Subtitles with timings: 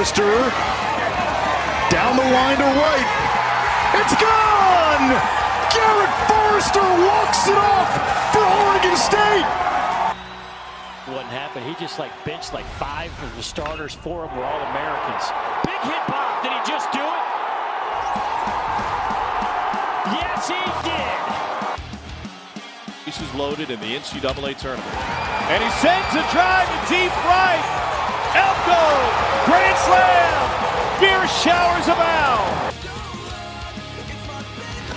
[0.00, 0.32] Forrester
[1.92, 3.04] down the line to right.
[4.00, 5.12] It's gone!
[5.68, 9.44] Garrett Forrester walks it off for Oregon State.
[11.12, 11.66] What happened?
[11.66, 13.92] He just like benched like five of the starters.
[13.92, 15.28] Four of them were all Americans.
[15.66, 16.42] Big hit pop.
[16.42, 17.24] Did he just do it?
[20.16, 21.20] Yes, he did.
[23.04, 24.96] Bases loaded in the NCAA tournament.
[25.52, 27.79] And he sends a drive to deep right.
[28.30, 28.82] Elko,
[29.46, 30.38] grand slam.
[31.00, 32.46] Beer showers abound.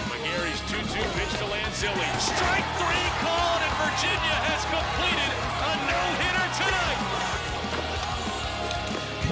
[0.05, 2.09] McGarry's 2-2 pitch to Lanzilli.
[2.21, 5.33] Strike three called, and Virginia has completed
[5.65, 7.01] a no-hitter tonight.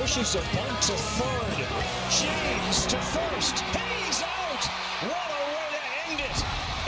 [0.02, 1.62] Pushes a bunt to third.
[2.10, 3.60] James to first.
[3.60, 4.64] He's out.
[5.06, 6.38] What a way to end it.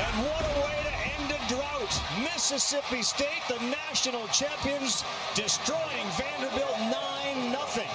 [0.02, 1.94] And what a way to end a drought.
[2.22, 7.88] Mississippi State, the national champions, destroying Vanderbilt 9 0.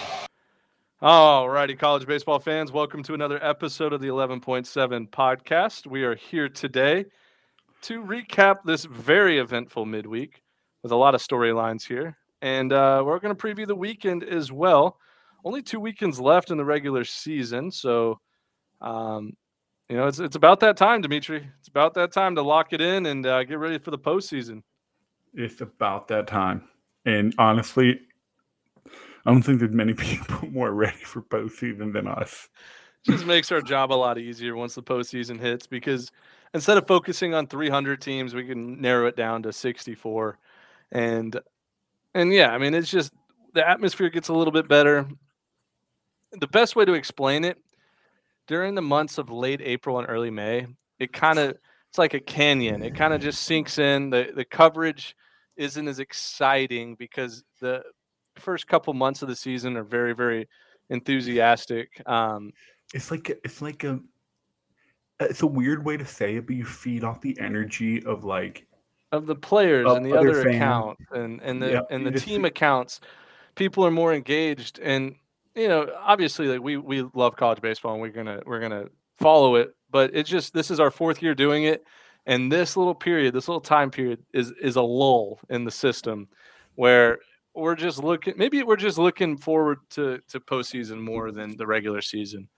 [1.01, 5.87] All righty, college baseball fans, welcome to another episode of the 11.7 podcast.
[5.87, 7.05] We are here today
[7.83, 10.43] to recap this very eventful midweek
[10.83, 12.17] with a lot of storylines here.
[12.43, 14.99] And uh, we're going to preview the weekend as well.
[15.45, 17.71] Only two weekends left in the regular season.
[17.71, 18.19] So,
[18.81, 19.35] um,
[19.89, 21.48] you know, it's, it's about that time, Dimitri.
[21.58, 24.62] It's about that time to lock it in and uh, get ready for the postseason.
[25.34, 26.69] It's about that time.
[27.06, 28.00] And honestly,
[29.25, 32.48] I don't think there's many people more ready for postseason than us.
[33.05, 36.11] just makes our job a lot easier once the postseason hits because
[36.53, 40.39] instead of focusing on 300 teams, we can narrow it down to 64.
[40.92, 41.41] And
[42.14, 43.12] and yeah, I mean it's just
[43.55, 45.06] the atmosphere gets a little bit better.
[46.33, 47.59] The best way to explain it
[48.48, 50.66] during the months of late April and early May,
[50.98, 51.50] it kind of
[51.88, 52.82] it's like a canyon.
[52.82, 54.10] It kind of just sinks in.
[54.10, 55.14] The the coverage
[55.56, 57.82] isn't as exciting because the
[58.36, 60.48] first couple months of the season are very very
[60.91, 62.03] enthusiastic.
[62.06, 62.53] Um,
[62.94, 64.00] It's like it's like a
[65.20, 68.66] it's a weird way to say it, but you feed off the energy of like
[69.12, 72.12] of the players Of and the other other account and and the Yeah, and the
[72.12, 73.00] team see- accounts
[73.54, 75.16] people are more engaged and
[75.59, 78.87] you know obviously like we we love college baseball and we're gonna we're gonna
[79.19, 81.83] follow it but it's just this is our fourth year doing it
[82.27, 86.29] and this little period this little time period is is a lull in the system
[86.77, 87.19] where
[87.55, 92.01] we're just looking maybe we're just looking forward to to postseason more than the regular
[92.01, 92.49] season.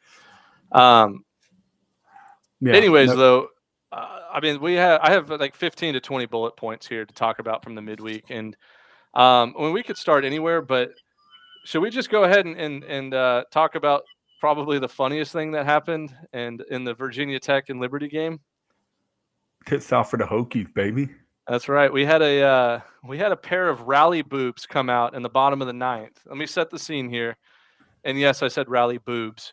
[0.73, 1.25] Um
[2.61, 3.49] yeah, Anyways, no- though,
[3.91, 7.15] uh, I mean, we have I have like 15 to 20 bullet points here to
[7.15, 8.55] talk about from the midweek, and
[9.15, 10.93] um, I mean, we could start anywhere, but
[11.65, 14.05] should we just go ahead and and, and uh, talk about
[14.41, 18.41] probably the funniest thing that happened and in the Virginia Tech and Liberty game?
[19.67, 21.09] tits out for the Hokies, baby.
[21.47, 21.93] That's right.
[21.93, 25.29] We had a uh, we had a pair of rally boobs come out in the
[25.29, 26.19] bottom of the ninth.
[26.27, 27.37] Let me set the scene here.
[28.05, 29.53] And yes, I said rally boobs.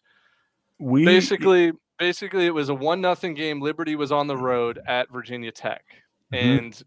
[0.79, 5.11] We basically basically it was a one nothing game liberty was on the road at
[5.11, 5.83] virginia tech
[6.31, 6.57] Mhm.
[6.59, 6.83] and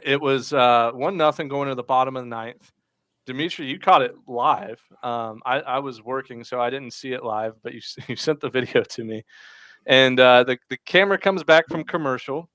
[0.00, 2.70] it was uh one nothing going to the bottom of the ninth
[3.28, 7.22] dimitri you caught it live um i i was working so i didn't see it
[7.22, 9.22] live but you, you sent the video to me
[9.86, 12.48] and uh the, the camera comes back from commercial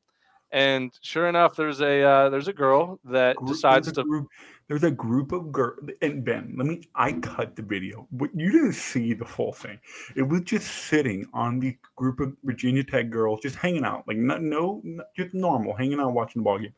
[0.53, 4.27] and sure enough there's a uh, there's a girl that group- decides to group,
[4.67, 8.51] there's a group of girls and Ben, let me I cut the video, but you
[8.51, 9.79] didn't see the full thing.
[10.15, 14.17] It was just sitting on the group of Virginia Tech girls just hanging out, like
[14.17, 16.73] no, no, no just normal, hanging out watching the ball game,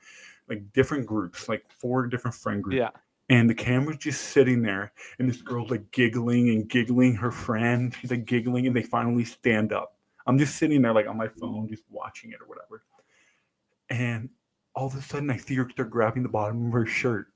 [0.48, 2.78] like different groups, like four different friend groups.
[2.78, 2.90] yeah
[3.30, 7.16] And the camera's just sitting there, and this girl's like giggling and giggling.
[7.16, 9.98] Her friend, she's like giggling, and they finally stand up.
[10.28, 12.84] I'm just sitting there, like on my phone, just watching it or whatever.
[13.90, 14.30] And
[14.76, 17.28] all of a sudden, I see her start grabbing the bottom of her shirt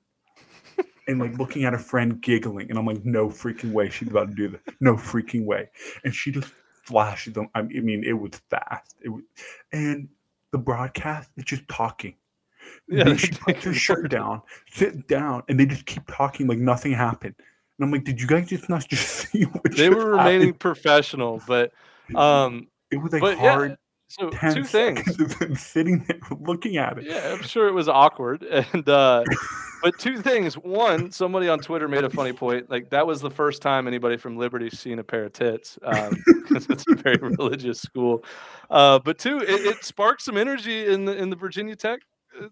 [1.08, 2.70] and like looking at her friend giggling.
[2.70, 4.62] And I'm like, no freaking way she's about to do this.
[4.80, 5.70] No freaking way.
[6.04, 6.52] And she just
[6.84, 7.50] flashes them.
[7.56, 8.96] I mean, it was fast.
[9.04, 9.24] It was,
[9.72, 10.10] and
[10.52, 12.16] the broadcast is just talking.
[12.88, 16.92] Yeah, she puts her shirt down, sit down, and they just keep talking like nothing
[16.94, 17.36] happened.
[17.78, 20.60] And I'm like, did you guys just not just see what they were remaining happened?
[20.60, 21.72] professional but
[22.16, 23.78] um It was like but yeah, hard
[24.08, 27.06] so 10 two things seconds of them sitting there looking at it.
[27.06, 28.44] Yeah, I'm sure it was awkward.
[28.74, 29.24] And uh
[29.82, 30.56] but two things.
[30.56, 32.70] One, somebody on Twitter made a funny point.
[32.70, 35.80] Like that was the first time anybody from Liberty seen a pair of tits.
[35.84, 38.24] Um, it's a very religious school.
[38.70, 42.02] Uh but two, it, it sparked some energy in the in the Virginia Tech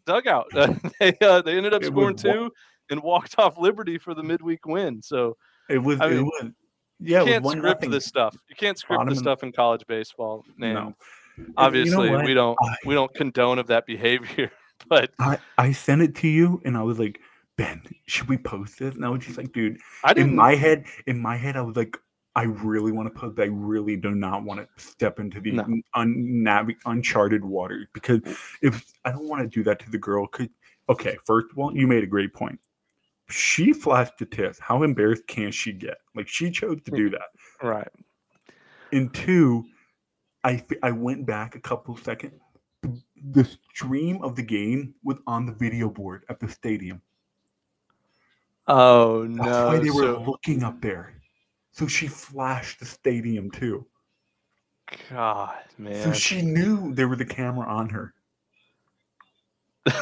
[0.06, 0.48] dugout.
[1.00, 2.52] They uh, they ended up It scoring wa- two
[2.90, 5.02] and walked off Liberty for the midweek win.
[5.02, 5.38] So
[5.70, 6.00] It was.
[6.02, 6.52] I it was.
[7.00, 7.92] Yeah, you can't script nothing.
[7.92, 8.36] this stuff.
[8.50, 10.44] You can't script Bottom this stuff in college baseball.
[10.58, 10.94] Man, No.
[11.58, 12.26] obviously what?
[12.26, 14.52] we don't I- we don't condone of that behavior.
[14.90, 17.20] But I, I sent it to you and I was like,
[17.58, 18.94] Ben, should we post this?
[18.94, 20.30] And I was just like, dude, I didn't.
[20.30, 21.98] in my head, in my head, I was like,
[22.38, 23.40] I really want to put.
[23.40, 25.66] I really do not want to step into the No.
[25.96, 28.38] unnavi- uncharted waters because mm.
[28.62, 30.52] if I don't want to do that to the girl, could
[30.88, 32.60] okay, first of all, you made a great point.
[33.28, 34.60] She flashed a tits.
[34.60, 35.98] How embarrassed can she get?
[36.16, 36.98] Like she chose to mm.
[36.98, 37.30] do that.
[37.64, 37.88] right.
[38.92, 39.66] And two,
[40.44, 42.40] I I went back a couple of seconds.
[42.84, 43.02] The,
[43.32, 47.02] the stream of the game was on the video board at the stadium.
[48.68, 49.68] Oh That's no.
[49.70, 51.17] why they were so- looking up there.
[51.78, 53.86] So she flashed the stadium too.
[55.12, 56.02] God, man.
[56.04, 58.16] So she knew there was a camera on her.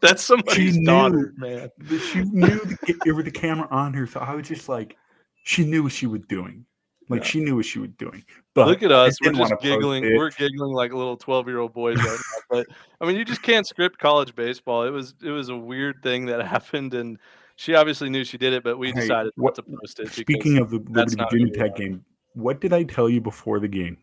[0.00, 0.86] That's somebody's knew.
[0.86, 1.68] daughter, man.
[1.88, 4.08] She knew the, there was a camera on her.
[4.08, 4.96] So I was just like,
[5.44, 6.66] she knew what she was doing.
[7.08, 7.26] Like Yeah.
[7.28, 8.24] she knew what she was doing.
[8.54, 9.16] But Look at us.
[9.22, 10.02] We're just giggling.
[10.16, 12.16] We're giggling like little twelve-year-old boys right now.
[12.50, 12.66] But
[13.00, 14.82] I mean, you just can't script college baseball.
[14.82, 17.18] It was it was a weird thing that happened, and
[17.62, 20.08] she obviously knew she did it, but we Hey, decided what- not to post it.
[20.08, 22.04] Speaking of the Liberty Virginia Tech game,
[22.34, 23.98] what did I tell you before the game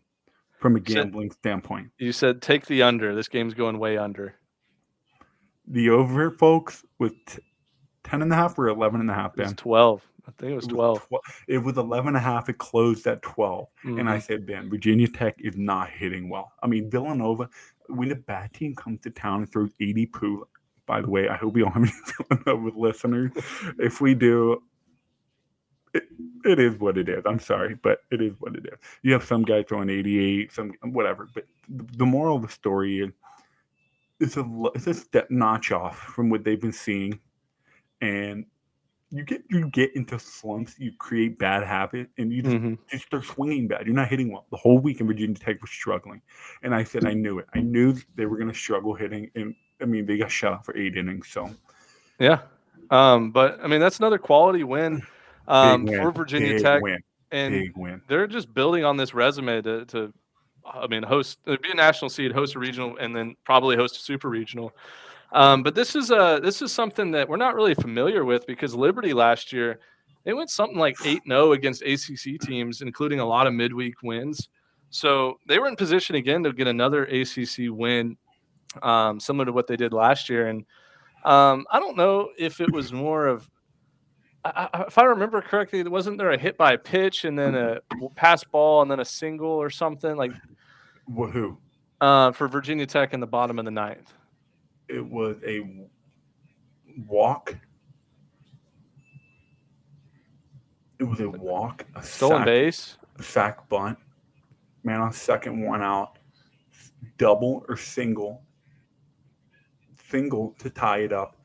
[0.58, 1.90] from a said- gambling standpoint?
[1.98, 3.14] you said take the under.
[3.14, 4.34] This game's going way under.
[5.66, 7.38] The over, folks, with t-
[8.04, 9.56] 10 and a half or 11 and a half, It was Ben?
[9.56, 10.06] twelve.
[10.26, 11.06] I think it was It twelve.
[11.08, 11.18] twe-
[11.48, 12.48] It was 11 and a half.
[12.48, 13.68] It closed at 12.
[13.84, 14.22] And I Mhm.
[14.22, 16.52] said, Ben, Virginia Tech is not hitting well.
[16.62, 17.48] I mean, Villanova,
[17.88, 20.46] when a bad team comes to town and throws 80 poo,
[20.90, 21.82] by the way, I hope we don't have
[22.28, 23.30] any Villanova listeners.
[23.78, 24.60] If we do,
[25.94, 26.02] it,
[26.44, 27.22] it is what it is.
[27.26, 28.78] I'm sorry, but it is what it is.
[29.02, 31.28] You have some guy throwing 88, some whatever.
[31.32, 33.10] But the, moral of the story is
[34.18, 34.44] it's a
[34.74, 37.20] it's a step notch off from what they've been seeing,
[38.00, 38.44] and
[39.10, 42.78] you get you get into slumps, you create bad habits, and you just Mhm.
[42.92, 43.86] you start swinging bad.
[43.86, 44.46] You're not hitting well.
[44.50, 46.20] The whole week in Virginia Tech was struggling,
[46.64, 47.46] and I said I knew it.
[47.54, 50.64] I knew they were going to struggle hitting, and I mean they got shut out
[50.64, 51.28] for eight innings.
[51.28, 51.50] So
[52.18, 52.40] Yeah.
[52.90, 55.02] Um, but I mean, that's another quality win
[55.46, 56.98] um, win, for Virginia big Tech, win,
[57.30, 58.02] and big win.
[58.08, 60.12] they're just building on this resume to, to
[60.64, 63.96] I mean, host uh, be a national seed, host a regional, and then probably host
[63.96, 64.72] a super regional.
[65.32, 68.74] Um, but this is a this is something that we're not really familiar with because
[68.74, 69.78] Liberty last year
[70.24, 74.48] they went something like eight 0 against ACC teams, including a lot of midweek wins.
[74.90, 78.16] So they were in position again to get another ACC win,
[78.82, 80.48] um, similar to what they did last year.
[80.48, 80.64] And
[81.24, 83.50] um, I don't know if it was more of
[84.44, 87.80] I, if I remember correctly, wasn't there a hit by a pitch and then a
[88.14, 90.32] pass ball and then a single or something like
[91.10, 91.56] Woohoo!
[92.00, 94.14] uh, for Virginia Tech in the bottom of the ninth?
[94.88, 95.86] It was a
[97.06, 97.56] walk.
[100.98, 102.98] It was a walk, a Stolen sack, base.
[103.20, 103.98] sack bunt,
[104.84, 106.18] man on second, one out,
[107.16, 108.42] double or single,
[110.10, 111.36] single to tie it up,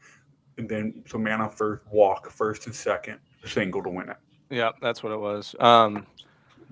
[0.57, 4.17] and then so man on first, walk first and second, single to win it.
[4.49, 5.55] Yeah, that's what it was.
[5.59, 6.05] Um,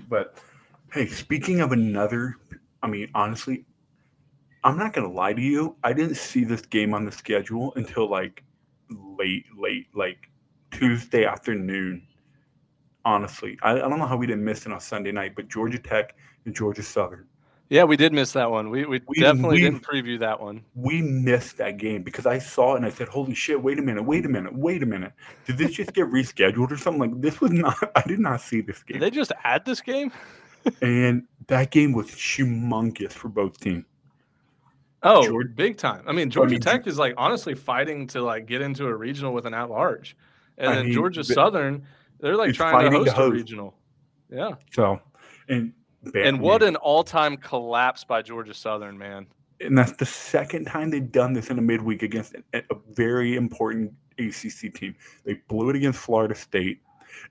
[0.10, 0.38] But
[0.92, 2.38] hey, speaking of another,
[2.82, 3.66] I mean, honestly,
[4.64, 5.76] I'm not gonna lie to you.
[5.84, 8.44] I didn't see this game on the schedule until like
[8.90, 10.30] late, late, like
[10.72, 12.08] Tuesday afternoon.
[13.06, 15.80] Honestly, I, I don't know how we didn't miss it on Sunday night, but Georgia
[15.80, 16.16] Tech
[16.46, 17.28] and Georgia Southern,
[17.74, 18.70] yeah, we did miss that one.
[18.70, 20.64] We, we, We- definitely we- didn't preview that one.
[20.76, 23.62] we missed that game because I saw it and I said, "Holy shit!
[23.62, 24.04] Wait a minute!
[24.04, 24.54] Wait a minute!
[24.56, 25.14] Wait a minute!
[25.48, 27.02] Did this just get rescheduled or something?
[27.12, 27.76] Like this was not.
[27.96, 29.00] I did not see this game.
[29.00, 30.12] Did they just add this game?
[30.82, 33.86] and that game was humongous for both teams."
[35.02, 36.04] Oh, Georgia- big time.
[36.08, 39.34] I mean, Georgia mean, Tech is like honestly fighting to like get into a regional
[39.34, 40.16] with an at large,
[40.58, 41.86] and I then mean, Georgia Southern,
[42.20, 43.32] they're like trying to host, to host.
[43.32, 43.74] a regional.
[44.30, 45.00] Yeah, So,
[45.50, 45.74] and
[46.16, 49.26] and what an all-time collapse by Georgia Southern, man.
[49.62, 53.36] and that's the second time they've done this in a midweek against a, a very
[53.36, 54.96] important ACC team.
[55.26, 56.80] They blew it against Florida State.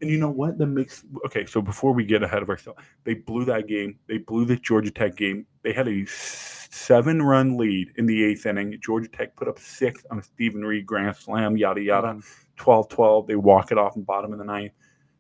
[0.00, 0.58] And you know what?
[0.58, 1.44] That makes okay.
[1.44, 3.98] So before we get ahead of ourselves, they blew that game.
[4.06, 5.44] They blew the Georgia Tech game.
[5.62, 8.78] They had a seven-run lead in the eighth inning.
[8.82, 11.56] Georgia Tech put up six on a Stephen Reed grand slam.
[11.56, 12.08] Yada yada.
[12.14, 12.24] Mhm.
[12.58, 13.26] 12-12.
[13.26, 14.72] They walk it off in bottom of the ninth.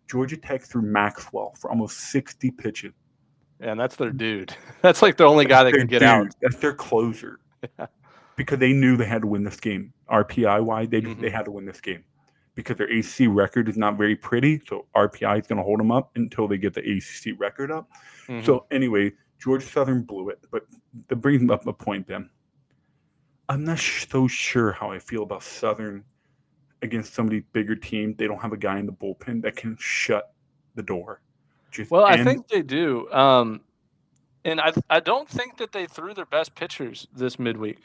[0.08, 2.92] Georgia Tech threw Maxwell for almost 60 pitches.
[3.62, 4.54] And that's their dude.
[4.82, 6.08] That's like the only guy that can get dude.
[6.08, 6.26] out.
[6.42, 7.38] That's their closer.
[8.36, 9.92] because they knew they had to win this game.
[10.10, 11.20] RPI wide, they Mhm.
[11.20, 12.02] they had to win this game
[12.56, 14.60] because their ACC record is not very pretty.
[14.66, 17.88] So RPI is going to hold them up until they get the ACC record up.
[18.26, 18.44] Mhm.
[18.44, 20.66] So anyway, Georgia Southern blew it, but
[21.08, 22.28] that brings up a point, Ben.
[23.48, 26.04] I'm not so sure how I feel about Southern
[26.82, 28.14] against somebody bigger team.
[28.18, 30.34] They don't have a guy in the bullpen that can shut
[30.74, 31.20] the door.
[31.72, 33.10] Just Well, I think they do.
[33.10, 33.62] Um,
[34.44, 37.78] and I I don't think that they threw their best pitchers this midweek.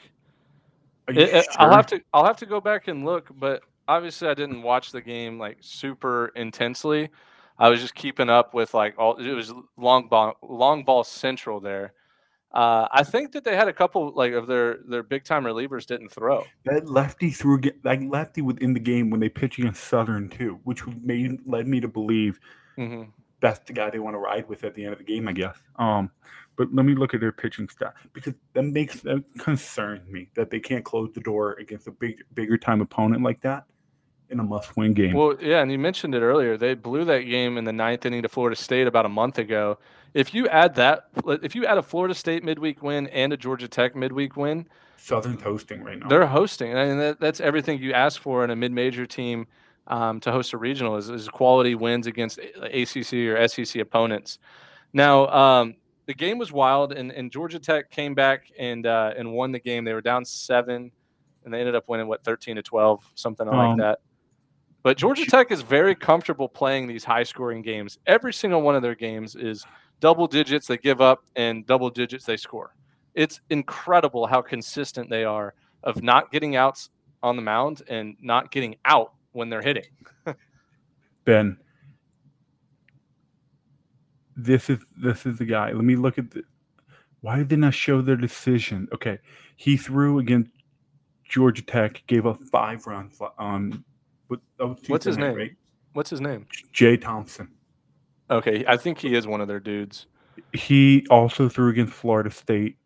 [1.08, 4.34] It- it- I'll have to I'll have to go back and look, but obviously I
[4.34, 7.08] didn't watch the game like super intensely.
[7.58, 11.60] I was just keeping up with like all it was long ball long ball central
[11.60, 11.94] there.
[12.52, 15.86] Uh, I think that they had a couple like of their their big time relievers
[15.86, 16.44] didn't throw.
[16.64, 20.86] That lefty threw that lefty within the game when they pitched against Southern too, which
[20.86, 22.38] made led me to believe
[22.76, 23.04] hmm
[23.40, 25.32] that's the guy they want to ride with at the end of the game, I
[25.32, 25.56] guess.
[25.76, 26.10] Um,
[26.56, 30.50] but let me look at their pitching stat because that makes that concerns me that
[30.50, 33.64] they can't close the door against a big bigger time opponent like that
[34.30, 35.14] in a must win game.
[35.14, 36.56] Well, yeah, and you mentioned it earlier.
[36.56, 39.78] They blew that game in the ninth inning to Florida State about a month ago.
[40.14, 41.04] If you add that,
[41.42, 44.66] if you add a Florida State midweek win and a Georgia Tech midweek win,
[44.96, 46.08] Southern's hosting right now.
[46.08, 49.46] they're hosting, and that, that's everything you ask for in a mid-major team
[49.88, 54.38] um, to host a regional is, is quality wins against ACC or SEC opponents.
[54.92, 55.74] Now, um,
[56.06, 59.58] the game was wild, and, and Georgia Tech came back and uh, and won the
[59.58, 59.84] game.
[59.84, 60.90] They were down seven,
[61.44, 63.98] and they ended up winning what thirteen to twelve, something like Um, that.
[64.82, 67.98] But Georgia Tech is very comfortable playing these high-scoring games.
[68.06, 69.66] Every single one of their games is
[70.00, 72.74] double digits they give up and double digits they score.
[73.14, 76.90] It's incredible how consistent they are of not getting outs
[77.22, 79.84] on the mound and not getting out when they're hitting.
[81.24, 81.56] Ben,
[84.36, 85.72] this is this is the guy.
[85.72, 86.42] Let me look at the.
[87.20, 88.88] Why didn't I show their decision?
[88.92, 89.18] Okay,
[89.56, 90.50] he threw against
[91.24, 93.18] Georgia Tech, gave up five runs.
[93.18, 94.40] What,
[94.86, 95.34] What's his name?
[95.34, 95.56] Right?
[95.92, 96.46] What's his name?
[96.72, 97.48] Jay Thompson.
[98.30, 100.06] Okay, I think he is one of their dudes.
[100.52, 102.76] He also threw against Florida State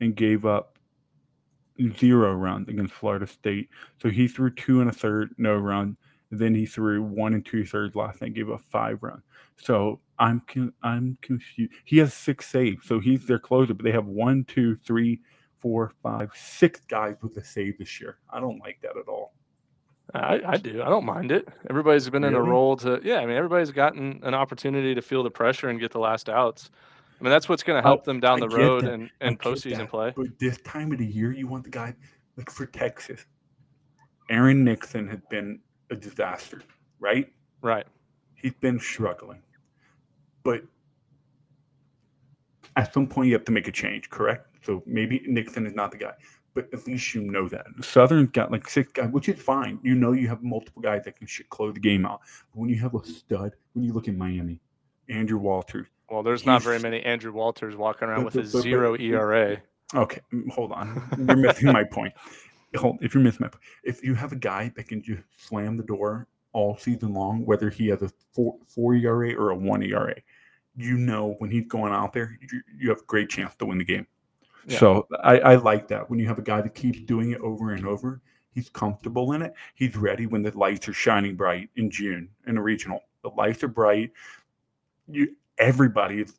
[0.00, 0.78] and gave up
[1.96, 3.68] zero runs against Florida State.
[4.00, 5.96] So he threw two and a third, no run.
[6.30, 9.22] Then he threw one and two thirds last night, gave up five runs.
[9.56, 11.72] So I'm con- I'm confused.
[11.84, 13.74] He has six saves, so he's their closer.
[13.74, 15.20] But they have one, two, three,
[15.58, 18.18] four, five, six guys with a save this year.
[18.30, 19.34] I don't like that at all.
[20.14, 20.82] I, I do.
[20.82, 21.48] I don't mind it.
[21.68, 23.18] Everybody's been in a role to, yeah.
[23.18, 26.70] I mean, everybody's gotten an opportunity to feel the pressure and get the last outs.
[27.20, 28.94] I mean, that's what's going to help oh, them down I the road that.
[28.94, 29.90] and, and postseason that.
[29.90, 30.12] play.
[30.16, 31.94] But this time of the year, you want the guy
[32.36, 33.26] like for Texas.
[34.30, 35.60] Aaron Nixon has been
[35.90, 36.62] a disaster,
[36.98, 37.30] right?
[37.60, 37.86] Right.
[38.36, 39.42] He's been struggling.
[40.44, 40.62] But
[42.76, 44.46] at some point, you have to make a change, correct?
[44.64, 46.12] So maybe Nixon is not the guy,
[46.54, 47.66] but at least you know that.
[47.82, 49.78] Southern's got like six guys, which is fine.
[49.82, 52.20] You know you have multiple guys that can close the game out.
[52.52, 54.60] But when you have a stud, when you look at Miami,
[55.08, 59.62] Andrew Walters, Well, there's not very many Andrew Walters walking around with a zero ERA.
[59.94, 61.08] Okay, hold on.
[61.16, 62.12] You're missing my point.
[62.76, 65.76] Hold, if you're missing my point, if you have a guy that can just slam
[65.76, 69.82] the door all season long, whether he has a four four ERA or a one
[69.82, 70.16] ERA,
[70.76, 73.78] you know when he's going out there, you, you have a great chance to win
[73.78, 74.06] the game.
[74.66, 74.78] Yeah.
[74.78, 77.72] So I, I like that when you have a guy that keeps doing it over
[77.72, 78.20] and over.
[78.52, 79.54] He's comfortable in it.
[79.76, 83.00] He's ready when the lights are shining bright in June in a regional.
[83.22, 84.10] The lights are bright.
[85.08, 86.34] You everybody is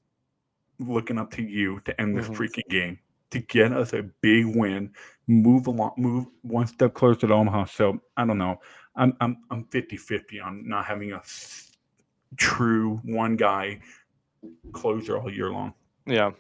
[0.80, 2.36] looking up to you to end this Mhm.
[2.36, 3.00] freaking game
[3.30, 4.94] to get us a big win,
[5.28, 7.66] move along, move one step closer to Omaha.
[7.66, 8.60] So I don't know.
[8.96, 11.22] I'm I'm I'm 50-50 on not having a
[12.38, 13.80] true one guy
[14.74, 15.74] closer all year long.
[16.06, 16.32] Yeah.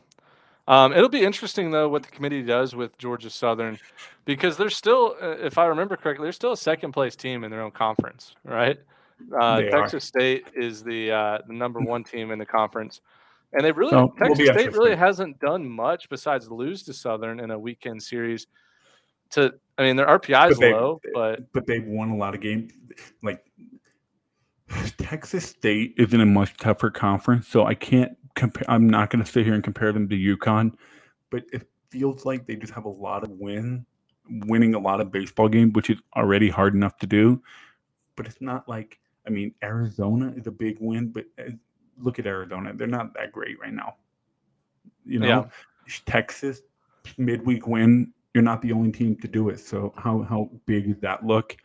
[0.67, 3.79] Um, it'll be interesting though what the committee does with Georgia Southern,
[4.25, 7.51] because they're still, uh, if I remember correctly, they're still a second place team in
[7.51, 8.79] their own conference, right?
[9.37, 9.81] Uh, They are.
[9.81, 13.01] Texas State is the uh, the number one team in the conference,
[13.53, 17.39] and they really So, Texas be State really hasn't done much besides lose to Southern
[17.39, 18.47] in a weekend series.
[19.31, 22.71] To I mean, their RPI is low, but but they've won a lot of games.
[23.23, 23.43] Like
[24.97, 28.69] Texas State is in a much tougher conference, so I can't compare.
[28.69, 30.73] I'm not going to sit here and compare them to UConn,
[31.29, 33.85] but it feels like they just have a lot of win,
[34.29, 37.41] winning a lot of baseball games, which is already hard enough to do.
[38.15, 41.51] But it's not like I mean, Arizona is a big win, but uh,
[41.97, 43.95] look at Arizona; they're not that great right now.
[45.05, 45.43] You know, Yeah.
[46.05, 46.61] Texas
[47.17, 48.13] midweek win.
[48.33, 49.59] You're not the only team to do it.
[49.59, 51.57] So how how big does that look?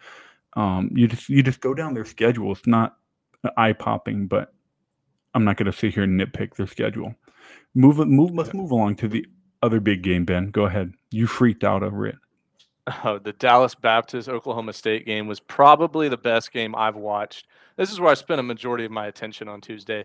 [0.54, 2.52] Um, you just you just go down their schedule.
[2.52, 2.96] It's not
[3.56, 4.52] eye popping, but
[5.34, 7.14] I'm not going to sit here and nitpick their schedule.
[7.74, 7.98] Move.
[7.98, 8.32] Move.
[8.32, 9.24] Let's move along to the
[9.62, 10.24] other big game.
[10.24, 10.92] Ben, go ahead.
[11.10, 12.16] You freaked out over it.
[13.04, 17.46] Oh, the Dallas Baptist Oklahoma State game was probably the best game I've watched.
[17.76, 20.04] This is where I spent a majority of my attention on Tuesday.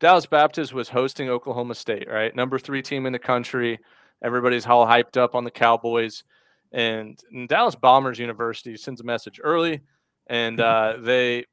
[0.00, 2.34] Dallas Baptist was hosting Oklahoma State, right?
[2.34, 3.78] Number three team in the country.
[4.22, 6.24] Everybody's all hyped up on the Cowboys.
[6.72, 9.80] And, and Dallas Bombers University sends a message early,
[10.26, 11.44] and uh, they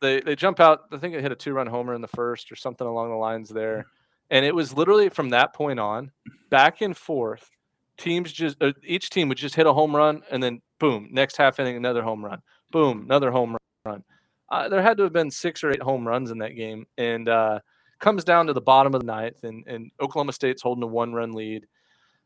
[0.00, 0.82] they they jump out.
[0.92, 3.16] I think they hit a two run homer in the first or something along the
[3.16, 3.86] lines there.
[4.30, 6.10] And it was literally from that point on,
[6.50, 7.50] back and forth
[7.98, 11.08] teams just uh, each team would just hit a home run and then Boom.
[11.10, 12.42] Next half inning, another home run.
[12.70, 14.04] Boom, another home run.
[14.48, 17.28] Uh, there had to have been six or eight home runs in that game, and
[17.28, 17.58] uh,
[17.98, 21.32] comes down to the bottom of the ninth, and, and Oklahoma State's holding a one-run
[21.32, 21.66] lead.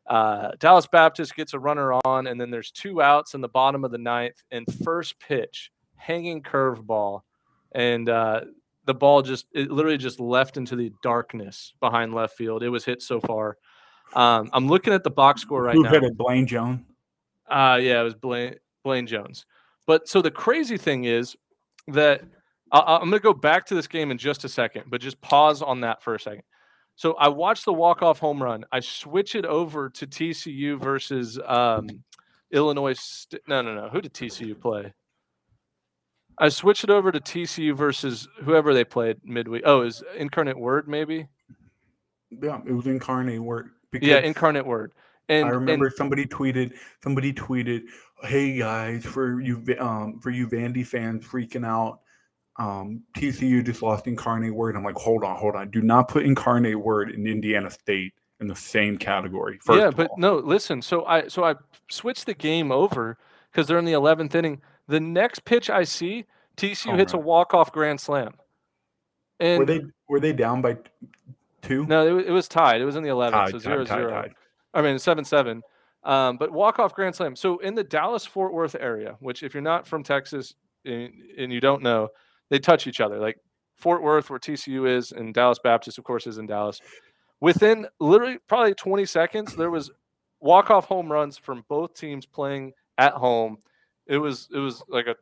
[0.07, 3.85] Uh, Dallas Baptist gets a runner on, and then there's two outs in the bottom
[3.85, 7.21] of the ninth, and first pitch, hanging curveball,
[7.71, 8.41] and uh,
[8.85, 12.63] the ball just it literally just left into the darkness behind left field.
[12.63, 13.57] It was hit so far.
[14.13, 15.93] Um, I'm looking at the box score right Who now.
[15.93, 16.17] it?
[16.17, 16.81] Blaine Jones.
[17.49, 19.45] Uh yeah, it was Blaine Blaine Jones.
[19.87, 21.35] But so the crazy thing is
[21.87, 22.21] that
[22.71, 25.19] I, I'm going to go back to this game in just a second, but just
[25.21, 26.43] pause on that for a second.
[26.95, 28.63] So I watched the walk off home run.
[28.71, 31.89] I switch it over to TCU versus um,
[32.51, 32.97] Illinois.
[32.99, 33.89] St- no, no, no.
[33.89, 34.93] Who did TCU play?
[36.37, 39.63] I switched it over to TCU versus whoever they played midweek.
[39.65, 41.27] Oh, is Incarnate Word maybe?
[42.29, 43.71] Yeah, it was Incarnate Word.
[43.91, 44.93] Because Yeah, Incarnate Word.
[45.29, 47.83] And I and- remember somebody tweeted, somebody tweeted,
[48.23, 51.99] "Hey guys, for you, um, for you Vandy fans freaking out,
[52.57, 56.25] um, TCU just lost Incarnate Word." I'm like, hold on, hold on, do not put
[56.25, 59.59] Incarnate Word in Indiana State in the same category.
[59.69, 60.81] Yeah, but no, listen.
[60.81, 61.55] So I so I
[61.89, 63.17] switched the game over
[63.51, 64.61] because they're in the eleventh inning.
[64.87, 66.25] The next pitch I see,
[66.57, 68.33] TCU Home hits a walk off grand slam.
[69.39, 70.77] And were they were they down by
[71.61, 71.85] two?
[71.85, 72.81] no, it, it was tied.
[72.81, 74.29] It was in the eleventh, Tied, so tied, zero tied, zero.
[74.73, 75.61] I mean seven seven.
[76.03, 77.35] Um, but walk off grand slam.
[77.35, 81.53] So in the Dallas Fort Worth area, which if you're not from Texas and, and
[81.53, 82.09] you don't know,
[82.49, 83.19] they touch each other.
[83.19, 83.37] Like
[83.77, 86.79] Fort Worth, where TCU is, and Dallas Baptist, of course, is in Dallas.
[87.39, 89.91] Within literally probably 20 seconds, there was
[90.39, 93.57] walk off home runs from both teams playing at home.
[94.07, 95.15] It was it was like a,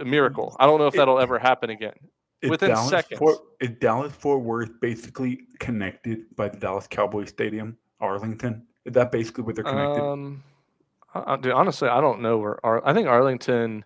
[0.00, 0.56] a miracle.
[0.58, 1.94] I don't know if that'll ever happen again.
[2.42, 3.18] Is within Dallas seconds.
[3.18, 8.66] Fort, is Dallas Fort Worth basically connected by the Dallas Cowboy Stadium, Arlington?
[8.86, 10.02] Is that basically where they're connected?
[10.02, 10.42] Um,
[11.14, 12.64] I, dude, honestly, I don't know where.
[12.64, 13.84] Ar- I think Arlington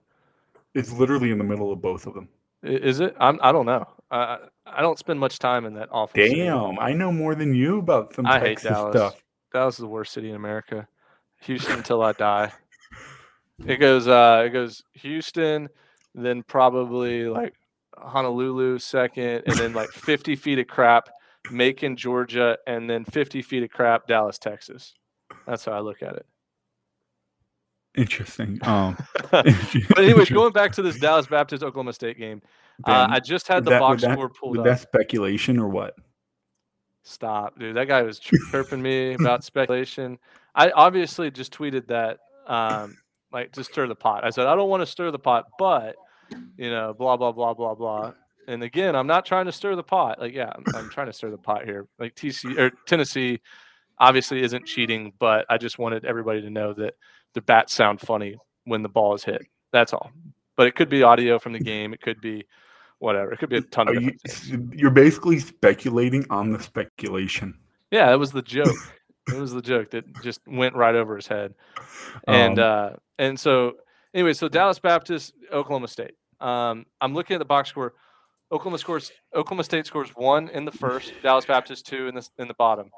[0.75, 2.29] it's literally in the middle of both of them.
[2.62, 3.17] is it.
[3.19, 3.38] I'm.
[3.43, 3.87] I don't know.
[4.11, 6.35] I I don't spend much time in that city.
[6.37, 8.95] Damn, I know more than you about some I hate Dallas.
[8.95, 9.23] stuff.
[9.53, 10.87] Dallas is the worst city in America.
[11.43, 12.53] Houston until I die.
[13.64, 14.09] It goes.
[14.09, 15.69] Uh, it goes Houston,
[16.12, 17.55] then probably like
[17.99, 21.09] Honolulu second, and then like 50 feet of crap,
[21.51, 24.95] Macon, Georgia, and then 50 feet of crap, Dallas, Texas.
[25.47, 26.27] That's how I look at it.
[27.97, 28.59] Interesting.
[28.63, 28.97] Um,
[29.31, 29.47] but
[29.99, 32.43] anyways, going back to this Dallas Baptist Oklahoma State game,
[32.87, 34.65] uh, I just had the that- box was that- score pulled up.
[34.65, 35.95] that speculation or what?
[37.05, 37.77] Stop, dude.
[37.77, 38.19] That guy was
[38.51, 40.19] chirping me about speculation.
[40.55, 42.97] I obviously just tweeted that, um,
[43.31, 44.25] like to stir the pot.
[44.25, 45.97] I said I don't want to stir the pot, but
[46.57, 48.13] you know, blah blah blah blah blah.
[48.47, 50.21] And again, I'm not trying to stir the pot.
[50.21, 51.87] Like, yeah, I'm, I'm trying to stir the pot here.
[51.99, 53.41] Like TC or Tennessee,
[53.99, 56.95] obviously isn't cheating, but I just wanted everybody to know that
[57.35, 59.43] the bats sound funny when the ball is hit.
[59.73, 60.11] That's all.
[60.57, 61.93] But it could be audio from the game.
[61.93, 62.47] It could be
[62.99, 63.33] whatever.
[63.33, 64.13] It could be a ton of You,
[64.73, 67.59] you're basically speculating on the speculation.
[67.91, 68.77] Yeah, that was the joke.
[69.29, 71.55] it was the joke that just went right over his head.
[72.27, 73.75] And Um, uh and so
[74.14, 76.14] anyway, so Dallas Baptist, Oklahoma State.
[76.40, 77.94] Um I'm looking at the box score.
[78.53, 82.48] Oklahoma scores Oklahoma State scores one in the first, Dallas Baptist two in the in
[82.48, 82.90] the bottom.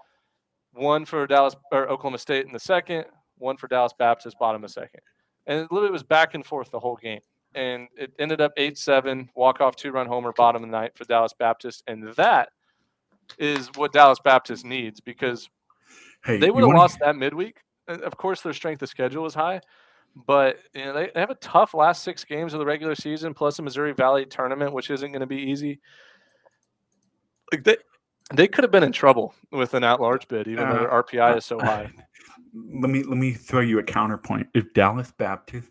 [0.72, 3.06] One for Dallas or Oklahoma State in the second,
[3.38, 5.00] one for Dallas Baptist bottom of second.
[5.46, 7.20] And it literally was back and forth the whole game.
[7.54, 11.82] And it ended up 8-7, walk-off two-run homer bottom of the ninth for Dallas Baptist.
[11.86, 12.50] And that
[13.38, 15.48] is what Dallas Baptist needs because
[16.24, 17.62] hey, they would have wanna- lost that midweek.
[17.88, 19.60] Of course, their strength of schedule is high,
[20.24, 23.34] but you know they, they have a tough last six games of the regular season,
[23.34, 25.80] plus a Missouri Valley tournament, which isn't going to be easy.
[27.52, 27.76] Like they,
[28.34, 31.36] they could have been in trouble with an at-large bid, even though their Uh, RPI
[31.36, 31.90] is so high.
[32.54, 34.46] Let me let me throw you a counterpoint.
[34.54, 35.68] If Dallas Baptist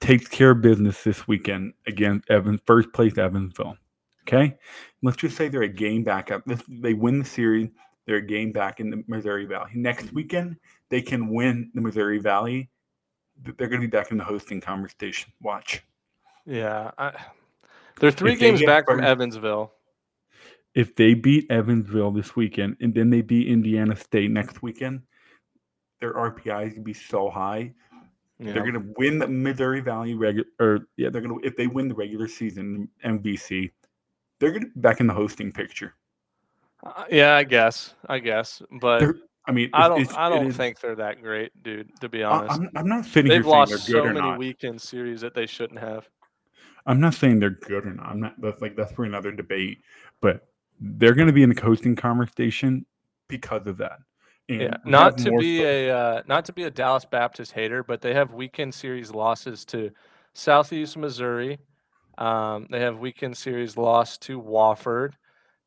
[0.00, 3.76] takes care of business this weekend against Evans, first place Evansville,
[4.22, 4.56] okay,
[5.00, 6.42] let's just say they're a game back up.
[6.68, 7.68] They win the series.
[8.06, 9.70] They're game back in the Missouri Valley.
[9.74, 10.16] Next mm-hmm.
[10.16, 10.56] weekend,
[10.88, 12.68] they can win the Missouri Valley.
[13.42, 15.32] They're going to be back in the hosting conversation.
[15.40, 15.82] Watch.
[16.44, 17.12] Yeah, I,
[18.00, 19.72] they're three If games get back from first- Evansville.
[20.74, 25.02] If they beat Evansville this weekend and then they beat Indiana State next weekend,
[26.00, 27.74] their RPI is going to be so high.
[28.38, 31.56] you They're going to win the Missouri Valley regular, or yeah, they're going to if
[31.56, 33.70] they win the regular season MVC,
[34.40, 35.94] they're going to be back in the hosting picture.
[36.82, 39.14] Uh, yeah, I guess, I guess, but They're,
[39.46, 41.88] I mean, I don't, I don't think they're that great, dude.
[42.00, 44.38] To be honest, I'm, I'm not sitting they've lost so many not.
[44.38, 46.08] weekend series that they shouldn't have.
[46.86, 48.06] I'm not saying they're good or not.
[48.06, 48.40] I'm not.
[48.40, 49.78] That's like that's for another debate.
[50.20, 50.48] But
[50.80, 52.84] they're going to be in the coasting conversation
[53.28, 53.98] because of that.
[54.48, 57.84] And Yeah, not to be fo- a uh, not to be a Dallas Baptist hater,
[57.84, 59.90] but they have weekend series losses to
[60.34, 61.58] Southeast Missouri.
[62.18, 65.12] Um, they have weekend series loss to Wofford,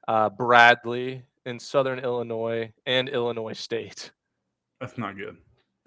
[0.07, 4.11] uh, Bradley, in Southern Illinois, and Illinois State.
[4.79, 5.37] That's not good.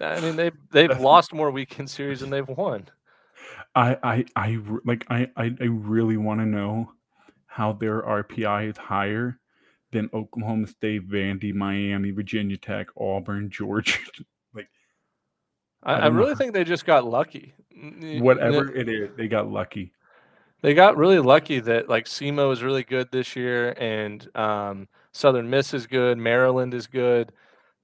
[0.00, 2.88] I mean, they've they've lost more weekend series than they've won.
[3.74, 6.92] I I I like I I, I really want to know
[7.46, 9.40] how their RPI is higher
[9.90, 13.98] than Oklahoma State, Vandy, Miami, Virginia Tech, Auburn, Georgia,
[14.54, 14.68] like
[15.83, 17.54] I, I I don't know really think they just got lucky.
[18.20, 19.11] Whatever it is.
[19.16, 19.92] They got lucky.
[20.62, 25.49] They got really lucky that like SEMO is really good this year, and um, Southern
[25.51, 27.33] Miss is good, Maryland is good,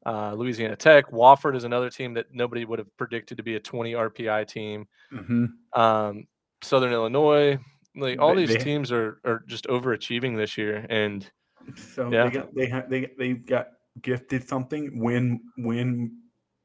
[0.06, 3.60] uh, Louisiana Tech, Wofford is another team that nobody would have predicted to be a
[3.60, 4.86] 20 RPI team.
[5.10, 6.26] hmm Um,
[6.62, 7.58] Southern Illinois,
[7.96, 11.28] like all They- these they- teams are are just overachieving this year, and
[11.76, 12.24] So Yeah.
[12.24, 13.68] they got they have they they got
[14.02, 14.98] gifted something.
[14.98, 16.18] Win win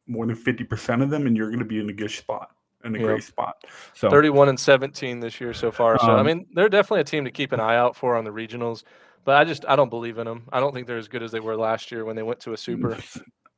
[0.08, 2.50] more than fifty percent of them, and you're going to be in a good spot,
[2.84, 3.08] in a Yep.
[3.08, 3.64] great spot.
[3.94, 5.98] So 31 and 17 this year so far.
[6.00, 8.24] So I Um, mean, they're definitely a team to keep an eye out for on
[8.24, 8.84] the regionals.
[9.26, 10.46] But I just I don't believe in them.
[10.52, 12.54] I don't think they're as good as they were last year when they went to
[12.54, 12.98] a super.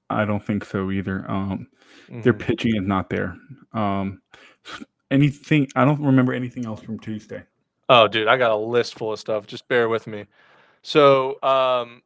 [0.09, 1.23] I don't think so either.
[1.29, 1.67] Um,
[2.09, 2.39] their Mhm.
[2.39, 3.37] pitching is not there.
[3.73, 4.21] Um,
[5.11, 7.43] anything I don't remember anything else from Tuesday.
[7.89, 9.45] Oh, dude, I got a list full of stuff.
[9.47, 10.25] Just bear with me.
[10.81, 12.01] So, um,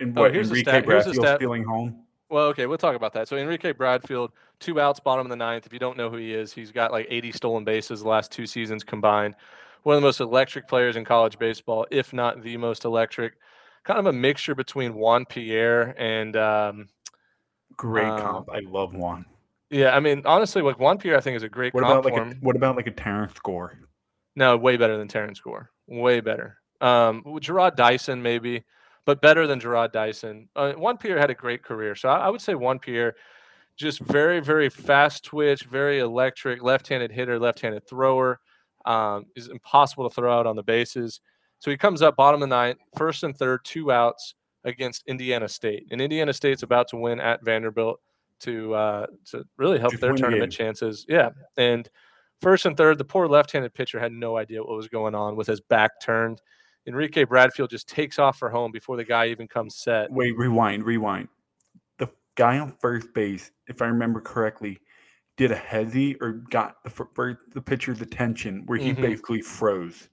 [0.00, 1.36] And Oh, here's the Enrique stat- here's Bradfield stat.
[1.38, 2.04] stealing home.
[2.32, 3.28] Well, okay, we'll talk about that.
[3.28, 5.66] So, Enrique Bradfield, two outs, bottom of the ninth.
[5.66, 8.32] If you don't know who he is, he's got like 80 stolen bases the last
[8.32, 9.34] two seasons combined.
[9.82, 13.34] One of the most electric players in college baseball, if not the most electric.
[13.84, 16.88] Kind of a mixture between Juan Pierre and um,
[17.76, 18.48] Great Uh, comp.
[18.50, 19.26] I love Juan.
[19.68, 22.12] Yeah, I mean, honestly, like Juan Pierre, I think is a great What comp about
[22.12, 23.78] like a, what about like a Terrence Gore?
[24.36, 25.70] No, way better than Terrence Gore.
[25.86, 26.58] Way better.
[26.80, 28.64] Um, Jarrod Dyson maybe,
[29.04, 30.48] but better than Jarrod Dyson.
[30.54, 33.14] Uh, Juan Pierre had a great career, so I, I would say Juan Pierre,
[33.76, 38.40] just very, very fast twitch, very electric, left-handed hitter, left-handed thrower.
[38.84, 41.20] Um, is impossible to throw out on the bases.
[41.60, 44.34] So he comes up bottom of the ninth, first and third, two outs
[44.64, 48.00] against Indiana State, and Indiana State's about to win at Vanderbilt
[48.40, 50.66] to uh, to really help their tournament game.
[50.66, 51.06] chances.
[51.08, 51.88] Yeah, and
[52.40, 55.46] first and third, the poor left-handed pitcher had no idea what was going on with
[55.46, 56.42] his back turned.
[56.86, 60.10] Enrique Bradfield just takes off for home before the guy even comes set.
[60.10, 61.28] Wait, rewind, rewind.
[61.98, 64.80] The guy on first base, if I remember correctly,
[65.36, 69.00] did a hezzy or got the fir- fir- the pitcher's attention where he Mhm.
[69.00, 70.08] basically froze.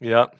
[0.00, 0.36] Yep.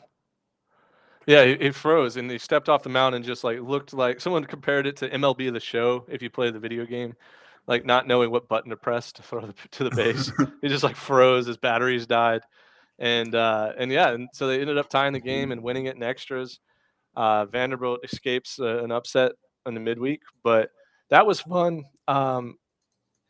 [1.27, 4.21] Yeah, he, he froze and he stepped off the mound and just like looked like
[4.21, 7.15] someone compared it to MLB the Show if you play the video game,
[7.67, 10.33] like not knowing what button to press to throw the, to the base.
[10.63, 11.47] he just like froze.
[11.47, 12.43] His batteries died,
[12.99, 15.97] and uh, and yeah, and so they ended up tying the game and winning it
[15.97, 16.61] in extras.
[17.17, 19.33] Uh, Vanderbilt escapes uh, an upset
[19.67, 20.71] in the midweek, but
[21.11, 21.85] that was fun.
[22.09, 22.57] Um,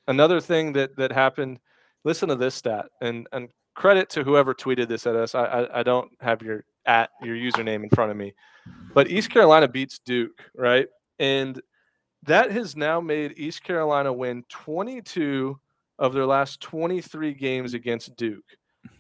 [0.09, 1.59] another thing that that happened.
[2.05, 5.35] Listen to this stat, and and credit to whoever tweeted this at us.
[5.35, 8.35] I I, I don't have your at your username in front of me,
[8.93, 10.89] but East Carolina beats Duke, right?
[11.19, 11.61] And
[12.25, 15.59] that has now made East Carolina win 22
[15.99, 18.45] of their last 23 games against Duke.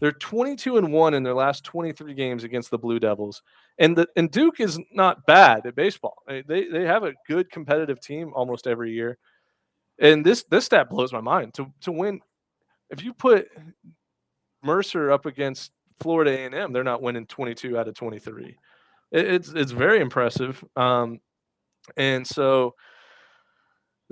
[0.01, 3.42] They're 22 and 1 in their last 23 games against the Blue Devils.
[3.79, 6.16] And the and Duke is not bad at baseball.
[6.27, 9.18] They they have a good competitive team almost every year.
[9.99, 11.55] And this this stat blows my mind.
[11.55, 12.21] To to win
[12.90, 13.49] if you put
[14.62, 18.57] Mercer up against Florida A&M, they're not winning 22 out of 23.
[19.11, 20.62] It, it's it's very impressive.
[20.77, 21.21] Um,
[21.97, 22.75] and so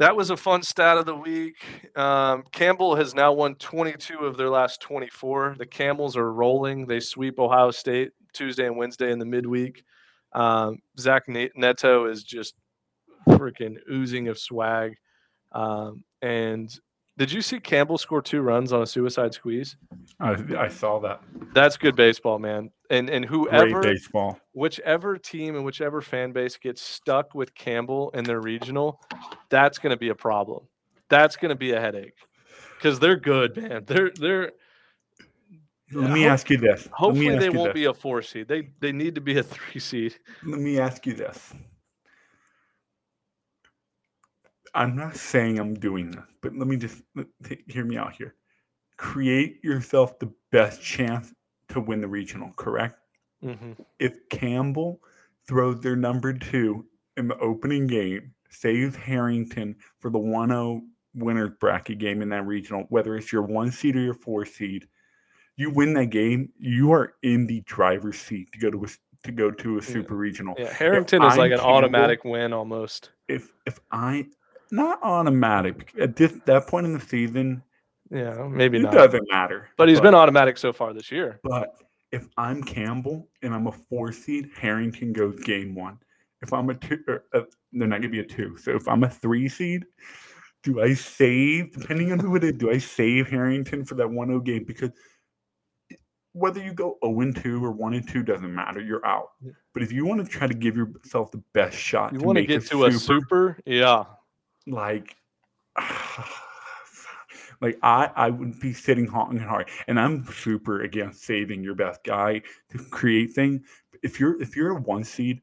[0.00, 1.56] that was a fun stat of the week.
[1.94, 5.56] Um, Campbell has now won 22 of their last 24.
[5.58, 6.86] The Camels are rolling.
[6.86, 9.84] They sweep Ohio State Tuesday and Wednesday in the midweek.
[10.32, 12.54] Um, Zach Neto is just
[13.28, 14.94] freaking oozing of swag.
[15.52, 16.74] Um, and
[17.20, 19.76] did you see Campbell score two runs on a suicide squeeze?
[20.20, 21.20] I, I saw that.
[21.52, 22.70] That's good baseball, man.
[22.88, 24.40] And and whoever Great baseball.
[24.54, 29.02] whichever team and whichever fan base gets stuck with Campbell in their regional,
[29.50, 30.66] that's going to be a problem.
[31.10, 32.16] That's going to be a headache
[32.78, 33.84] because they're good, man.
[33.86, 34.52] They're they're
[35.92, 36.88] Let me ask you this.
[36.90, 37.82] Hopefully they won't this.
[37.82, 38.48] be a four seed.
[38.48, 40.14] They they need to be a three seed.
[40.46, 41.52] Let me ask you this.
[44.74, 48.14] I'm not saying I'm doing this, but let me just let- t- hear me out
[48.14, 48.34] here.
[48.96, 51.32] Create yourself the best chance
[51.68, 52.96] to win the regional, correct?
[53.42, 55.00] hmm If Campbell
[55.48, 60.82] throws their number two in the opening game, saves Harrington for the 1 0
[61.14, 64.86] winners bracket game in that regional, whether it's your one seed or your four seed,
[65.56, 68.88] you win that game, you are in the driver's seat to go to a,
[69.24, 70.54] to go to a super regional.
[70.58, 73.10] Yeah, If Harrington is I'm like an Campbell- automatic win almost.
[73.28, 74.26] If if I
[74.72, 77.62] not automatic at this that point in the season,
[78.10, 78.92] Yeah, maybe it not.
[78.92, 79.68] doesn't matter.
[79.76, 81.40] But he's but, been automatic so far this year.
[81.42, 81.74] But
[82.12, 85.98] if I'm Campbell and I'm a four seed, Harrington goes game one.
[86.42, 88.56] If I'm a two, or, uh, they're not gonna be a two.
[88.56, 89.84] So if I'm a three seed,
[90.62, 92.52] do I save depending on who it is?
[92.54, 94.90] Do I save Harrington for that 1-0 game because
[96.32, 98.80] whether you go 0 and 2 or 1 and 2 doesn't matter.
[98.80, 99.30] You're out.
[99.74, 102.36] But if you want to try to give yourself the best shot, You to want
[102.36, 103.58] to get to a super?
[103.66, 104.04] Yeah.
[104.70, 105.16] Like
[107.60, 111.74] like I I wouldn't be sitting hot and hard and I'm super against saving your
[111.74, 113.62] best guy to create thing.
[114.02, 115.40] If you're if you're a one seed,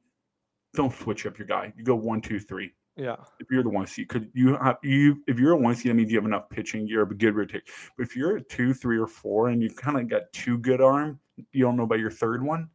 [0.74, 1.74] don't switch up your guy.
[1.76, 2.72] You go one, two, three.
[2.96, 3.16] Yeah.
[3.40, 5.96] If you're the one seed, because you have you if you're a one seed, that
[5.96, 7.66] means you have enough pitching, you're a good rotation.
[7.96, 10.82] But if you're a two, three, or four, and you kind of got two good
[10.82, 11.20] arm,
[11.52, 12.70] you don't know about your third one.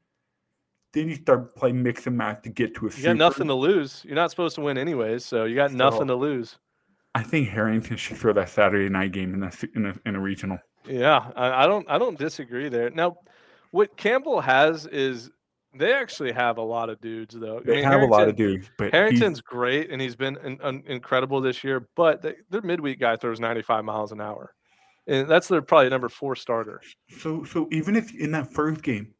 [0.92, 3.08] Then you start playing mix and match to get to a You super.
[3.08, 4.02] got nothing to lose.
[4.04, 6.58] You're not supposed to win anyways, so you got nothing to lose.
[7.14, 10.20] I think Harrington should throw that Saturday night game in a in a, in a
[10.20, 10.58] regional.
[10.86, 12.90] Yeah, I, I don't I don't disagree there.
[12.90, 13.16] Now,
[13.70, 15.30] what Campbell has is
[15.74, 17.58] they actually have a lot of dudes though.
[17.58, 20.82] I They mean, have a lot of dudes, but Harrington's great and he's been in,
[20.86, 24.54] incredible this year, but they, their midweek guy throws 95 miles an hour.
[25.06, 26.80] And that's their probably number four starter.
[27.18, 29.14] so so even if in that first game,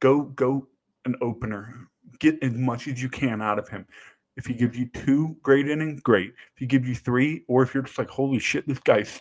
[0.00, 0.66] go go
[1.08, 1.74] an opener,
[2.18, 3.86] get as much as you can out of him.
[4.36, 6.28] If he gives you two great innings, great.
[6.28, 9.20] If he gives you three, or if you're just like, holy shit, this guy's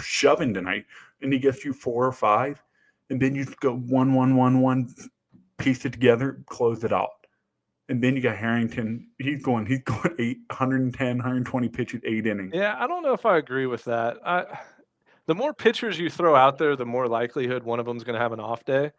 [0.00, 0.84] shoving tonight,
[1.20, 2.62] and he gets you four or five,
[3.10, 4.94] and then you just go one, one, one, one,
[5.58, 7.10] piece it together, close it out.
[7.88, 9.08] And then you got Harrington.
[9.18, 12.52] He's going, he's going eight, 110, 120 pitches, eight innings.
[12.54, 14.18] Yeah, I don't know if I agree with that.
[14.24, 14.44] I,
[15.26, 18.20] the more pitchers you throw out there, the more likelihood one of them's going to
[18.20, 18.92] have an off day.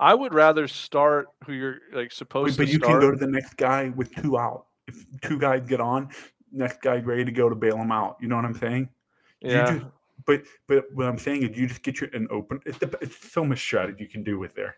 [0.00, 3.00] I would rather start who you're like supposed but to But you start.
[3.02, 4.66] can go to the next guy with two out.
[4.88, 6.08] If two guys get on,
[6.50, 8.16] next guy ready to go to bail him out.
[8.20, 8.88] You know what I'm saying?
[9.40, 9.86] You yeah, just-
[10.26, 12.60] but but what I'm saying is you just get your an open.
[12.66, 14.76] It's, the, it's so much strategy you can do with there.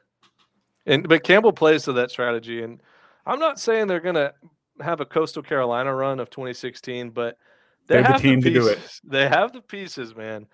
[0.87, 2.81] and but Campbell plays to that strategy, and
[3.25, 4.35] I'm not saying they're going to
[4.81, 7.39] have a Coastal Carolina run of 2016, but
[7.87, 8.77] They have the have team to do it.
[8.79, 9.01] pieces.
[9.05, 10.47] They have the pieces, man.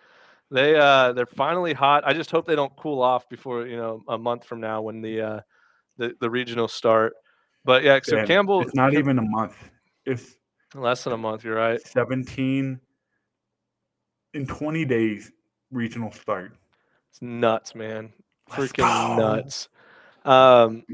[0.51, 2.05] They uh they're finally hot.
[2.07, 5.03] I just hope they don't cool off before you know a month from now when
[5.03, 5.41] the uh
[5.99, 7.15] the the regionals start.
[7.65, 9.55] But yeah, so And Campbell It's not even a month.
[10.07, 10.37] It's
[10.75, 11.45] less than a month.
[11.45, 11.81] You're right.
[11.87, 12.81] 17
[14.35, 15.33] in 20 days.
[15.71, 16.53] Regional start.
[17.11, 18.13] It's nuts, man.
[18.51, 19.69] Freaking nuts.
[20.25, 20.85] Um,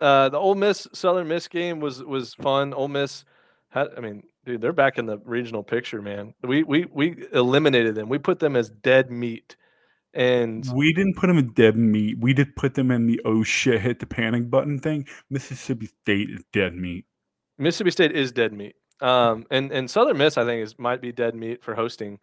[0.00, 2.74] uh, the Ole Miss Southern Miss game was was fun.
[2.74, 3.24] Ole Miss
[3.70, 6.32] had, I mean, dude, they're back in the regional picture, man.
[6.42, 8.08] We we we eliminated them.
[8.08, 9.56] We put them as dead meat,
[10.14, 12.16] and We didn't put them in dead meat.
[12.18, 15.06] We did put them in the oh shit, hit the panic button thing.
[15.28, 17.04] Mississippi State is dead meat.
[17.58, 18.76] Mississippi State is dead meat.
[19.00, 22.18] Um, and and Southern Miss, I think, is might be dead meat for hosting,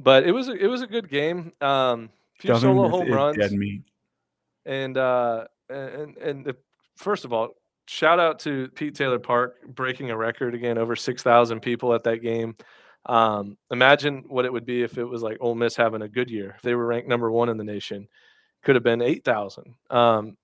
[0.00, 1.52] but it was a, it was a good game.
[1.60, 3.36] Um, few Southern solo Miss home runs.
[3.36, 3.82] dead meat.
[4.66, 6.56] and uh and and the,
[6.96, 7.50] first of all
[7.88, 12.18] shout out to pete taylor park breaking a record again over 6000 people at that
[12.18, 12.54] game.
[13.06, 16.30] Um imagine what it would be if it was like Ole miss having a good
[16.30, 16.54] year.
[16.56, 18.08] If they were ranked number one in the nation.
[18.62, 20.36] Could have been 8000 um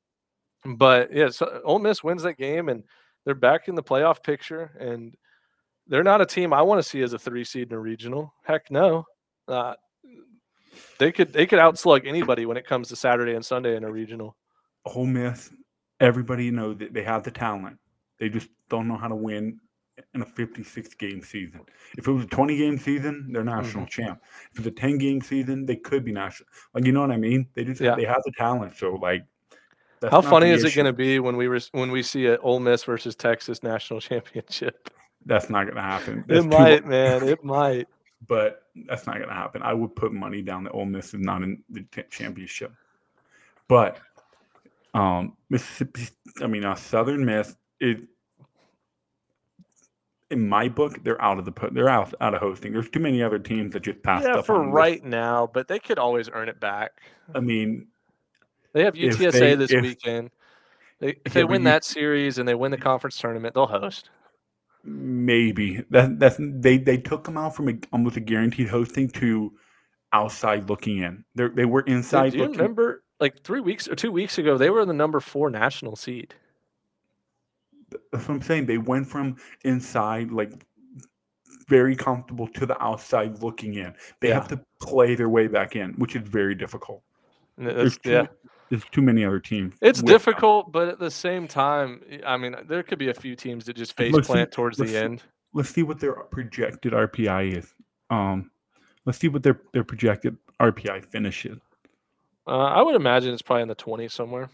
[0.64, 2.84] but yeah so Ole miss wins that game and
[3.24, 5.14] they're back in the playoff picture and
[5.86, 8.32] they're not a team i want to see as a three seed in a regional.
[8.44, 9.04] Heck no.
[9.46, 9.74] Uh,
[10.98, 13.90] they could they could outslug anybody when it comes to Saturday and Sunday in a
[13.90, 14.36] regional.
[14.86, 15.50] Ole Miss,
[16.00, 17.78] everybody knows that they have the talent.
[18.18, 19.60] They just don't know how to win
[20.14, 21.60] in a 56 game season.
[21.96, 23.62] If it was a 20 game season, they're Mm-hmm.
[23.62, 24.20] national champ.
[24.52, 26.48] If it's a 10 game season, they could be national.
[26.74, 27.46] Like you know what I mean?
[27.54, 27.94] They just Yeah.
[27.94, 28.76] they have the talent.
[28.76, 29.24] So like,
[30.00, 32.36] that's How funny is it going to be when we res- when we see a
[32.38, 34.90] Ole Miss versus Texas national championship?
[35.26, 36.24] That's not going to happen.
[36.26, 37.22] That's it too- might, man.
[37.28, 37.88] It might.
[38.26, 39.62] but that's not going to happen.
[39.62, 42.72] I would put money down that Ole Miss is not in the t- championship.
[43.68, 43.98] But
[44.94, 46.08] um, Mississippi,
[46.40, 47.98] I mean, uh, Southern Miss, it
[50.30, 51.74] in my book, they're out of the put.
[51.74, 52.72] They're out out of hosting.
[52.72, 54.74] There's too many other teams that just passed Yeah, up for on this.
[54.74, 56.92] right now, but they could always earn it back.
[57.34, 57.88] I mean,
[58.72, 60.30] They have UTSA they- this if- weekend.
[61.00, 63.66] They, if if they win you- that series and they win the conference tournament, they'll
[63.66, 64.10] host.
[64.86, 69.52] maybe that that's they they took them out from a, almost a guaranteed hosting to
[70.12, 71.24] outside looking in.
[71.34, 72.58] They they were Dude, inside do you looking.
[72.58, 76.34] remember, like three weeks or two weeks ago, they were the number four national seed.
[78.12, 78.66] That's what I'm saying.
[78.66, 80.52] They went from inside, like
[81.66, 83.94] very comfortable, to the outside looking in.
[84.20, 87.02] They have to play their way back in, which is very difficult.
[87.56, 88.26] There's too, yeah,
[88.68, 89.72] There's too many other teams.
[89.80, 90.14] It's with them.
[90.14, 93.74] difficult, but at the same time, I mean, there could be a few teams that
[93.76, 95.22] just face Let's see- plant towards the see- end.
[95.54, 97.72] Let's see what their projected RPI is.
[98.10, 98.50] Um,
[99.06, 101.58] let's see what their their projected RPI finish is.
[102.46, 104.50] Uh, I would imagine it's probably in the 20s somewhere.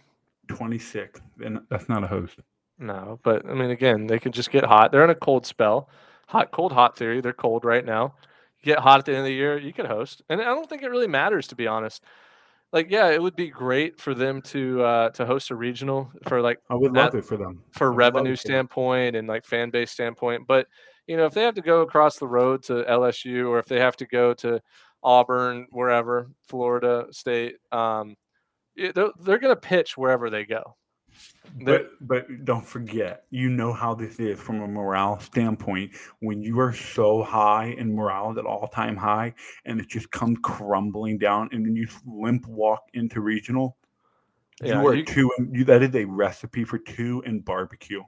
[0.48, 1.20] 26.
[1.44, 2.38] And that's not a host.
[2.78, 4.90] No, but I mean, again, they could just get hot.
[4.90, 5.88] They're in a cold spell,
[6.28, 7.20] hot, cold, hot theory.
[7.20, 8.14] They're cold right now.
[8.60, 10.68] You get hot at the end of the year, you could host, and I don't
[10.68, 12.02] think it really matters to be honest.
[12.72, 16.40] Like, yeah, it would be great for them to uh, to host a regional for
[16.40, 17.62] like I would That- love it for them.
[17.72, 18.54] for I would love revenue it for them.
[18.54, 20.46] standpoint and like fan base standpoint.
[20.46, 20.66] But
[21.06, 23.80] you know, if they have to go across the road to LSU or if they
[23.80, 24.60] have to go to
[25.02, 28.16] Auburn, wherever, Florida State, um,
[28.76, 30.76] they're, they're going to pitch wherever they go.
[31.58, 35.92] They're- But but don't forget, you know how this is from a morale standpoint.
[36.20, 39.34] When you are so high in morale at all time high,
[39.64, 43.76] and it just comes crumbling down, and then you limp walk into regional,
[44.62, 45.30] Yeah, you are you- two.
[45.38, 48.02] and You that is a recipe for two and barbecue.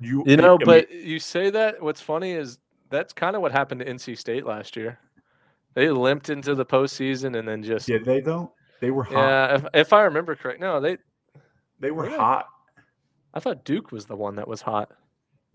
[0.00, 1.80] You You know, I mean, but you say that.
[1.82, 2.58] What's funny is
[2.90, 4.98] that's kind of what happened to NC State last year.
[5.74, 7.98] They limped into the postseason and then just yeah.
[7.98, 8.52] did they though?
[8.80, 9.54] They were hot.
[9.54, 10.98] if, if I remember correct, no, they.
[11.80, 12.16] they were really?
[12.16, 12.46] hot.
[13.32, 14.90] I thought Duke was the one that was hot.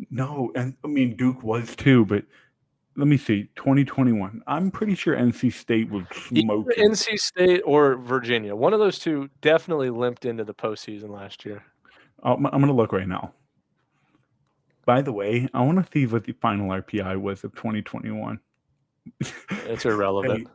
[0.10, 2.24] No, and I mean Duke was too, but
[2.96, 3.50] let me see.
[3.56, 4.42] 2021.
[4.48, 6.92] I'm pretty sure NC State was Either smoking.
[6.92, 11.64] NC State or Virginia, one of those two definitely limped into the postseason last year.
[12.24, 13.34] Oh, I'm, I'm gonna look right now.
[14.86, 18.40] By the way, I want to see what the final RPI was of 2021.
[19.19, 20.48] It's irrelevant.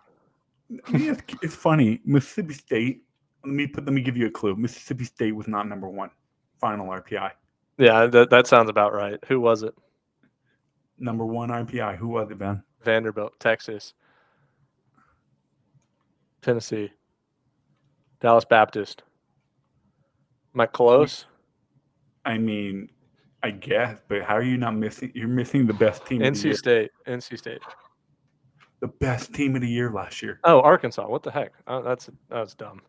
[0.86, 2.00] I mean, it's, it's funny.
[2.04, 3.02] Mississippi State.
[3.44, 3.84] Let me put.
[3.84, 4.56] Let me give you a clue.
[4.56, 6.10] Mississippi State was not number one.
[6.60, 7.30] Final RPI.
[7.78, 9.18] Yeah, that, that sounds about right.
[9.26, 9.74] Who was it?
[10.98, 11.96] Number one RPI.
[11.96, 12.62] Who was it, Ben?
[12.82, 13.94] Vanderbilt, Texas,
[16.42, 16.92] Tennessee,
[18.20, 19.02] Dallas Baptist.
[20.54, 21.26] Am I close?
[22.24, 22.90] I mean,
[23.42, 25.10] I guess, but how are you not missing?
[25.14, 26.22] You're missing the best team.
[26.22, 26.90] of the, year, NC State.
[27.06, 27.60] NC State.
[28.84, 30.38] The best team of the year last year.
[30.44, 31.08] Oh, Arkansas.
[31.08, 31.52] What the heck?
[31.66, 32.82] Oh, that's that's dumb.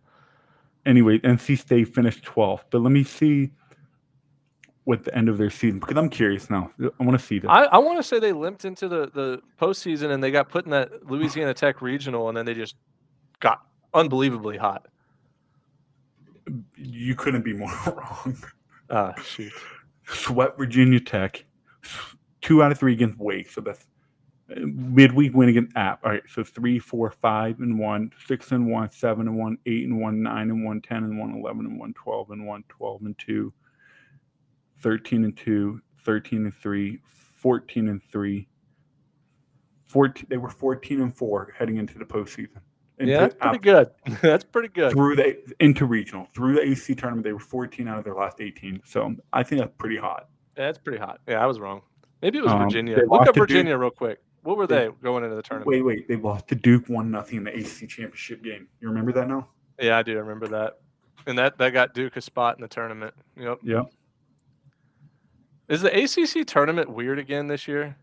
[0.85, 3.49] Anyway, NC State finished 12th, but let me see
[4.83, 6.69] what the end of their season because I'm curious now.
[6.99, 7.49] I want to see this.
[7.49, 10.65] I, I want to say they limped into the the postseason and they got put
[10.65, 12.75] in that Louisiana Tech regional and then they just
[13.39, 13.61] got
[13.93, 14.87] unbelievably hot.
[16.75, 18.37] you couldn't be more wrong.
[18.89, 19.53] Ah, shoot.
[20.07, 21.45] Swept Virginia Tech,
[22.41, 23.49] two out of three against Wake.
[23.49, 23.87] So that's
[24.47, 26.03] midweek win against App.
[26.03, 29.85] All right, so three, four, five, and one, six and one, seven and one, eight
[29.85, 33.01] and one, nine and one, ten and one, eleven and one, twelve and one, twelve
[33.01, 33.53] and two,
[34.81, 38.47] thirteen and two, thirteen and three, fourteen and three.
[39.87, 42.57] 14, they were 14 and four heading into the postseason.
[42.97, 43.89] Into Yeah, that's pretty good.
[44.21, 44.91] that's pretty good.
[44.91, 47.23] through the into regional through the AC tournament.
[47.23, 48.81] They were 14 out of their last 18.
[48.83, 50.27] So I think that's pretty hot.
[50.57, 51.21] Yeah, that's pretty hot.
[51.27, 51.81] Yeah, I was wrong.
[52.21, 52.97] Maybe it was Um, Virginia.
[53.07, 53.47] Look up to Duke.
[53.47, 54.19] Virginia real quick.
[54.45, 55.67] What were They- they going into the tournament?
[55.67, 58.67] Wait, wait, they lost to Duke one nothing in the ACC championship game.
[58.79, 59.47] You remember that now?
[59.81, 60.79] Yeah, I do remember that.
[61.25, 63.15] And that that got Duke a spot in the tournament.
[63.35, 63.59] Yep.
[63.63, 63.85] Yep.
[65.67, 67.97] Is the ACC tournament weird again this year?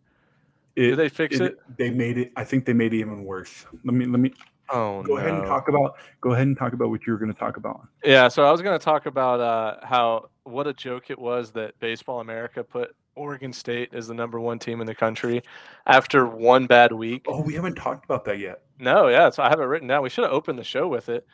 [0.74, 1.59] It, Did they fix it?
[1.76, 2.33] They made it.
[2.35, 3.64] I think they made it even worse.
[3.85, 4.33] Let me let me
[4.68, 7.33] Oh go ahead and talk about go ahead and talk about what you were going
[7.33, 7.87] to talk about.
[8.02, 11.52] Yeah, so I was going to talk about uh, how what a joke it was
[11.52, 15.42] that Baseball America put Oregon State is the number one team in the country
[15.87, 17.27] after one bad week.
[17.29, 18.62] Oh, we haven't talked about that yet.
[18.79, 20.03] No, yeah, so I have it written down.
[20.03, 21.27] We should have opened the show with it.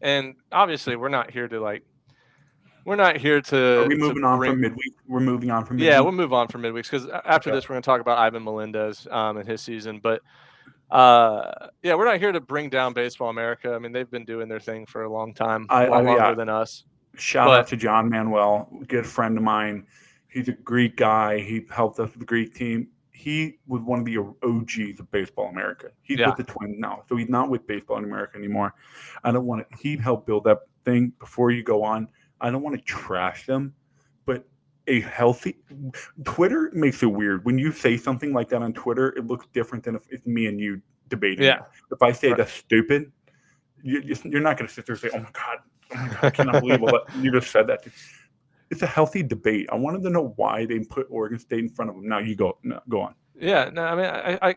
[0.00, 1.84] And obviously, we're not here to like,
[2.84, 3.82] we're not here to.
[3.82, 4.94] Are we moving on bring- from midweek?
[5.06, 5.90] We're moving on from midweek.
[5.90, 7.56] Yeah, we'll move on from midweeks because after Okay.
[7.56, 10.00] this, we're going to talk about Ivan Melendez um, and his season.
[10.02, 10.20] But
[10.90, 13.72] uh, yeah, we're not here to bring down Baseball America.
[13.72, 16.06] I mean, they've been doing their thing for a long time, I- a lot I-
[16.06, 16.34] longer yeah.
[16.34, 16.84] than us.
[17.16, 19.86] Shout But- out to John Manuel, good friend of mine.
[20.32, 21.38] He's a Greek guy.
[21.40, 22.88] He helped us with the Greek team.
[23.10, 25.90] He was one of the OGs of Baseball America.
[26.02, 26.28] He's Yeah.
[26.28, 28.74] with the Twins now, so he's not with Baseball in America anymore.
[29.22, 29.76] I don't want to.
[29.76, 31.12] He helped build that thing.
[31.20, 32.08] Before you go on,
[32.40, 33.74] I don't want to trash them,
[34.24, 34.44] but
[34.88, 35.56] a healthy
[36.24, 39.10] Twitter makes it weird when you say something like that on Twitter.
[39.16, 41.44] It looks different than if it's me and you debating.
[41.44, 41.48] it.
[41.48, 41.60] Yeah.
[41.92, 42.38] If I say Right.
[42.38, 43.12] that's stupid,
[43.82, 45.58] you, you're not going to sit there and say, "Oh my god,
[45.94, 47.84] oh my god, I cannot believe what you just said that."
[48.72, 49.68] It's a healthy debate.
[49.70, 52.08] I wanted to know why they put Oregon State in front of them.
[52.08, 53.14] Now you go, no, go on.
[53.38, 54.56] Yeah, no, I mean, I, I,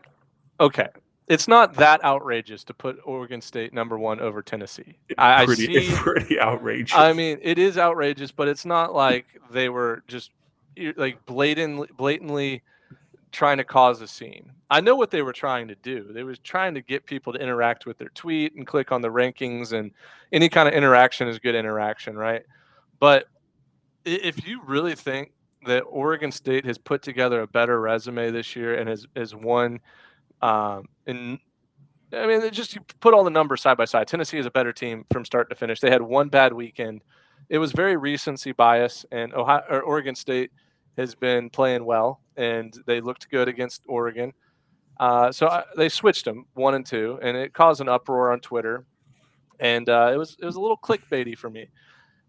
[0.58, 0.88] okay,
[1.28, 4.96] it's not that outrageous to put Oregon State number one over Tennessee.
[5.08, 5.72] It's I, I pretty, see.
[5.74, 6.96] it's pretty outrageous.
[6.96, 10.30] I mean, it is outrageous, but it's not like they were just
[10.96, 12.62] like blatantly, blatantly
[13.32, 14.50] trying to cause a scene.
[14.70, 16.12] I know what they were trying to do.
[16.12, 19.08] They was trying to get people to interact with their tweet and click on the
[19.08, 19.90] rankings and
[20.32, 22.44] any kind of interaction is good interaction, right?
[22.98, 23.26] But
[24.06, 25.32] if you really think
[25.66, 29.80] that Oregon State has put together a better resume this year and has has won
[30.42, 31.38] um and
[32.12, 34.06] I mean just you put all the numbers side by side.
[34.06, 35.80] Tennessee is a better team from start to finish.
[35.80, 37.02] They had one bad weekend.
[37.48, 40.50] It was very recency bias and Ohio or Oregon State
[40.96, 44.32] has been playing well and they looked good against Oregon.
[44.98, 48.40] Uh, so I, they switched them one and two, and it caused an uproar on
[48.40, 48.86] Twitter,
[49.60, 51.68] and uh, it was it was a little clickbaity for me.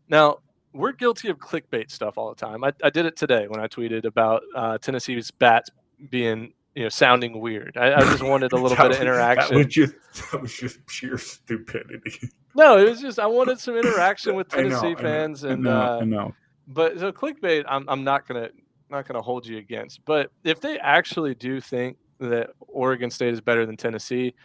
[0.09, 0.39] Now
[0.77, 2.63] we're guilty of clickbait stuff all the time.
[2.63, 5.69] I, I did it today when I tweeted about uh, Tennessee's bats
[6.09, 7.75] being you know sounding weird.
[7.75, 9.55] I, I just wanted a little bit of interaction.
[9.55, 9.93] That was just
[10.31, 12.29] that was just pure stupidity.
[12.55, 15.43] No, it was just I wanted some interaction with I know, Tennessee I know, fans,
[15.43, 16.35] I and know, uh, I know.
[16.67, 18.49] but so clickbait, I'm I'm not gonna
[18.89, 20.05] not gonna hold you against.
[20.05, 24.35] But if they actually do think that Oregon State is better than Tennessee,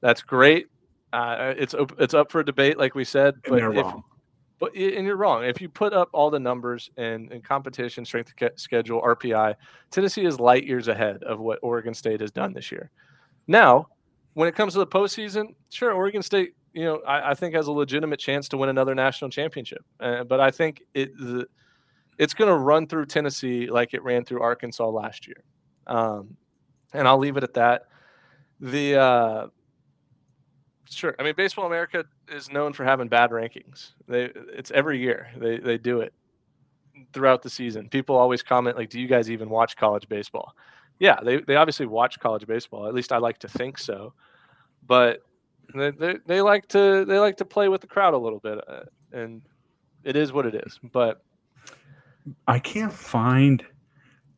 [0.00, 0.68] that's great.
[1.12, 3.34] Uh, it's it's up for debate, like we said.
[3.44, 4.04] But they're if, wrong.
[4.60, 5.42] But and you're wrong.
[5.42, 9.54] If you put up all the numbers and, and competition, strength schedule, RPI,
[9.90, 12.90] Tennessee is light years ahead of what Oregon State has done this year.
[13.48, 13.88] Now,
[14.34, 17.68] when it comes to the postseason, sure, Oregon State, you know, I, I think has
[17.68, 19.82] a legitimate chance to win another national championship.
[19.98, 21.46] Uh, but I think it the,
[22.18, 25.42] it's going to run through Tennessee like it ran through Arkansas last year.
[25.86, 26.36] Um,
[26.92, 27.84] and I'll leave it at that.
[28.60, 29.46] The uh,
[30.84, 33.92] sure, I mean, Baseball America is known for having bad rankings.
[34.08, 36.12] They it's every year they they do it
[37.12, 37.88] throughout the season.
[37.88, 40.54] People always comment like, "Do you guys even watch college baseball?"
[40.98, 42.86] Yeah, they they obviously watch college baseball.
[42.86, 44.12] At least I like to think so.
[44.86, 45.22] But
[45.74, 48.58] they they, they like to they like to play with the crowd a little bit,
[48.68, 49.42] uh, and
[50.04, 50.78] it is what it is.
[50.92, 51.22] But
[52.46, 53.64] I can't find.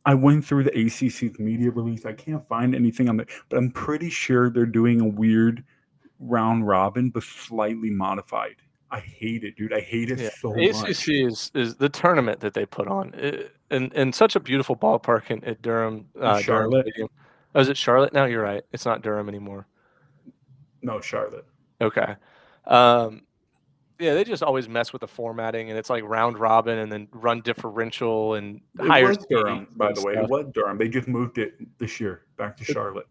[0.05, 2.05] I went through the ACC's media release.
[2.05, 5.63] I can't find anything on it, but I'm pretty sure they're doing a weird
[6.27, 8.55] round robin, but slightly modified.
[8.91, 9.73] I hate it, dude.
[9.73, 11.07] I hate it Yeah, so ACC much.
[11.09, 15.31] is is the tournament that they put on, it, and and such a beautiful ballpark
[15.31, 16.05] in, at Durham.
[16.15, 16.85] Uh, Durham Charlotte?
[16.87, 17.09] Stadium.
[17.55, 18.25] Oh, is it Charlotte now?
[18.25, 18.63] You're right.
[18.71, 19.67] It's not Durham anymore.
[20.81, 21.45] No, Charlotte.
[21.81, 22.15] Okay.
[22.65, 23.23] Um,
[23.99, 27.07] yeah, they just always mess with the formatting, and it's like round robin, and then
[27.13, 29.07] run differential and It higher.
[29.07, 30.13] was Durham, by the way.
[30.13, 30.25] stuff.
[30.25, 30.77] It was Durham.
[30.77, 33.07] They just moved it this year back to Charlotte.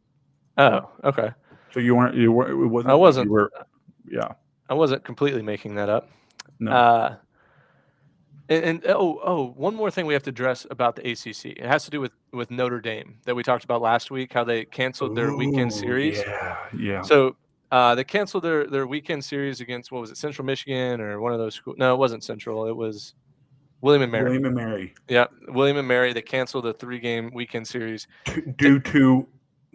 [0.58, 1.30] Oh, okay.
[1.72, 2.14] So you weren't.
[2.14, 2.50] You were.
[2.50, 2.90] It wasn't.
[2.90, 3.26] I wasn't.
[3.26, 3.52] You were,
[4.10, 4.32] yeah.
[4.68, 6.08] I wasn't completely making that up.
[6.58, 6.70] No.
[6.70, 7.16] Uh,
[8.48, 11.56] and, and oh, oh, one more thing we have to address about the ACC.
[11.58, 14.32] It has to do with with Notre Dame that we talked about last week.
[14.32, 16.18] How they canceled their weekend series.
[16.18, 16.56] Yeah.
[16.76, 17.02] Yeah.
[17.02, 17.36] So
[17.70, 21.32] uh, they canceled their their weekend series against what was it, Central Michigan or one
[21.32, 21.76] of those schools?
[21.78, 22.66] No, it wasn't Central.
[22.66, 23.14] It was
[23.80, 24.24] William and Mary.
[24.24, 26.12] William and Mary, Yeah, William and Mary.
[26.12, 28.06] They canceled the three game weekend series.
[28.56, 29.26] due to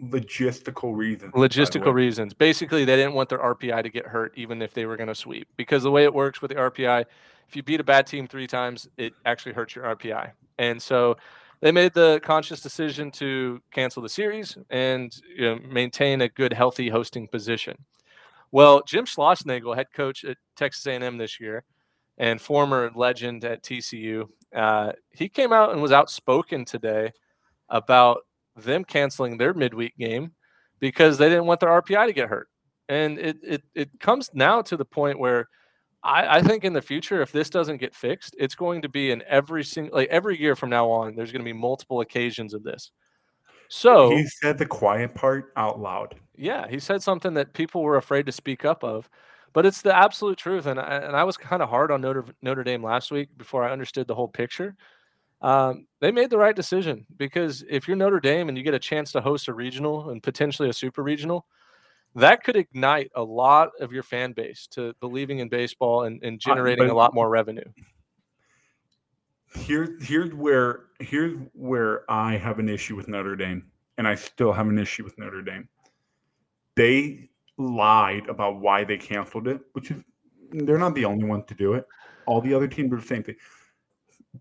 [0.02, 1.32] logistical reasons.
[1.34, 2.34] logistical reasons.
[2.34, 5.14] Basically, they didn't want their RPI to get hurt, even if they were going to
[5.14, 5.48] sweep.
[5.56, 7.04] Because the way it works with the RPI,
[7.48, 10.32] if you beat a bad team three times, it actually hurts your RPI.
[10.58, 11.16] And so
[11.60, 16.52] they made the conscious decision to cancel the series and you know, maintain a good,
[16.52, 17.76] healthy hosting position.
[18.50, 21.64] Well, Jim Schlossnagle, head coach at Texas A&M this year,
[22.16, 27.12] and former legend at TCU, uh, he came out and was outspoken today
[27.68, 28.22] about
[28.64, 30.32] them canceling their midweek game
[30.80, 32.48] because they didn't want their RPI to get hurt.
[32.88, 35.48] And it it, it comes now to the point where
[36.02, 39.10] I, I think in the future, if this doesn't get fixed, it's going to be
[39.10, 42.54] in every single like every year from now on, there's going to be multiple occasions
[42.54, 42.92] of this.
[43.68, 46.14] So He said the quiet part out loud.
[46.36, 49.08] yeah, he said something that people were afraid to speak up of,
[49.52, 50.66] but it's the absolute truth.
[50.66, 53.64] And I, and I was kind of hard on Notre Notre Dame last week before
[53.64, 54.76] I understood the whole picture.
[55.40, 58.78] Um, they made the right decision because if you're Notre Dame and you get a
[58.78, 61.46] chance to host a regional and potentially a super regional,
[62.14, 66.40] that could ignite a lot of your fan base to believing in baseball and, and
[66.40, 67.64] generating a lot more revenue.
[69.54, 73.64] Here, here's where here's where I have an issue with Notre Dame,
[73.96, 75.68] and I still have an issue with Notre Dame.
[76.74, 80.02] They lied about why they canceled it, which is
[80.50, 81.86] they're not the only one to do it.
[82.26, 83.36] All the other teams do the same thing.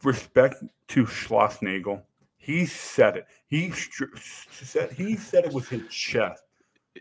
[0.04, 2.02] Respect to Schlossnagle,
[2.38, 3.28] he said it.
[3.48, 4.16] He str-
[4.52, 6.43] said he said it with his chest.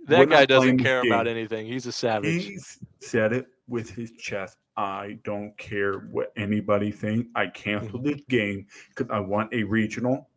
[0.08, 1.66] That We're guy doesn't care about anything.
[1.66, 2.44] He's a savage.
[2.44, 2.58] He
[3.00, 4.58] said it with his chest.
[4.76, 7.28] I don't care what anybody thinks.
[7.34, 8.12] I canceled Mm-hmm.
[8.12, 10.28] this game because I want a regional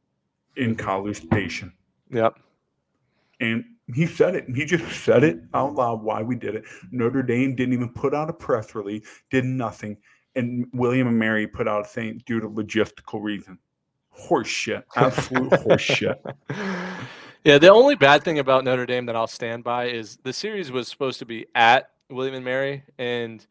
[0.55, 1.74] in College Station.
[2.12, 2.39] Yep.
[3.41, 4.45] And he said it.
[4.53, 6.64] He just said it out loud why we did it.
[6.91, 9.97] Notre Dame didn't even put out a press release, did nothing.
[10.36, 13.57] And William and Mary put out a thing due to logistical reason.
[14.17, 14.84] Horseshit.
[14.95, 16.21] Absolute horse shit.
[17.43, 20.71] Yeah, the only bad thing about Notre Dame that I'll stand by is the series
[20.71, 23.45] was supposed to be at William and Mary, and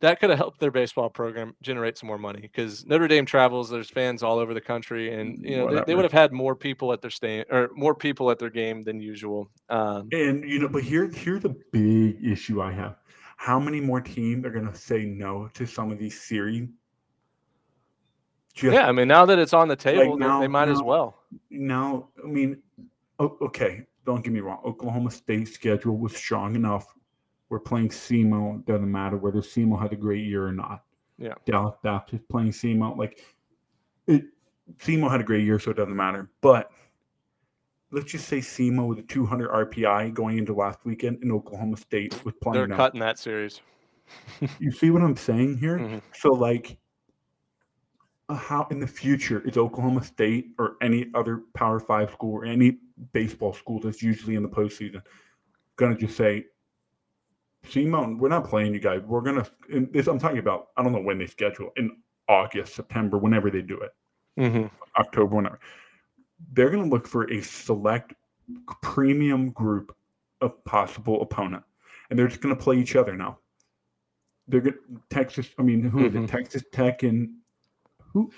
[0.00, 3.68] that could have helped their baseball program generate some more money because Notre Dame travels.
[3.68, 6.54] There's fans all over the country, and you know they, they would have had more
[6.54, 9.50] people at their stay or more people at their game than usual.
[9.68, 12.96] Um, And you know, but here here's the big issue I have.
[13.36, 16.68] How many more teams are gonna say no to some of these series?
[18.54, 20.82] Just yeah, I mean now that it's on the table, they- now- they might as
[20.82, 21.22] well.
[21.50, 22.62] now, I mean,
[23.20, 24.60] okay, don't get me wrong.
[24.64, 26.86] Oklahoma State schedule was strong enough.
[27.48, 28.64] We're playing SEMO.
[28.64, 30.84] Doesn't matter whether SEMO had a great year or not.
[31.18, 31.34] Yeah.
[31.44, 32.96] Dallas Baptist playing SEMO.
[32.96, 33.20] Like,
[34.06, 34.24] it,
[34.78, 36.30] SEMO had a great year, so it doesn't matter.
[36.40, 36.70] But
[37.90, 42.24] let's just say SEMO with a 200 RPI going into last weekend, in Oklahoma State
[42.24, 42.68] was playing.
[42.68, 43.60] They're cutting that series.
[44.60, 45.78] You see what I'm saying here?
[45.78, 46.00] Mhm.
[46.14, 46.78] So, like,
[48.28, 52.44] uh, how in the future is Oklahoma State or any other Power Five school or
[52.44, 52.78] any
[53.12, 55.02] baseball school that's usually in the postseason
[55.76, 56.44] going to just say,
[57.68, 59.02] Simone, we're not playing you guys.
[59.04, 61.96] We're going to, this I'm talking about, I don't know when they schedule in
[62.28, 63.90] August, September, whenever they do it,
[64.38, 64.66] Mm-hmm.
[64.98, 65.58] October, whenever.
[66.52, 68.14] They're going to look for a select
[68.82, 69.94] premium group
[70.40, 71.62] of possible opponent,
[72.10, 73.38] and they're just going to play each other now.
[74.48, 74.76] They're going
[75.10, 75.48] Texas.
[75.58, 76.24] I mean, who is Mhm.
[76.24, 76.28] it?
[76.28, 77.30] Texas Tech and
[78.12, 78.30] who?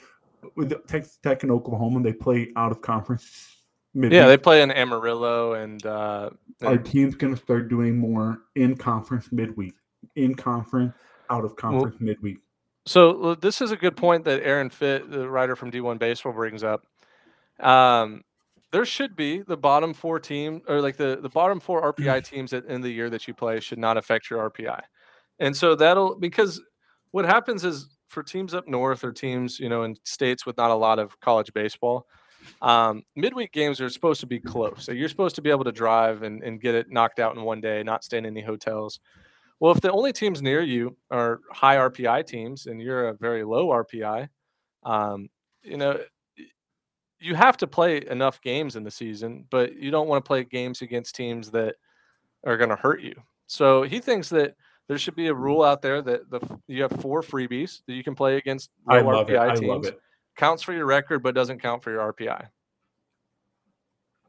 [0.54, 3.54] With Texas Tech and Oklahoma, they play out of conference.
[3.94, 4.12] Midweek.
[4.12, 6.30] Yeah, they play in Amarillo and uh,
[6.62, 9.74] Our and- team's going to start doing more in conference midweek,
[10.14, 10.94] in conference,
[11.30, 12.38] out of conference midweek.
[12.86, 16.62] So this is a good point that Aaron Fitt, the writer from D1 Baseball, brings
[16.62, 16.86] up.
[17.60, 18.22] Um,
[18.70, 22.52] there should be the bottom four team or like the the bottom four RPI teams
[22.52, 24.80] at the end of the year that you play should not affect your RPI,
[25.38, 26.60] and so that'll because
[27.10, 30.70] what happens is for teams up north or teams you know in states with not
[30.70, 32.06] a lot of college baseball,
[32.62, 34.84] um, midweek games are supposed to be close.
[34.84, 37.42] So you're supposed to be able to drive and, and get it knocked out in
[37.42, 39.00] one day, not stay in any hotels.
[39.60, 43.44] Well, if the only teams near you are high RPI teams and you're a very
[43.44, 44.28] low RPI,
[44.84, 45.28] um,
[45.62, 45.98] you know,
[47.20, 50.44] you have to play enough games in the season, but you don't want to play
[50.44, 51.76] games against teams that
[52.46, 53.14] are going to hurt you.
[53.46, 54.54] So he thinks that
[54.88, 55.42] there should be a mm-hmm.
[55.42, 59.04] rule out there that the you have four freebies that you can play against love
[59.04, 59.38] RPI it.
[59.38, 59.66] I teams.
[59.66, 60.00] love it.
[60.36, 62.48] Counts for your record, but doesn't count for your RPI.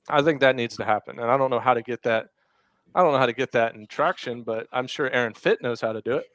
[0.09, 2.29] I think that needs to happen, and I don't know how to get that.
[2.95, 5.79] I don't know how to get that in traction, but I'm sure Aaron Fitt knows
[5.79, 6.25] how to do it.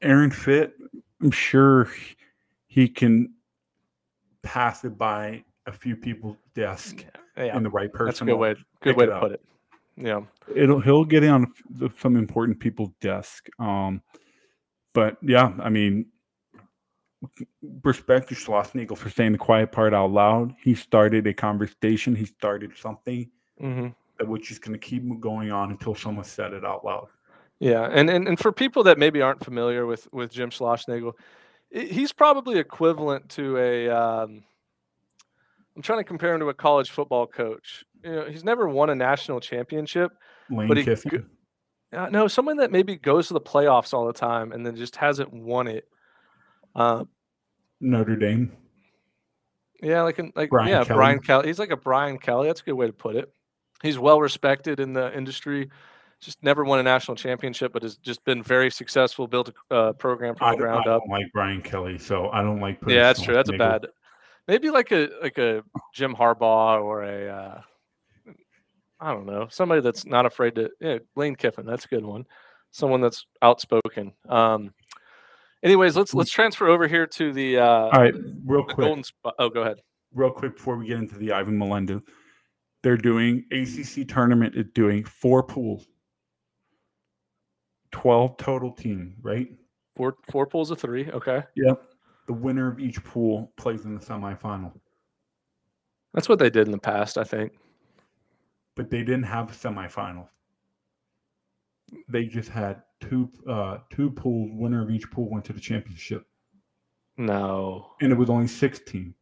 [0.00, 0.74] Aaron Fitt,
[1.20, 1.90] I'm sure
[2.68, 3.34] he can
[4.42, 7.04] pass it by a few people's desk
[7.36, 8.06] Yeah, and the right person.
[8.06, 8.54] that's a good way.
[8.82, 9.22] Good way to up.
[9.22, 9.42] put it.
[9.96, 10.20] Yeah.
[10.54, 11.52] It'll he'll get on
[11.98, 13.48] some important people's desk.
[13.58, 14.02] Um,
[14.94, 16.06] but yeah, I mean,
[17.82, 20.54] respect to Schlossnagle for saying the quiet part out loud.
[20.62, 22.14] He started a conversation.
[22.14, 26.52] He started something hmm that which is going to keep going on until someone said
[26.52, 27.08] it out loud.
[27.58, 31.12] Yeah, and, and and for people that maybe aren't familiar with with Jim Schlossnagle,
[31.70, 33.88] he's probably equivalent to a.
[33.88, 34.44] Um,
[35.76, 37.84] I'm trying to compare him to a college football coach.
[38.04, 40.12] You know, he's never won a national championship.
[40.50, 41.26] Lane But he Kiffin.
[41.92, 44.96] Uh, no, someone that maybe goes to the playoffs all the time and then just
[44.96, 45.88] hasn't won it.
[46.74, 47.04] Uh,
[47.80, 48.52] Notre Dame.
[49.82, 50.96] yeah, like an, like Brian yeah, Kelly.
[50.96, 51.46] Brian Kelly.
[51.48, 52.46] He's like a Brian Kelly.
[52.46, 53.32] That's a good way to put it.
[53.82, 55.70] He's well respected in the industry.
[56.20, 59.26] Just never won a national championship, but has just been very successful.
[59.26, 61.00] Built a uh, program from I, the ground I up.
[61.00, 62.78] don't like Brian Kelly, so I don't like.
[62.80, 63.34] putting Yeah, that's true.
[63.34, 63.86] That's a bad.
[64.50, 65.62] Maybe like a like a
[65.94, 67.60] Jim Harbaugh or a uh,
[68.98, 70.68] I don't know somebody that's not afraid to.
[70.80, 71.64] Yeah, Lane Kiffin.
[71.64, 72.24] That's a good one.
[72.72, 74.12] Someone that's outspoken.
[74.28, 74.74] Um.
[75.62, 78.78] Anyways, let's let's transfer over here to the uh, All right, real quick.
[78.78, 79.34] golden spot.
[79.38, 79.78] Oh, go ahead.
[80.12, 82.00] real quick before we get into the Ivan Melendez,
[82.82, 85.86] they're doing ACC tournament is doing four pools,
[87.92, 89.46] twelve total team, right?
[89.96, 91.08] Four four pools of three.
[91.10, 91.82] Okay, Yep.
[92.30, 94.70] The winner of each pool plays in the semifinal,
[96.14, 97.18] that's what they did in the past.
[97.18, 97.54] I think.
[98.76, 100.28] but they didn't have a semifinal.
[102.08, 104.50] They just had two uh two pools.
[104.52, 106.24] Winner of each pool went to the championship,
[107.16, 109.12] No, and it was only sixteen.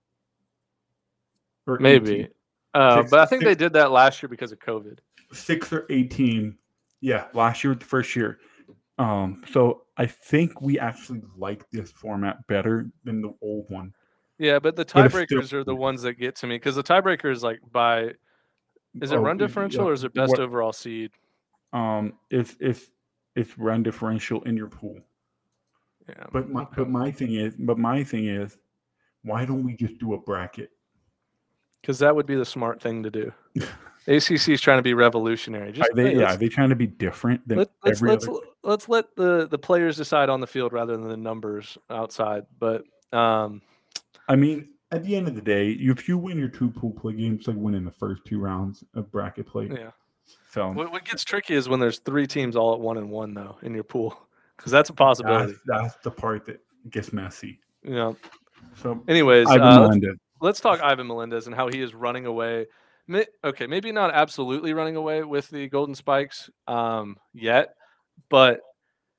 [1.67, 2.11] Or maybe.
[2.13, 2.29] 18.
[2.75, 4.99] Uh, Six- but I think they did that last year because of COVID.
[5.33, 6.59] six or 18
[7.01, 8.39] yeah last year was the first year
[8.99, 13.93] um so i think we actually like this format better than the old one
[14.39, 16.83] Yeah, but the it's still- tiebreakers are the ones that get to me because the
[16.83, 18.13] tiebreaker is like by
[19.03, 21.11] is it Oh, run differential yeah, or is it best what- overall seed?
[21.73, 22.91] um it's it's
[23.37, 24.99] it's run differential in your pool
[26.09, 26.25] Yeah.
[26.33, 28.57] but my but my thing is but my thing is
[29.23, 30.71] why don't we just do a bracket?
[31.81, 33.33] because that would be the smart thing to do.
[34.09, 35.71] ACC is trying to be revolutionary.
[35.71, 38.27] Just Are they, yeah, are they trying to be different than let, let's every let's
[38.27, 38.39] other?
[38.63, 42.47] let's let the the players decide on the field rather than the numbers outside.
[42.59, 43.61] But um,
[44.29, 47.13] I mean, at the end of the day, if you win your two pool play
[47.13, 49.69] games, like winning the first two rounds of bracket play.
[49.71, 49.91] yeah,
[50.51, 53.35] So what, what gets tricky is when there's three teams all at one and one
[53.35, 54.19] though in your pool,
[54.57, 55.53] because that's a possibility.
[55.67, 57.61] that's, that's the part that gets messy.
[57.83, 58.15] Yeah.
[58.83, 60.17] So Anyways, Ivan uh, let's, Melendez.
[60.41, 62.67] let's talk Ivan Melendez and how he is running away.
[63.45, 67.75] Okay, maybe not absolutely running away with the Golden Spikes um, yet,
[68.29, 68.61] but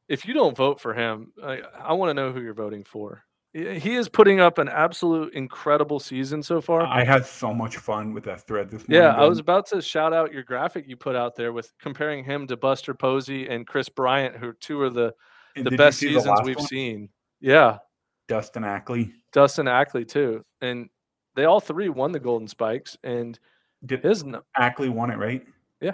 [0.08, 3.24] if you don't vote for him, I, I want to know who you're voting for.
[3.52, 6.84] He is putting up an absolute incredible season so far.
[6.84, 9.04] I had so much fun with that thread this morning.
[9.04, 12.24] Yeah, I was about to shout out your graphic you put out there with comparing
[12.24, 15.16] him to Buster Posey and Kris Bryant, who are two of the,
[15.56, 16.68] And the best see the seasons last we've one?
[16.68, 17.10] seen.
[17.42, 17.80] Yeah,
[18.28, 19.14] Dustin Ackley.
[19.34, 20.88] Dustin Ackley too, and
[21.36, 23.40] they all three won the Golden Spikes, and
[23.86, 25.46] Did his n- Ackley won it, right?
[25.82, 25.94] Yeah.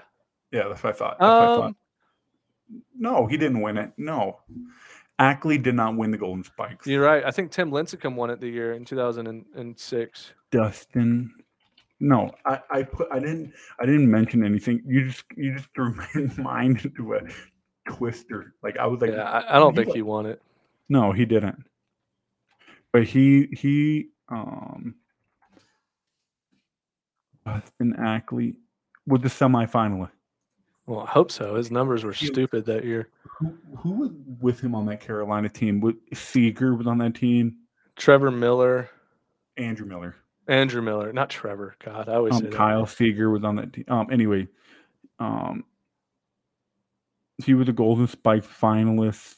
[0.51, 1.17] Yeah, that's what I thought.
[1.19, 1.63] That's what I thought.
[1.65, 1.75] um,
[2.97, 3.91] No, he didn't win it.
[3.97, 4.39] No.
[5.19, 6.88] Ackley did not win the Golden Spikes.
[6.88, 7.23] you're right.
[7.23, 10.33] I think Tim Lincecum won it the year in 2006.
[10.51, 11.33] Dustin.
[12.01, 14.81] No, I, I put I didn't I didn't mention anything.
[14.86, 17.21] You just you just threw my mind into a
[17.89, 18.53] twister.
[18.61, 20.41] Like I was like, yeah, I, I don't think he won it.
[20.89, 21.63] no, he didn't.
[22.91, 24.95] But he he um
[27.45, 28.55] Dustin Ackley
[29.05, 30.11] with the semifinalist.
[30.87, 31.55] Well, I hope so.
[31.55, 33.09] His numbers were stupid that year.
[33.39, 35.79] Who who was with him on that Carolina team?
[35.79, 37.57] Was Seager was on that team?
[37.95, 38.89] Trevor Miller,
[39.57, 40.15] Andrew Miller.
[40.47, 41.75] Andrew Miller, not Trevor.
[41.83, 42.51] God, I always Um.
[42.51, 43.85] Kyle Seager was on that team.
[43.87, 44.47] Um, anyway,
[45.17, 45.63] um,
[47.43, 49.35] he was a Golden Spike finalist,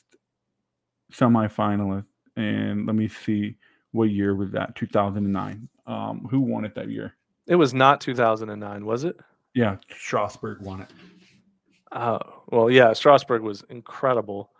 [1.13, 2.05] semifinalist,
[2.35, 3.57] and let me see
[3.91, 4.75] what year was that?
[4.75, 5.69] Two thousand and nine.
[5.85, 7.15] Um, who won it that year?
[7.47, 9.17] It was not 2009, was it?
[9.53, 10.89] Yeah, Strasburg won it.
[11.91, 12.19] Oh,
[12.49, 12.93] well, yeah.
[12.93, 14.51] Strasburg was incredible.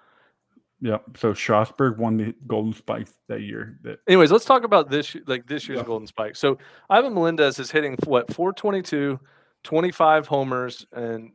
[0.82, 1.18] Yep.
[1.18, 3.80] So Strasburg won the Golden Spike that year.
[3.84, 5.86] That Anyways, let's talk about this like this year's Yeah.
[5.86, 6.36] Golden Spike.
[6.36, 6.58] So
[6.90, 9.20] Ivan Melendez is hitting what 422,
[9.64, 11.32] 25 homers and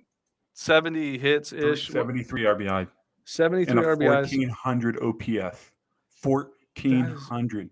[0.54, 2.86] 70 hits ish, seventy three RBI
[3.24, 4.20] 73 and a RBIs.
[4.28, 5.70] fourteen hundred OPS.
[6.10, 7.70] Fourteen hundred.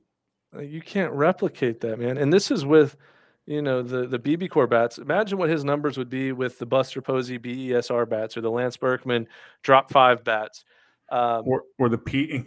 [0.54, 2.18] Uh, You can't replicate that, man.
[2.18, 2.96] And this is with,
[3.50, 4.98] you know, the the BBCOR bats.
[4.98, 8.76] Imagine what his numbers would be with the Buster Posey BESR bats or the Lance
[8.76, 9.26] Berkman
[9.64, 10.64] drop five bats.
[11.10, 12.44] Um, Or or the Pete in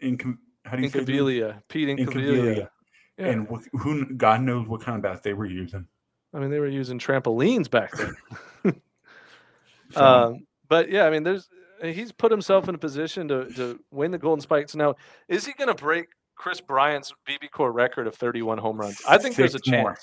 [0.00, 1.88] in how do you say Pete.
[1.88, 2.68] Incaviglia.
[3.16, 3.26] Yeah.
[3.26, 5.86] And who God knows what kind of bats they were using.
[6.34, 8.16] I mean, they were using trampolines back then.
[8.64, 8.74] So,
[10.04, 11.48] Um, but yeah, I mean, there's
[11.80, 14.74] uh, he's put himself in a position to to win the Golden Spikes.
[14.74, 14.96] Now,
[15.28, 19.00] is he going to break Kris Bryant's BBCOR record of 31 home runs?
[19.08, 19.84] I think there's a chance.
[19.84, 19.96] more.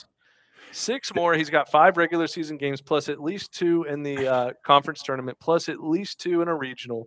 [0.71, 1.33] Six more.
[1.33, 5.37] He's got five regular season games, plus at least two in the uh, conference tournament,
[5.39, 7.05] plus at least two in a regional.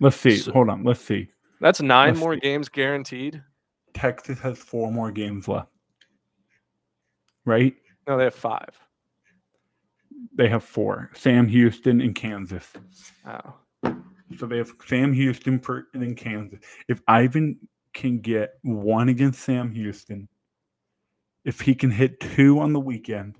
[0.00, 0.36] let's see.
[0.36, 0.84] so- Hold on.
[0.84, 1.28] Let's see.
[1.60, 2.40] That's 9 Let's more see.
[2.40, 3.42] games guaranteed.
[3.92, 5.68] Texas has four more games left.
[7.44, 7.74] Right?
[8.06, 8.70] No, they have five.
[10.34, 11.10] They have four.
[11.14, 12.66] Sam Houston and Kansas.
[13.26, 13.56] Wow.
[14.38, 15.60] So they have Sam Houston
[15.92, 16.60] and then Kansas.
[16.88, 17.58] If Ivan
[17.94, 20.28] can get one against Sam Houston,
[21.44, 23.36] if he can hit two on the weekend,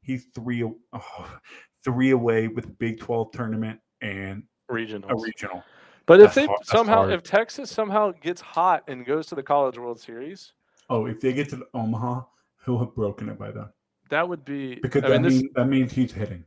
[0.00, 1.38] he's three oh,
[1.84, 5.62] three away with the Big 12 tournament and regional a regional.
[6.06, 9.42] But if That's they hard- somehow, if Texas somehow gets hot and goes to the
[9.42, 10.52] College World Series,
[10.90, 12.22] Oh, if they get to Omaha,
[12.66, 13.66] he'll have broken it by then.
[14.10, 16.44] that would be Because I that, mean, this, mean, that means he's hitting.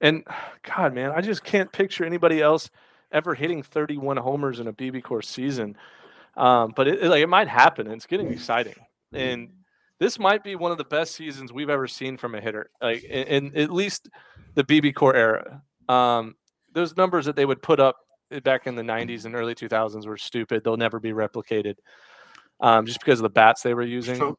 [0.00, 0.24] And
[0.64, 2.70] God, man, I just can't picture anybody else
[3.12, 5.76] ever hitting 31 homers in a BBCOR season.
[6.36, 7.86] Um, but it, it- like it might happen.
[7.86, 8.74] And it's getting exciting,
[9.12, 9.50] and
[10.02, 13.04] this might be one of the best seasons we've ever seen from a hitter, like
[13.04, 14.08] in, in at least
[14.54, 15.62] the BBCOR era.
[15.88, 16.34] Um,
[16.72, 17.98] those numbers that they would put up
[18.42, 20.64] back in the 90s and early 2000s were stupid.
[20.64, 21.76] They'll never be replicated,
[22.58, 24.16] um, just because of the bats they were using.
[24.16, 24.36] So,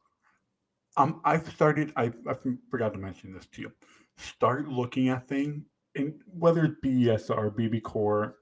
[0.98, 1.94] um, I've started.
[1.96, 2.34] I I
[2.70, 3.72] forgot to mention this to you.
[4.18, 5.64] Start looking at things,
[5.96, 8.36] and whether it be ESR, BB Core,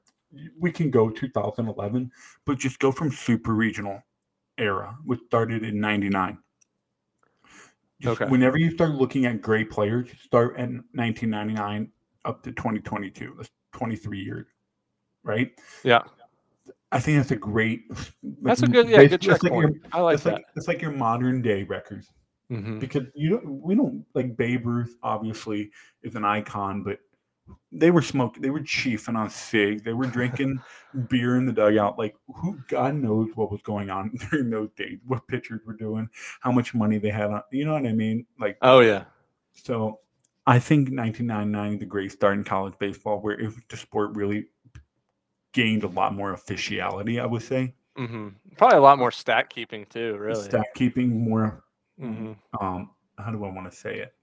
[0.58, 2.10] we can go 2011,
[2.46, 4.02] but just go from super regional
[4.58, 6.36] era, which started in '99.
[8.04, 8.26] Okay.
[8.26, 11.90] Whenever you start looking at great players, start at 1999
[12.24, 13.34] up to 2022.
[13.36, 14.46] That's 23 years,
[15.24, 15.50] right?
[15.84, 16.02] yeah,
[16.90, 17.82] I think that's a great.
[18.42, 20.32] that's a good, yeah, good it's like your- I like that.
[20.34, 22.08] like it's like your modern day records
[22.50, 22.80] Mhm.
[22.80, 25.70] because you don't we don't like Babe Ruth obviously
[26.02, 26.98] is an icon, but
[27.70, 30.60] they were smoking, they were chiefing on cigs, they were drinking
[31.08, 31.98] beer in the dugout.
[31.98, 36.08] Like, who God knows what was going on during those days, what pitchers were doing,
[36.40, 38.26] how much money they had on, you know what I mean?
[38.38, 39.04] Like, Oh yeah.
[39.52, 40.00] so
[40.46, 44.46] I think 1999, the great start in college baseball, where it, the sport really
[45.52, 47.74] gained a lot more officiality, I would say.
[47.96, 50.16] hmm Probably a lot more stat keeping too.
[50.18, 50.44] Really.
[50.44, 51.64] Stat keeping, more,
[51.98, 54.14] hmm um, how do I want to say it?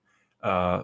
[0.43, 0.83] Uh,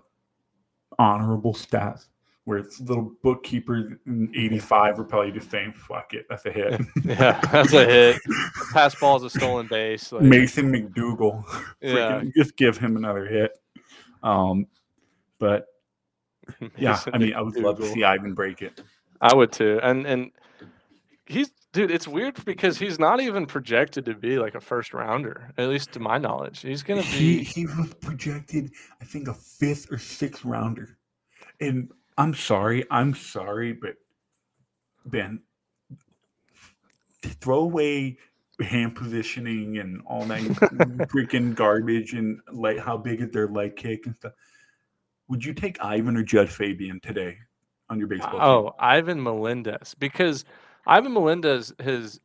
[0.97, 2.07] honorable stats.
[2.45, 6.79] Where it's little bookkeepers in 85 are probably just saying, fuck it, that's a hit.
[7.03, 8.21] Yeah, that's a hit.
[8.71, 10.11] Pass ball is a stolen base.
[10.11, 11.43] Like, Mason McDougal.
[11.81, 12.21] yeah.
[12.21, 13.51] Freaking just give him another hit.
[14.21, 14.67] Um,
[15.39, 15.67] but
[16.77, 18.81] yeah, I mean, I would love to see Ivan break it.
[19.21, 19.79] I would too.
[19.81, 20.31] And and
[21.25, 25.51] he's dude, it's weird because he's not even projected to be like a first rounder,
[25.57, 26.61] at least to my knowledge.
[26.61, 28.71] He's gonna He be he was projected,
[29.01, 30.97] I think, a fifth or sixth rounder.
[31.59, 33.95] And I'm sorry, I'm sorry, but
[35.05, 35.41] Ben,
[37.21, 38.17] throw away
[38.61, 40.41] hand positioning and all that
[41.11, 44.33] freaking garbage and like how big is their leg kick and stuff.
[45.27, 47.37] Would you take Ivan or Jud Fabian today
[47.89, 48.71] on your baseball oh, team?
[48.71, 49.95] oh, Ivan Melendez.
[49.97, 50.45] Because
[50.85, 52.19] Ivan Melendez has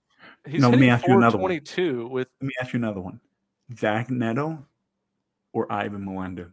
[0.46, 1.48] he's No, let me hitting ask you another one.
[1.50, 3.20] 422 with Let me ask you another one.
[3.76, 4.64] Zach Neto
[5.52, 6.48] or Ivan Melendez?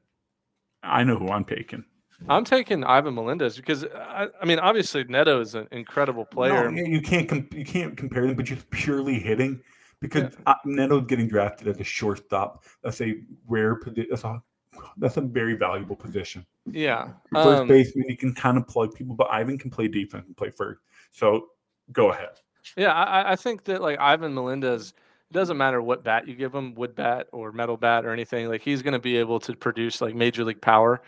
[0.81, 1.83] I know who I'm taking.
[2.29, 6.69] I'm taking Ivan Melendez because I, I mean obviously Neto is an incredible player.
[6.71, 9.61] No, you can't you can't compare them, but just purely hitting
[10.01, 12.63] because uh, Neto's getting drafted as a shortstop.
[12.83, 13.15] That's a
[13.47, 14.07] rare position.
[14.09, 14.41] That's a
[14.97, 16.45] that's a very valuable position.
[16.65, 17.09] Yeah.
[17.33, 20.35] First um, baseman, you can kind of plug people, but Ivan can play defense and
[20.37, 20.81] play first.
[21.11, 21.47] So
[21.91, 22.29] go ahead.
[22.75, 24.93] Yeah, I, I- I think that like Ivan Melendez,
[25.29, 28.49] it doesn't matter what bat you give him, wood bat or metal bat or anything,
[28.49, 31.01] like he's going to be able to produce like major league power.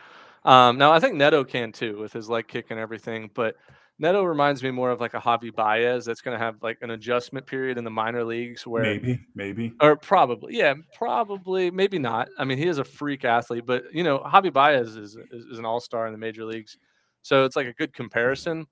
[0.45, 3.55] Um, now I think Neto can too with his leg kick and everything, but
[3.99, 6.91] Neto reminds me more of like a Javi Baez that's going to have like an
[6.91, 9.73] adjustment period in the minor leagues where Maybe, maybe.
[9.81, 12.29] or probably, yeah, probably, maybe not.
[12.37, 15.59] I mean, he is a freak athlete, but you know, Javi Baez is is, is
[15.59, 16.77] an all star in the major leagues,
[17.21, 18.65] so it's like a good comparison.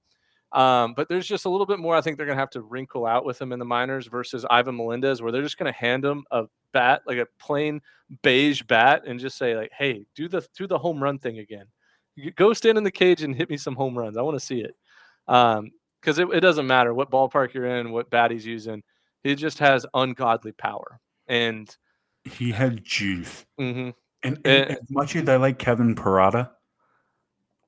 [0.54, 1.96] Um, but there's just a little bit more.
[1.96, 4.78] I think they're gonna have to wrinkle out with him in the minors versus Ivan
[4.78, 7.82] Melendez, where they're just gonna hand him a bat, like a plain
[8.24, 11.66] beige bat, and just say like, "Hey, do the do the home run thing again.
[12.36, 14.18] Go stand in the cage and hit me some home runs.
[14.18, 14.76] I want to see it."
[15.28, 15.72] Um,
[16.02, 18.84] because it, it doesn't matter what ballpark you're in, what bat he's using.
[19.24, 21.02] He just has ungodly power.
[21.28, 21.76] And
[22.24, 23.46] He had juice.
[23.60, 23.94] mhm,
[24.24, 24.76] And, and Eh.
[24.82, 26.52] as much as I like Kevin Parada,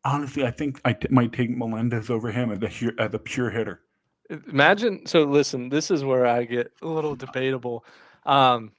[0.04, 3.50] honestly, I think I t- might take Melendez over him as a, as a pure
[3.50, 3.82] hitter.
[4.30, 5.06] imagine.
[5.06, 7.86] So listen, this is where I get a little debatable.
[8.26, 8.72] Um,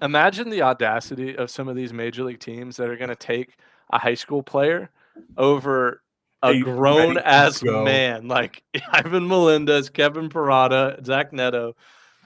[0.00, 3.56] imagine the audacity of some of these major league teams that are going to take
[3.90, 4.90] a high school player
[5.36, 6.02] over
[6.42, 11.76] a Hey, grown ass man like Ivan Melendez, Kevin Parada, Zach Neto.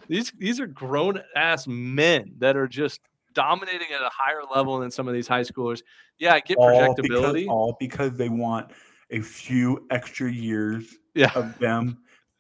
[0.09, 3.01] These these are grown ass men that are just
[3.37, 5.83] dominating at a higher level than some of these high schoolers.
[6.19, 7.33] Yeah, I get all projectability.
[7.33, 8.73] because, all because they want
[9.11, 11.99] a few extra years yeah, of them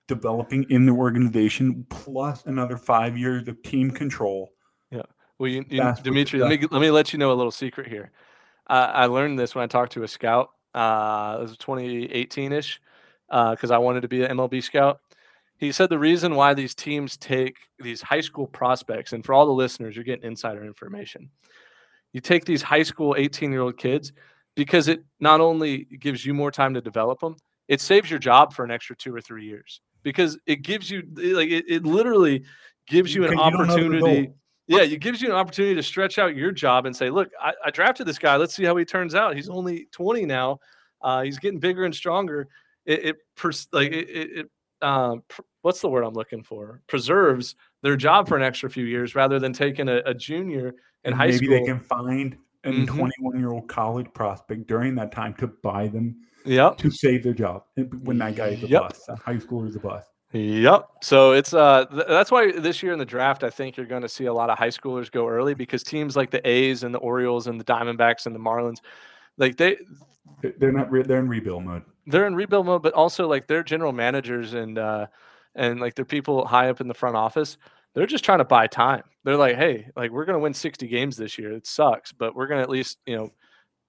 [0.08, 4.50] developing in the organization plus another five years of team control.
[4.90, 5.02] Yeah.
[5.38, 8.10] Well, you, you, Dimitri, let me let me let you know a little secret here.
[8.68, 10.50] Uh, I learned this when I talked to a scout.
[10.74, 12.80] Uh, it was 2018 ish,
[13.28, 15.00] because I wanted to be an MLB scout.
[15.58, 19.46] He said the reason why these teams take these high school prospects, and for all
[19.46, 21.30] the listeners, you're getting insider information.
[22.12, 24.12] You take these high school 18 year old kids
[24.54, 27.36] because it not only gives you more time to develop them,
[27.68, 31.02] it saves your job for an extra two or three years because it gives you
[31.16, 32.44] like it, it literally
[32.86, 34.10] gives you an you don't know the result.
[34.10, 34.32] opportunity.
[34.68, 37.52] Yeah, it gives you an opportunity to stretch out your job and say, "Look, I,
[37.64, 38.36] I drafted this guy.
[38.36, 39.36] Let's see how he turns out.
[39.36, 40.58] He's only 20 now.
[41.00, 42.48] Uh, he's getting bigger and stronger.
[42.84, 44.50] It, it pers- like it, it
[44.82, 46.82] um, pr- what's the word I'm looking for?
[46.86, 50.68] Preserves their job for an extra few years rather than taking a, a junior
[51.04, 51.48] in And high maybe school.
[51.50, 52.86] Maybe they can find a Mhm.
[52.88, 56.78] 21 year old college prospect during that time to buy them Yep.
[56.78, 57.64] to save their job
[58.02, 58.82] when that guy is a Yep.
[58.82, 59.06] bust.
[59.08, 60.08] That high schooler is a bust.
[60.32, 60.88] Yep.
[61.02, 64.02] So it's uh th- that's why this year in the draft I think you're going
[64.02, 66.92] to see a lot of high schoolers go early because teams like the A's and
[66.94, 68.78] the Orioles and the Diamondbacks and the Marlins
[69.38, 69.76] like they
[70.58, 70.90] They're- not.
[70.90, 71.82] Re- they're in rebuild mode.
[72.06, 75.06] they're in rebuild mode but also like their general managers and uh
[75.54, 77.56] and like their people high up in the front office
[77.94, 79.04] they're just trying to buy time.
[79.24, 81.52] They're like, "Hey, like we're going to win 60 games this year.
[81.52, 83.30] It sucks, but we're going to at least, you know,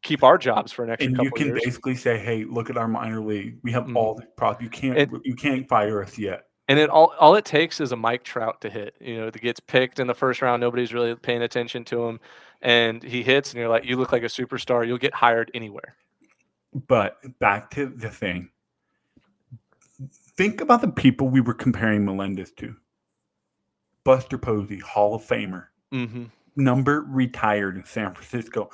[0.02, 2.70] keep our jobs for an extra And couple you can years." basically say, "Hey, look
[2.70, 3.58] at our minor league.
[3.64, 3.98] We have Mhm.
[3.98, 4.62] all the prop.
[4.62, 4.98] You can't.
[4.98, 8.24] It- you can't fire us yet." And it all all it takes is a Mike
[8.24, 8.96] Trout to hit.
[9.00, 10.60] You know, that gets picked in the first round.
[10.60, 12.20] Nobody's really paying attention to him,
[12.62, 14.86] and he hits, and you're like, you look like a superstar.
[14.86, 15.96] You'll get hired anywhere.
[16.88, 18.50] But back to the thing.
[20.38, 22.76] Think about the people we were comparing Melendez to.
[24.04, 26.26] Buster Posey, Hall of Famer, Mm-hmm.
[26.58, 28.70] number retired in San Francisco,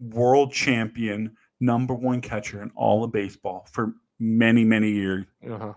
[0.00, 5.24] world champion, number one catcher in all of baseball for many, many years.
[5.48, 5.72] Uh-huh.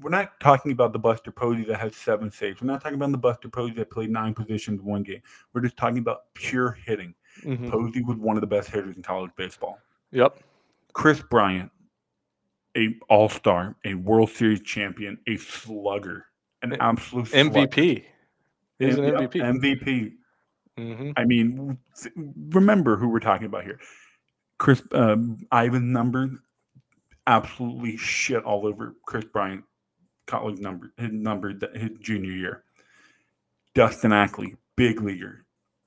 [0.00, 2.60] We're not talking about the Buster Posey that has seven saves.
[2.60, 5.20] We're not talking about the Buster Posey that played nine positions in one game.
[5.52, 7.14] We're just talking about pure hitting.
[7.42, 7.70] Mhm.
[7.70, 9.78] Posey was one of the best hitters in college baseball.
[10.12, 10.38] Yep.
[10.92, 11.70] Kris Bryant,
[12.76, 16.26] a All Star, a World Series champion, a slugger,
[16.62, 17.50] an absolute slugger.
[17.50, 18.04] MVP.
[18.78, 19.40] He's an MVP.
[19.40, 20.12] MVP.
[20.76, 21.78] hmm I mean,
[22.50, 23.78] remember who we're talking about here.
[24.58, 26.30] Chris um, Ivan number
[27.26, 29.64] absolutely shit all over Kris Bryant
[30.26, 32.64] college number his number his junior year.
[33.74, 35.46] Dustin Ackley, big leaguer,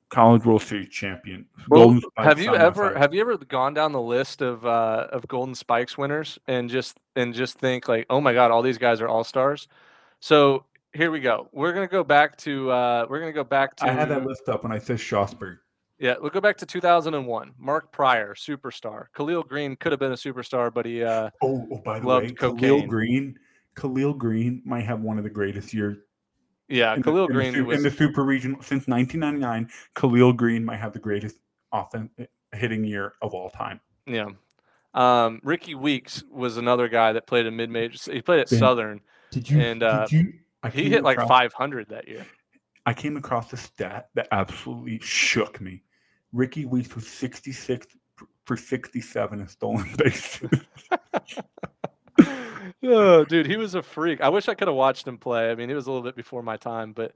[0.10, 1.46] college World Series champion.
[1.70, 5.08] Well, Golden Spikes have you ever have you ever gone down the list of uh,
[5.12, 8.78] of Golden Spikes winners and just and just think like, oh my god, all these
[8.78, 9.68] guys are all stars.
[10.20, 11.50] So here we go.
[11.52, 14.50] We're gonna go back to uh, we're gonna go back to I had that list
[14.50, 15.60] up when I said Strasburg.
[16.00, 16.16] yeah.
[16.20, 17.54] We'll go back to 2001.
[17.60, 19.08] Mark Prior, superstar.
[19.16, 22.28] Khalil Greene could have been a superstar, but he uh, Oh, oh by the Loved
[22.28, 22.88] way, Khalil cocaine.
[22.88, 23.40] Green,
[23.76, 25.98] Khalil Greene might have one of the greatest years
[26.68, 29.70] yeah, in the- Khalil in the was in the Super Regional since 1999.
[29.96, 31.38] Khalil Greene might have the greatest
[31.72, 32.10] offense
[32.54, 33.80] hitting year of all time.
[34.06, 34.28] yeah.
[34.94, 38.12] Um, Rickie Weeks was another guy that played a mid major.
[38.14, 39.02] He played at Ben, Southern.
[39.30, 39.60] Did you?
[39.60, 40.34] And, uh, did you?
[40.64, 42.26] I He hit like 500 that year.
[42.86, 45.84] I came across a stat that absolutely shook me.
[46.32, 47.88] Rickie Weeks was 66
[48.46, 50.50] for 67 in stolen bases.
[52.88, 54.22] oh, dude, he was a freak.
[54.22, 55.52] I wish I could have watched him play.
[55.52, 57.14] I mean, it was a little bit before my time, but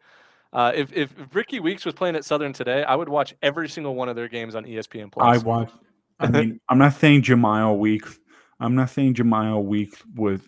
[0.53, 3.95] uh, if, if Rickie Weeks was playing at Southern today, I would watch every single
[3.95, 5.37] one of their games on ESPN Plus.
[5.37, 5.71] I watch.
[6.19, 8.19] I mean, I'm not saying Jemile Weeks.
[8.59, 10.41] I'm not saying Jemile Weeks was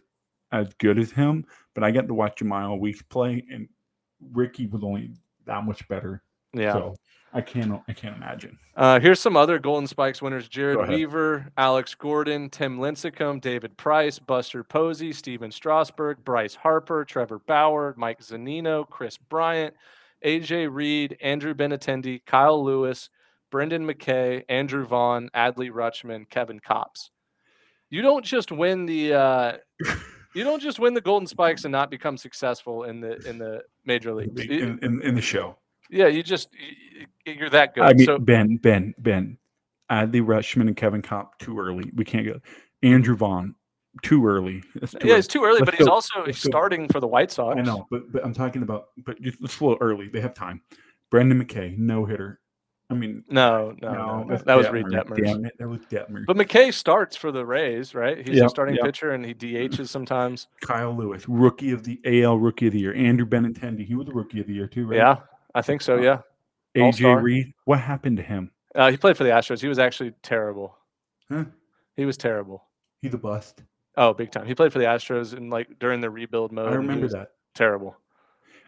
[0.51, 3.67] as good as him, but I got to watch Jemile Weeks play, and
[4.33, 5.11] Rickie was only
[5.45, 6.23] that much better.
[6.53, 6.73] yeah.
[6.73, 6.95] So
[7.33, 7.81] I can't.
[7.87, 8.57] I can't imagine.
[8.75, 10.87] Uh, here's some other Golden Spikes winners: Jered.
[10.87, 17.93] Weaver, Alex Gordon, Tim Lincecum, David Price, Buster Posey, Stephen Strasburg, Bryce Harper, Trevor Bauer,
[17.97, 19.73] Mike Zunino, Kris Bryant,
[20.25, 23.09] AJ Reed, Andrew Benintendi, Kyle Lewis,
[23.49, 27.09] Brendan McKay, Andrew Vaughn, Adley Rutschman, Kevin Kopps.
[27.89, 29.57] You don't just win the uh,
[30.33, 33.61] you don't just win the Golden Spikes and not become successful in the in the
[33.85, 34.41] major leagues.
[34.41, 35.57] In, in, in the show.
[35.91, 36.49] Yeah, you just
[37.25, 37.83] you're that good.
[37.83, 39.37] I mean, so Ben, Ben, Ben,
[39.89, 41.91] uh, Adley Rutschman and Kevin Kopp too early.
[41.95, 42.39] We can't go.
[42.81, 43.55] Andrew Vaughn
[44.01, 44.61] too early.
[44.61, 45.11] Too yeah, early.
[45.19, 46.49] it's too early, Let's but he's also Let's go.
[46.49, 47.59] starting for the White Sox.
[47.59, 50.07] I know, but but I'm talking about but it's a little early.
[50.07, 50.61] They have time.
[51.09, 52.39] Brendan McKay, no hitter.
[52.89, 55.23] I mean, No, no, no, that's that was Reid Detmers.
[55.23, 56.25] Damn it, that was Detmer.
[56.25, 58.17] But McKay starts for the Rays, right?
[58.17, 58.83] He's a Yep, starting yep.
[58.83, 60.47] pitcher and he DHs sometimes.
[60.61, 62.93] Kyle Lewis, rookie of the AL Rookie of the Year.
[62.93, 64.97] Andrew Benintendi, he was a Rookie of the Year too, right?
[64.97, 65.15] Yeah,
[65.55, 65.97] I think so.
[65.97, 66.19] Yeah,
[66.75, 67.21] AJ.
[67.21, 68.51] Reed, what happened to him?
[68.75, 69.61] uh, he played for the Astros.
[69.61, 70.77] He was actually terrible.
[71.29, 71.45] Huh?
[71.95, 72.63] He was terrible.
[73.01, 73.63] He's a bust.
[73.97, 74.45] Oh, big time.
[74.45, 76.71] He played for the Astros and like during the rebuild mode.
[76.71, 77.31] I remember that.
[77.55, 77.97] Terrible.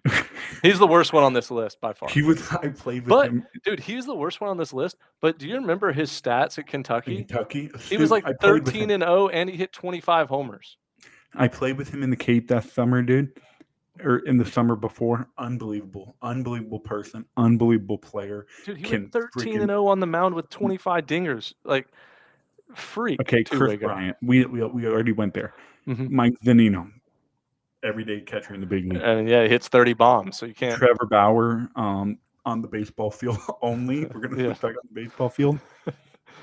[0.61, 2.09] He's the worst one on this list by far.
[2.09, 2.45] he was.
[2.51, 4.97] I played with But him dude, he's the worst one on this list.
[5.21, 7.23] But do you remember his stats at Kentucky?
[7.23, 7.71] Kentucky.
[7.87, 10.77] He was like I played with 13 and 0 and he hit 25 homers.
[11.35, 13.31] I played with him in the Cape that summer, dude,
[14.01, 15.27] or in the summer before.
[15.37, 18.47] Unbelievable, unbelievable person, unbelievable player.
[18.65, 21.53] Dude, he Can went 13 freaking- and 0 on the mound with 25 dingers.
[21.63, 21.87] Like
[22.75, 23.19] freak.
[23.21, 23.79] Okay, Kris.
[23.79, 24.17] Bryant.
[24.21, 25.53] We, we we already went there.
[25.87, 26.09] Mhm.
[26.09, 26.89] Mike Zunino,
[27.83, 29.01] everyday catcher in the big league.
[29.01, 30.77] And yeah, he hits 30 bombs, so you can't.
[30.77, 34.05] Trevor Bauer, um, on the baseball field only.
[34.05, 34.49] We're gonna Yeah.
[34.53, 35.59] back on the baseball field.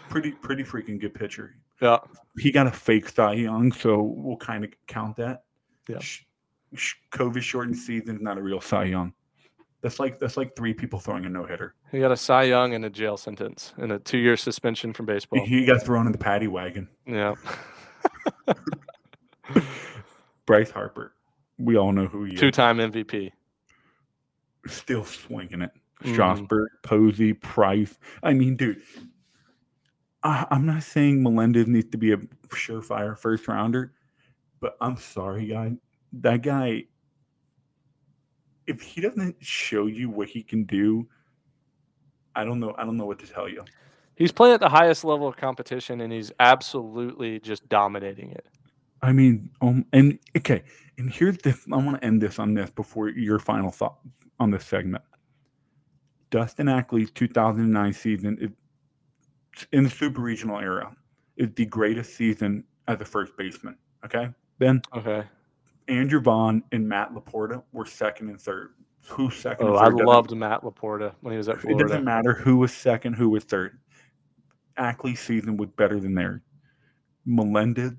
[0.08, 1.54] Pretty pretty freaking good pitcher.
[1.80, 1.98] Yeah,
[2.38, 5.44] He got a fake Cy Young, so we'll kind of count that.
[5.88, 5.98] Yeah.
[7.12, 9.12] COVID shortened season, is not a real Cy Young.
[9.82, 11.74] That's like that's like three people throwing a no hitter.
[11.90, 15.44] he got a Cy Young and a jail sentence and a two-year suspension from baseball.
[15.44, 16.88] He got thrown in the paddy wagon.
[17.06, 17.34] Yeah,
[20.46, 21.14] Bryce Harper,
[21.58, 22.40] we all know who he is.
[22.40, 23.32] two-time MVP.
[24.66, 25.70] Still swinging it.
[26.02, 26.12] Mm-hmm.
[26.12, 27.98] Strasburg, Posey, Price.
[28.22, 28.82] I mean, dude,
[30.22, 32.16] I, I'm not saying Melendez needs to be a
[32.48, 33.92] surefire first rounder,
[34.60, 35.72] but I'm sorry, guy.
[36.12, 36.84] That guy,
[38.66, 41.08] if he doesn't show you what he can do,
[42.34, 42.74] I don't know.
[42.78, 43.64] I don't know what to tell you.
[44.16, 48.46] He's playing at the highest level of competition, and he's absolutely just dominating it.
[49.02, 50.62] I mean, um, and okay,
[50.98, 51.58] and here's the.
[51.72, 53.98] I want to end this on this before your final thought
[54.38, 55.02] on this segment.
[56.30, 58.50] Dustin Ackley's 2009 season is
[59.72, 60.94] in the super regional era
[61.36, 63.76] is the greatest season as a first baseman.
[64.04, 65.24] Okay, Ben, Okay.
[65.90, 68.70] Andrew Vaughn, and Matt LaPorta were second and third.
[69.08, 69.66] Who second?
[69.66, 72.72] Oh, and I loved Matt LaPorta when he was at It doesn't matter who was
[72.72, 73.78] second, who was third.
[74.76, 76.40] Ackley's season was better than theirs.
[77.26, 77.92] Melendez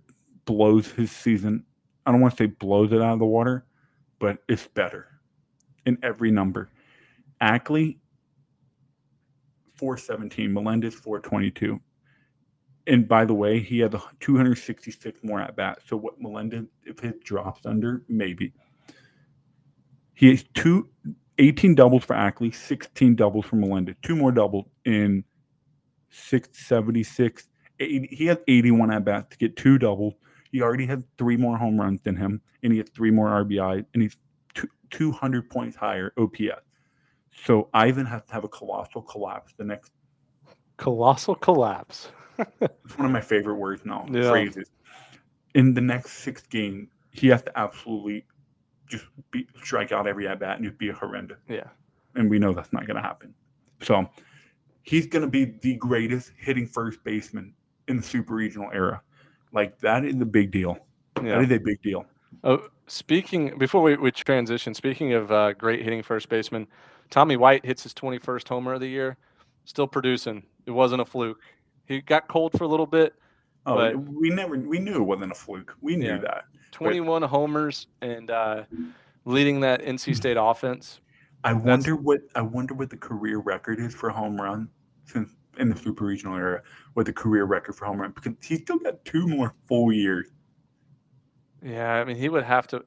[0.46, 1.64] blows his season.
[2.06, 3.66] I don't want to say blows it out of the water,
[4.20, 5.08] but it's better
[5.86, 6.70] in every number.
[7.42, 8.00] Ackley,
[9.76, 10.54] 417.
[10.54, 11.80] Melendez, 422.
[12.88, 15.80] And by the way, he had the 266 more at bat.
[15.86, 18.54] So what Melendez, if his drops under, maybe.
[20.14, 20.90] He has two
[21.38, 23.96] 18 doubles for Ackley, 16 doubles for Melendez.
[24.02, 25.24] Two more doubles in
[26.10, 27.48] 676.
[27.80, 30.14] 80, he has 81 at bats to get two doubles.
[30.52, 33.86] He already has three more home runs than him, and he has three more RBI,
[33.94, 34.18] and he's
[34.54, 36.62] two, 200 points higher OPS.
[37.46, 39.92] So Ivan has to have a colossal collapse the next.
[40.78, 42.10] Colossal collapse.
[42.62, 44.30] It's one of my favorite words now, Yeah.
[44.30, 44.70] phrases.
[45.56, 48.26] In the next six games, he has to absolutely
[48.88, 51.38] just be, strike out every at bat and just be horrendous.
[51.48, 51.68] Yeah.
[52.16, 53.34] and we know that's not going to happen.
[53.82, 54.06] So
[54.84, 57.54] he's going to be the greatest hitting first baseman
[57.88, 59.02] in the super regional era.
[59.54, 60.78] Like that is a big deal.
[61.16, 61.40] That Yeah.
[61.42, 62.06] is a big deal.
[62.44, 66.68] Oh, speaking before we, we transition, speaking of uh, great hitting first baseman,
[67.10, 69.16] Tommy White hits his 21st homer of the year,
[69.64, 70.44] still producing.
[70.66, 71.40] It wasn't a fluke.
[71.92, 73.14] He got cold for a little bit.
[73.66, 75.76] Oh, But- we never we knew it wasn't a fluke.
[75.82, 76.18] We knew Yeah.
[76.20, 76.46] that.
[76.72, 78.64] 21 homers and uh,
[79.26, 81.02] leading that NC State offense.
[81.44, 84.70] I That's- wonder what I wonder what the career record is for home run
[85.06, 86.62] since in the super regional era.
[86.94, 90.32] What the career record for home run because he's still got two more full years.
[91.62, 92.84] Yeah, I mean he would have to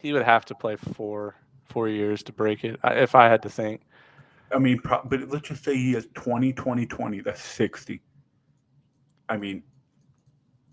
[0.00, 3.50] he would have to play four four years to break it if I had to
[3.50, 3.82] think.
[4.52, 7.20] I mean, but let's just say he has 20, 20, 20.
[7.20, 8.00] That's 60.
[9.28, 9.62] I mean,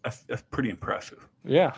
[0.03, 1.27] that's, that's pretty impressive.
[1.43, 1.73] Yeah,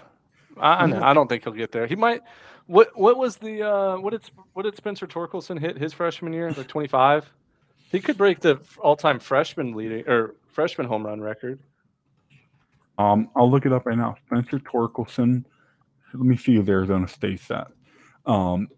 [0.58, 1.14] I, I.
[1.14, 1.88] Don't think he'll get there.
[1.88, 2.22] He might.
[2.68, 4.24] What what was the uh, what did
[4.54, 6.52] what did Spencer Torkelson hit his freshman year?
[6.52, 7.32] Like 25.
[7.92, 11.60] He could break the all time freshman leading or freshman home run record.
[12.98, 14.16] Um, I'll look it up right now.
[14.26, 15.44] Spencer Torkelson.
[16.14, 17.68] Let me see if Arizona State's at.
[18.26, 18.70] Um,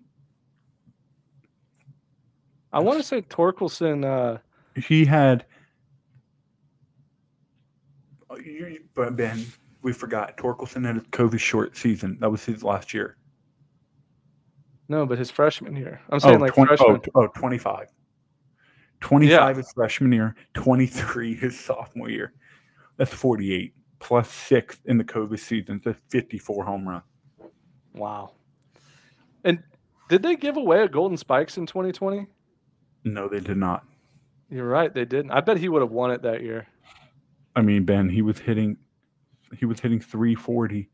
[2.74, 4.04] I want to say Torkelson.
[4.06, 4.40] Uh,
[4.80, 5.46] he had.
[8.38, 9.46] Oh, you- But Ben,
[9.82, 10.38] we forgot.
[10.38, 12.18] Torkelson had a COVID short season.
[12.20, 13.18] That was his last year.
[14.90, 16.00] no, but his freshman year.
[16.10, 17.02] I'm saying oh, like 20 freshman.
[17.16, 17.88] oh, oh, 25.
[19.00, 22.34] 25 his freshman year, 23 his sophomore year.
[22.98, 25.82] That's 48 plus six in the COVID season.
[25.86, 27.02] That's 54 home run.
[27.94, 28.32] Wow.
[29.44, 29.62] And
[30.10, 32.26] did they give away a Golden Spikes in 2020?
[33.04, 33.86] No, they did not.
[34.50, 35.32] You're right, they didn't.
[35.32, 36.68] I bet he would have won it that year.
[37.58, 38.78] I mean, Ben, he was hitting
[39.58, 40.90] he was hitting 340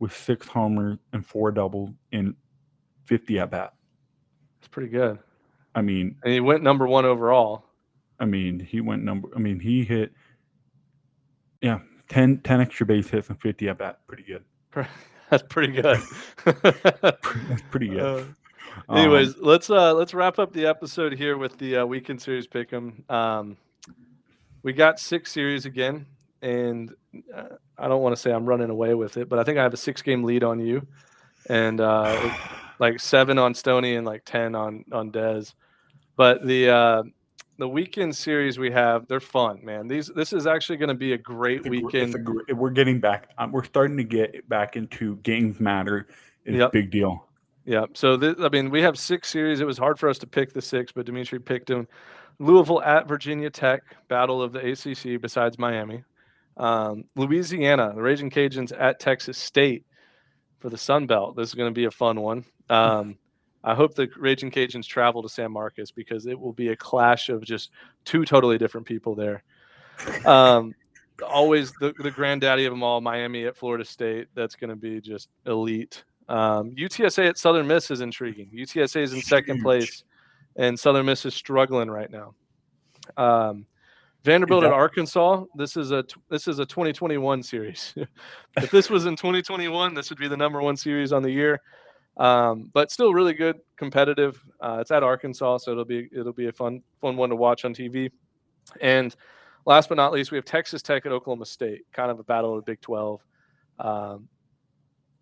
[0.00, 2.34] with six homers and four doubles in
[3.04, 3.74] 50 at bat.
[4.58, 5.18] It's pretty good.
[5.74, 7.64] I mean, And he went number one overall.
[8.18, 10.12] I mean, he went number I mean, he hit
[11.62, 14.00] yeah, 10, 10 extra base hits and 50 at bat.
[14.08, 14.44] Pretty good.
[15.30, 16.00] That's pretty good.
[16.44, 18.00] That's pretty good.
[18.02, 18.24] Uh,
[18.88, 22.46] Um, anyways, let's uh let's wrap up the episode here with the uh, weekend series
[22.46, 23.08] pick'em.
[23.10, 23.56] Um,
[24.68, 26.04] we got six series again,
[26.42, 26.94] and
[27.34, 27.44] uh,
[27.78, 29.72] I don't want to say I'm running away with it, but I think I have
[29.72, 30.86] a six game lead on you,
[31.48, 32.34] and uh,
[32.78, 35.54] like seven on Stony and like ten on on Dez.
[36.16, 37.02] But the uh,
[37.56, 39.88] the weekend series we have, they're fun, man.
[39.88, 42.14] These this is actually going to be a great It's a gr- weekend.
[42.14, 43.30] A gr- we're getting back.
[43.38, 46.08] um, We're starting to get back into games matter.
[46.44, 46.68] It's Yep.
[46.68, 47.24] a big deal.
[47.64, 47.86] Yeah.
[47.94, 49.60] So th- I mean, we have six series.
[49.60, 51.88] It was hard for us to pick the six, but Dimitri picked them.
[52.38, 56.04] Louisville at Virginia Tech, battle of the ACC besides Miami.
[56.56, 59.84] Um, Louisiana, the Raging Cajuns at Texas State
[60.58, 61.36] for the Sun Belt.
[61.36, 62.44] This is going to be a fun one.
[62.68, 63.16] Um,
[63.62, 67.28] I hope the Raging Cajuns travel to San Marcos because it will be a clash
[67.28, 67.70] of just
[68.04, 69.42] two totally different people there.
[70.24, 70.74] Um,
[71.26, 74.28] always the, the granddaddy of them all, Miami at Florida State.
[74.34, 76.04] That's going to be just elite.
[76.28, 78.50] Um, UTSA at Southern Miss is intriguing.
[78.54, 80.04] UTSA is in second place,
[80.58, 82.34] and Southern Miss is struggling right now.
[83.16, 83.64] Um,
[84.24, 85.44] Vanderbilt at Arkansas.
[85.54, 87.94] This is a this is a 2021 series.
[88.56, 91.60] if this was in 2021, this would be the number one series on the year.
[92.18, 94.44] Um, but still really good, competitive.
[94.60, 97.64] Uh, it's at Arkansas, so it'll be it'll be a fun fun one to watch
[97.64, 98.10] on TV.
[98.80, 99.14] And
[99.64, 102.58] last but not least, we have Texas Tech at Oklahoma State, kind of a battle
[102.58, 103.24] of the Big 12.
[103.78, 104.28] Um,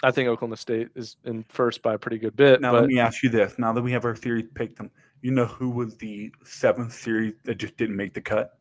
[0.02, 2.62] I think Oklahoma State is in first by a pretty good bit.
[2.62, 4.90] Now but let me ask you this: Now that we have our series picked them,
[5.22, 8.58] you know who was the seventh series that just didn't make the cut?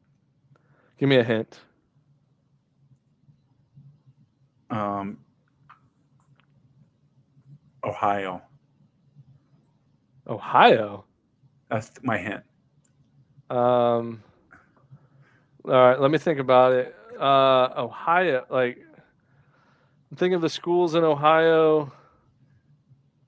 [0.97, 1.59] give me a hint.
[4.69, 5.19] Um,
[7.83, 8.41] Ohio.
[10.27, 11.05] Ohio.
[11.69, 12.43] That's my hint.
[13.49, 14.23] Um.
[15.65, 16.95] All right, let me think about it.
[17.19, 18.77] Uh, Ohio, like,
[20.15, 21.91] think of the schools in Ohio.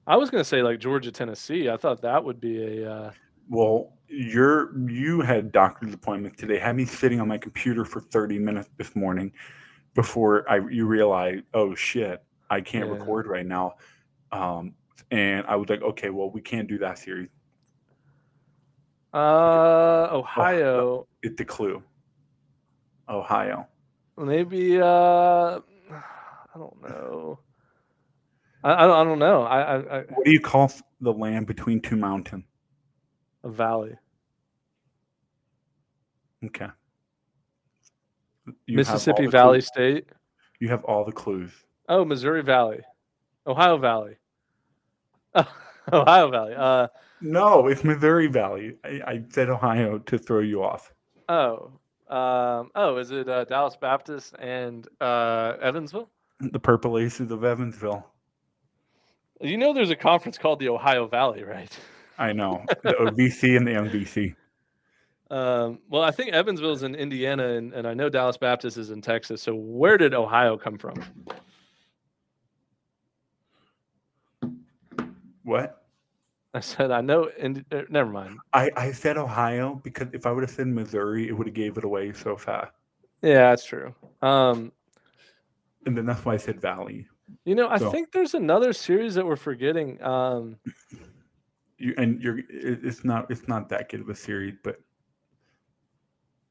[0.08, 1.70] I was gonna say like Georgia, Tennessee.
[1.70, 2.92] I thought that would be a.
[2.92, 3.12] Uh,
[3.50, 6.58] Well, you're you had doctor's appointment today.
[6.60, 9.34] Had me sitting on my computer for 30 minutes this morning
[9.96, 12.94] before I you realize, oh shit, I can't Yeah.
[12.94, 13.76] record right now.
[14.32, 14.74] Um,
[15.12, 17.30] and I was like, okay, well, we can't do that series.
[19.14, 21.08] uh, Ohio.
[21.24, 21.82] It's the clue.
[23.10, 23.68] Ohio.
[24.18, 24.80] Maybe.
[24.80, 24.86] Uh,
[25.92, 27.40] I don't know.
[28.64, 28.96] I, I don't.
[28.98, 29.44] I don't know.
[29.44, 32.44] I, I, I What do you call the land between two mountains?
[33.44, 33.94] a valley.
[36.46, 36.68] Okay.
[38.66, 39.68] You Mississippi Valley clues.
[39.68, 40.06] State.
[40.60, 41.52] You have all the clues.
[41.90, 42.80] Oh, Missouri Valley.
[43.46, 44.18] Ohio Valley.
[45.94, 46.54] Ohio Valley.
[46.56, 46.88] Uh,
[47.22, 48.76] No, it's Missouri Valley.
[48.84, 50.94] I, I said Ohio to throw you off.
[51.30, 51.72] oh.
[52.10, 56.10] Um, oh, is it uh, Dallas Baptist and uh, Evansville?
[56.40, 58.10] The Purple Aces of Evansville.
[59.42, 61.72] You know, there's a conference called the Ohio Valley, right?
[62.18, 62.66] I know.
[62.84, 64.36] The OVC and the MVC.
[65.30, 69.02] Um, well, I think Evansville's in Indiana, and, and I know Dallas Baptist is in
[69.02, 69.42] Texas.
[69.42, 71.04] So, where did Ohio come from?
[75.44, 75.84] What?
[76.54, 77.30] I said I know.
[77.40, 78.40] And uh, never mind.
[78.54, 81.78] I, I said Ohio because if I would have said Missouri, it would have gave
[81.78, 82.72] it away so fast.
[83.22, 83.94] Yeah, that's true.
[84.22, 84.72] Um,
[85.86, 87.08] And then that's why I said Valley.
[87.46, 90.02] You know, I So- think there's another series that we're forgetting.
[90.04, 90.58] Um,
[91.80, 94.80] You and you're it's not it's not that good of a series, but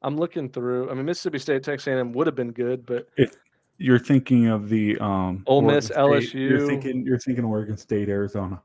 [0.03, 0.89] I'm looking through.
[0.91, 3.09] I mean, Mississippi State, Texas A&M would have been good, but
[3.79, 6.67] you're thinking of the um Ole Miss, Oregon State- You're LSU.
[6.69, 8.63] thinking you're thinking Oregon State, Arizona.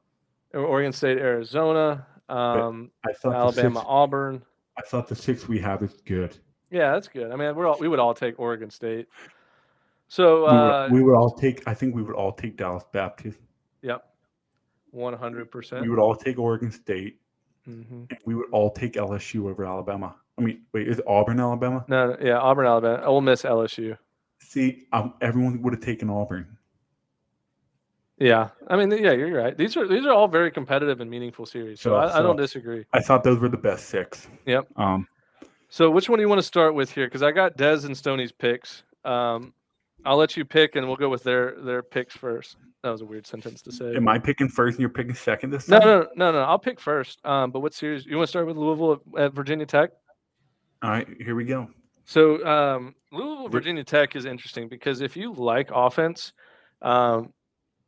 [0.53, 4.43] Oregon State, Arizona, um, I thought Alabama, six, Auburn.
[4.77, 6.37] I thought the six we have is good.
[6.69, 7.31] Yeah, that's good.
[7.31, 9.07] I mean, we're all, we would all take Oregon State.
[10.11, 12.83] So, We uh, would, we would all take I think we would all take Dallas
[12.91, 13.39] Baptist.
[13.81, 14.03] yep,
[14.89, 15.83] one hundred percent.
[15.83, 17.21] We would all take Oregon State.
[17.65, 18.03] Mm-hmm.
[18.25, 20.13] We would all take LSU over Alabama.
[20.37, 21.85] I mean, wait, is Auburn Alabama?
[21.87, 23.97] No, yeah, Auburn, Alabama, Ole Miss, LSU.
[24.39, 26.57] See, um, everyone would have taken Auburn.
[28.17, 29.57] Yeah, I mean, yeah, you're right.
[29.57, 31.79] These are these are all very competitive and meaningful series.
[31.79, 32.83] So, So- I, I don't disagree.
[32.91, 34.27] I thought those were the best six.
[34.45, 34.67] Yep.
[34.75, 35.07] Um,
[35.69, 37.07] So, which one do you want to start with here?
[37.07, 38.83] Because I got Dez and Stoney's picks.
[39.05, 39.53] Um,
[40.05, 42.57] I'll let you pick, and we'll go with their their picks first.
[42.83, 43.95] That was a weird sentence to say.
[43.95, 45.79] am I picking first and you're picking second this time?
[45.81, 46.31] no, no, no.
[46.31, 46.39] No.
[46.39, 47.23] I'll pick first.
[47.25, 48.05] Um, but what series?
[48.05, 49.91] You want to start with Louisville at, at Virginia Tech?
[50.83, 51.69] All right, here we go.
[52.05, 56.33] So um, Louisville, Virginia Tech is interesting because if you like offense,
[56.81, 57.31] um,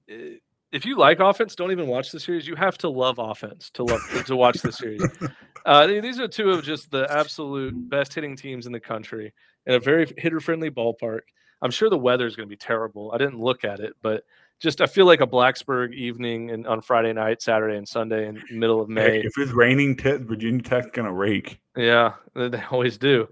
[0.07, 2.47] if you like offense, don't even watch the series.
[2.47, 5.03] You have to love offense to love to watch the series.
[5.65, 9.33] Uh, these are two of just the absolute best hitting teams in the country
[9.65, 11.21] in a very hitter friendly ballpark.
[11.63, 13.11] I'm sure the weather is going to be terrible.
[13.13, 14.23] I didn't look at it, but
[14.59, 18.35] just I feel like a Blacksburg evening and on Friday night, Saturday, and Sunday in
[18.35, 19.21] the middle of May.
[19.21, 21.59] if it's raining, Virginia Tech's gonna rake.
[21.75, 23.27] Yeah, they they always do.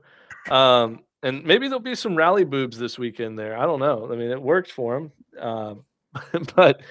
[0.49, 3.55] Um, and maybe there'll be some rally boobs this weekend there.
[3.57, 4.09] I don't know.
[4.11, 5.11] I mean, it worked for them.
[5.39, 5.85] Um,
[6.55, 6.81] but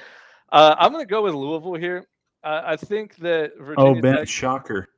[0.52, 2.06] uh, I'm going to go with Louisville here.
[2.44, 4.28] I, I think that Virginia Oh, Ben, Tech.
[4.28, 4.88] shocker,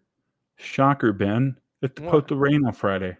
[0.58, 1.56] shocker, Ben.
[1.80, 2.06] It's What?
[2.08, 3.16] supposed to rain on Friday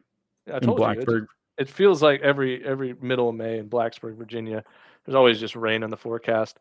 [0.52, 1.26] I in Blacksburg.
[1.58, 4.64] It feels like every every middle of May in Blacksburg, Virginia,
[5.04, 6.58] there's always just rain on the forecast.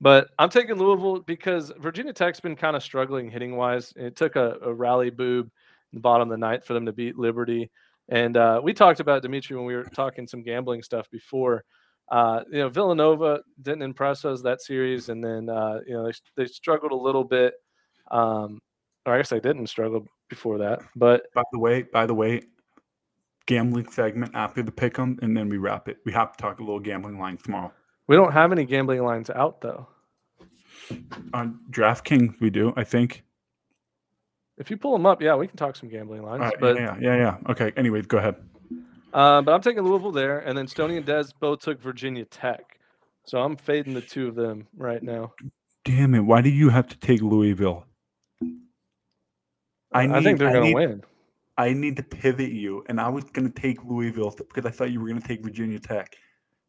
[0.00, 3.92] But I'm taking Louisville because Virginia Tech's been kind of struggling hitting wise.
[3.96, 5.46] It took a, a rally boob
[5.92, 7.70] in the bottom of the ninth for them to beat Liberty.
[8.08, 11.64] And uh, we talked about Dimitri when we were talking some gambling stuff before.
[12.10, 16.12] Uh, you know, Villanova didn't impress us that series, and then uh, you know they
[16.36, 17.54] they struggled a little bit.
[18.10, 18.60] Um,
[19.04, 22.42] or I guess they didn't struggle before that, but By the way, by the way,
[23.48, 25.98] gambling segment after the pick 'em, and then we wrap it.
[26.04, 27.72] We have to talk a little gambling lines tomorrow.
[28.06, 29.88] we don't have any gambling lines out though.
[31.34, 33.24] On DraftKings, we do, I think.
[34.56, 36.40] If you pull them up, yeah, we can talk some gambling lines.
[36.40, 37.36] Right, but yeah, yeah, yeah.
[37.48, 37.72] Okay.
[37.76, 38.36] Anyways, go ahead.
[39.12, 42.78] uh, but I'm taking Louisville there, and then Stony and Des both took Virginia Tech.
[43.24, 45.34] So I'm fading the two of them right now.
[45.84, 46.20] Damn it!
[46.20, 47.84] Why do you have to take Louisville?
[49.92, 51.02] I, I, think they're going to win.
[51.58, 54.92] I need to pivot you, and I was going to take Louisville because I thought
[54.92, 56.14] you were going to take Virginia Tech.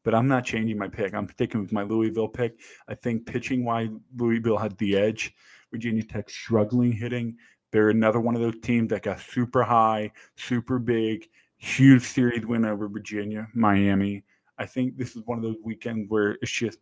[0.04, 1.14] But I'm not changing my pick.
[1.14, 2.60] I'm sticking with my Louisville pick.
[2.88, 5.36] I think pitching wise, Louisville had the edge.
[5.72, 7.38] Virginia Tech struggling hitting.
[7.72, 12.66] They're another one of those teams that got super high, super big, huge series win
[12.66, 14.24] over Virginia, Miami.
[14.58, 16.80] I think this is one of those weekends where it's just,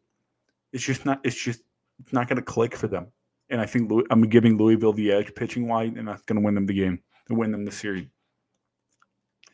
[0.72, 1.62] it's just not, it's just
[2.00, 3.08] it's not going to click for them.
[3.50, 6.46] And I think Louis, I'm giving Louisville the edge pitching wise, and that's going to
[6.46, 8.08] win them the game and win them the series.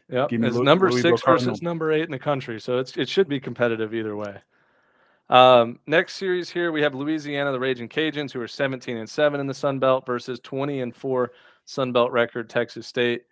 [0.09, 3.27] Yeah, it's number Louisville six versus number eight in the country, so it's it should
[3.27, 4.37] be competitive either way.
[5.29, 9.39] Um, next series here we have Louisiana, the Raging Cajuns, who are 17 and seven
[9.39, 11.31] in the Sun Belt versus 20 and four
[11.65, 13.23] Sun Belt record Texas State.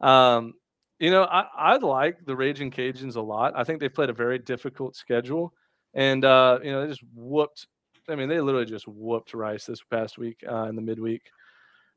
[0.00, 0.54] Um,
[0.98, 3.54] you know, I, I like the Raging Cajuns a lot.
[3.56, 5.52] I think they've played a very difficult schedule,
[5.94, 7.66] and uh, you know they just whooped.
[8.08, 11.22] I mean, they literally just whooped Rice this past week uh, in the midweek.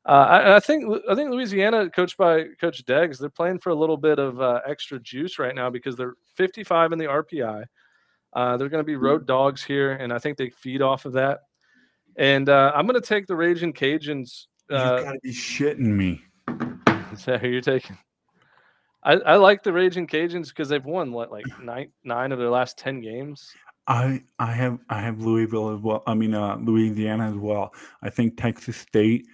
[0.06, 3.74] Uh, I, I think I think Louisiana, coached by Coach Deggs, they're playing for a
[3.74, 7.64] little bit of uh, extra juice right now because they're 55 in the RPI.
[8.32, 11.14] Uh, they're going to be road dogs here, and I think they feed off of
[11.14, 11.40] that.
[12.16, 14.46] And uh, I'm going to take the Raging Cajuns.
[14.70, 16.22] you Uh, got to be shitting me.
[17.12, 17.98] is that who you're taking?
[19.02, 22.50] I, I like the Raging Cajuns because they've won what like nine nine of their
[22.50, 23.50] last ten games.
[23.86, 26.02] I I have I have Louisville as well.
[26.06, 27.72] I mean uh, Louisiana as well.
[28.02, 29.26] I think Texas State.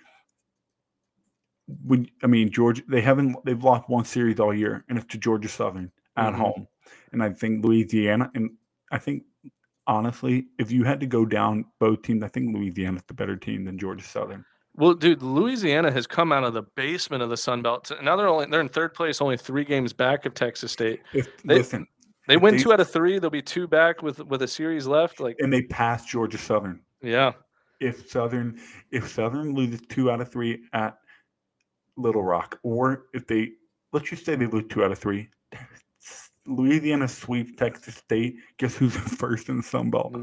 [1.84, 5.18] When I mean Georgia, they haven't they've lost one series all year, and it's to
[5.18, 6.36] Georgia Southern at Mhm.
[6.36, 6.66] home.
[7.12, 8.50] And I think Louisiana, and
[8.90, 9.24] I think
[9.86, 13.64] honestly, if you had to go down both teams, I think Louisiana's the better team
[13.64, 14.44] than Georgia Southern.
[14.74, 17.92] Well, dude, Louisiana has come out of the basement of the Sun Belt.
[18.02, 21.00] Now they're only they're in third place, only three games back of Texas State.
[21.12, 21.86] If They- listen,
[22.28, 23.18] They win they- two out of three.
[23.18, 25.20] They'll be two back with with a series left.
[25.20, 26.80] Like, and they passed Georgia Southern.
[27.02, 27.32] yeah,
[27.80, 28.58] if Southern
[28.90, 30.96] if Southern loses two out of three at
[31.96, 33.52] Little Rock, or if they
[33.92, 35.28] let's just say they lose two out of three,
[36.46, 38.36] Louisiana sweeps Texas State.
[38.58, 40.14] Guess who's first in the Sun Belt?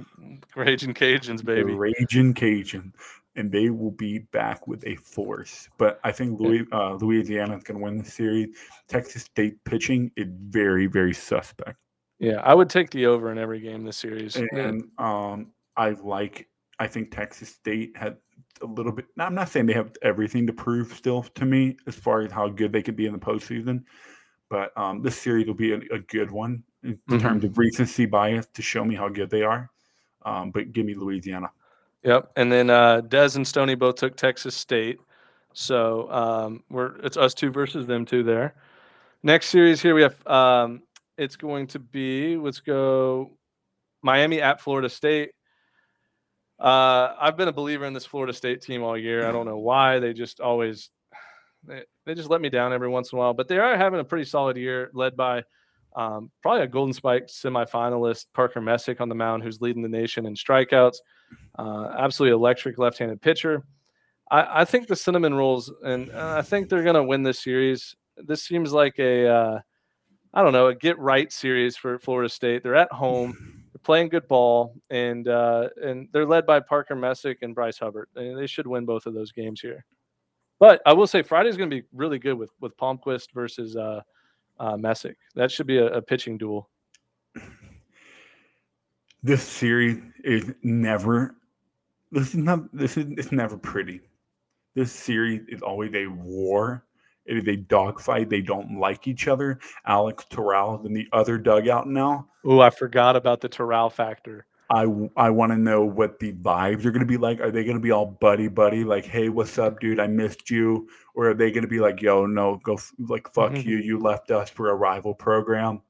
[0.55, 1.71] Raging Cajuns, baby.
[1.71, 2.93] The Raging Cajun,
[3.35, 5.69] and they will be back with a force.
[5.77, 8.55] But I think Louis, uh, Louisiana is going to win the series.
[8.87, 11.77] Texas State pitching is very very suspect.
[12.19, 14.35] Yeah, I would take the over in every game this series.
[14.35, 16.47] and um, I like.
[16.81, 18.17] I think Texas State had
[18.61, 19.06] a little bit.
[19.15, 22.31] Now, I'm not saying they have everything to prove still to me as far as
[22.31, 23.84] how good they could be in the postseason,
[24.49, 27.22] but um, this series will be a, a good one in Mhm.
[27.22, 29.69] terms of recency bias to show me how good they are.
[30.23, 31.49] Um, but give me Louisiana.
[32.03, 32.31] Yep.
[32.36, 34.99] And then uh, Des and Stony both took Texas State.
[35.53, 38.56] So um, we're it's us two versus them two there.
[39.23, 40.84] Next series here we have um,
[41.18, 43.31] it's going to be let's go
[44.02, 45.31] Miami at Florida State.
[46.60, 49.27] Uh, I've been a believer in this Florida State team all year.
[49.27, 50.90] I don't know why they just always
[51.65, 53.99] they, they just let me down every once in a while, but they are having
[53.99, 55.44] a pretty solid year, led by
[55.95, 60.26] um, probably a Golden Spike semifinalist Parker Messick on the mound, who's leading the nation
[60.26, 60.98] in strikeouts.
[61.57, 63.64] Uh, absolutely electric left-handed pitcher.
[64.31, 67.44] I, I think the cinnamon rolls, and uh, I think they're going to win this
[67.44, 67.95] series.
[68.18, 69.60] This seems like a, uh,
[70.34, 72.64] I don't know, a get right series for Florida State.
[72.64, 77.56] They're at home, playing good ball, and uh, and they're led by Parker Messick and
[77.56, 78.10] Bryce Hubbart.
[78.15, 79.85] And they should win both of those games here.
[80.60, 84.01] But I will say Friday's going to be really good with with Palmquist versus uh,
[84.60, 85.18] uh, Messick.
[85.35, 86.69] That should be a, a pitching duel.
[89.22, 91.35] This series is never.
[92.10, 92.73] This is not.
[92.73, 93.06] This is.
[93.18, 93.99] It's never pretty.
[94.76, 96.85] This series is always a war.
[97.30, 98.30] A dogfight.
[98.30, 99.60] They don't like each other.
[99.85, 102.27] Alex Terrell in the other dugout now.
[102.43, 104.45] Oh, I forgot about the Terrell factor.
[104.72, 104.85] I
[105.18, 107.39] I want to know what the vibes are going to be like.
[107.39, 109.99] Are they going to be all buddy buddy, like, "Hey, what's up, dude?
[109.99, 113.31] I missed you," or are they going to be like, "Yo, no, go f- like
[113.34, 113.65] fuck Mhm.
[113.65, 113.77] you.
[113.77, 115.81] You left us for a rival program."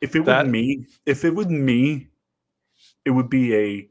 [0.00, 2.08] If it That- was me, if it was me,
[3.04, 3.88] it would be a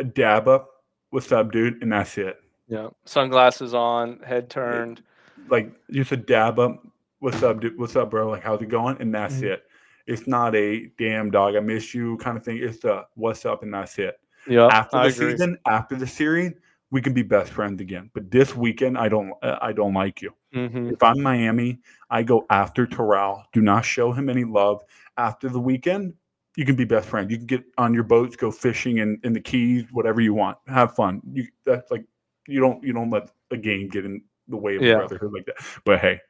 [0.00, 0.68] a dab up,
[1.10, 2.36] "What's up, dude?" and that's it.
[2.68, 5.02] Yeah, sunglasses on, head turned.
[5.48, 6.86] Like just a dab up,
[7.20, 7.78] "What's up, dude?
[7.78, 8.28] What's up, bro?
[8.28, 9.44] Like, how's it going?" and that's Mhm.
[9.44, 9.64] it.
[10.06, 12.58] It's not a damn dog, I miss you kind of thing.
[12.58, 14.18] It's a what's up and that's it.
[14.46, 15.30] Yeah, after I the agree.
[15.32, 16.52] season, after the series,
[16.90, 18.10] we can be best friends again.
[18.14, 20.32] But this weekend, I don't, uh, I don't like you.
[20.54, 20.92] Mhm.
[20.92, 23.44] If I'm Miami, I go after Terrell.
[23.52, 24.82] Do not show him any love.
[25.18, 26.14] After the weekend,
[26.56, 27.30] you can be best friends.
[27.30, 30.56] You can get on your boats, go fishing in, in the Keys, whatever you want.
[30.66, 31.20] Have fun.
[31.30, 32.04] You that's like
[32.48, 34.94] you don't you don't let a game get in the way of Yeah.
[34.94, 35.56] a brotherhood like that.
[35.84, 36.20] But hey,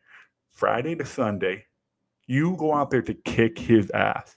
[0.50, 1.64] Friday to Sunday,
[2.26, 4.36] you go out there to kick his ass.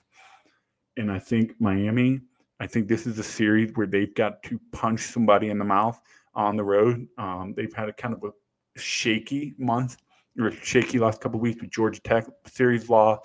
[0.98, 2.22] And I think Miami,
[2.60, 5.99] I think this is a series where they've got to punch somebody in the mouth
[6.36, 7.08] on the road.
[7.18, 9.98] Um, they've had a kind of a shaky month
[10.40, 13.20] or a shaky last couple of weeks with Georgia Tech series loss,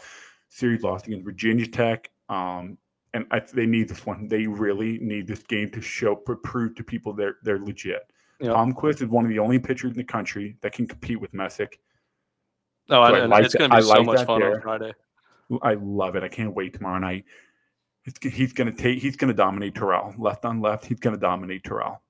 [0.48, 2.10] series loss against Virginia Tech.
[2.28, 2.78] Um,
[3.14, 4.28] and I, they need this one.
[4.28, 8.10] They really need this game to show, prove to people they're they're legit.
[8.40, 8.50] Yeah.
[8.50, 11.80] Palmquist is one of the only pitchers in the country that can compete with Messick.
[12.90, 14.54] Oh, So I and like it's going to be I so like much fun there.
[14.56, 14.92] on Friday.
[15.62, 16.22] I love it.
[16.22, 17.24] I can't wait tomorrow night.
[18.04, 19.00] It's, he's going to take.
[19.00, 20.84] He's going to dominate Terrell left on left.
[20.84, 22.02] He's going to dominate Terrell.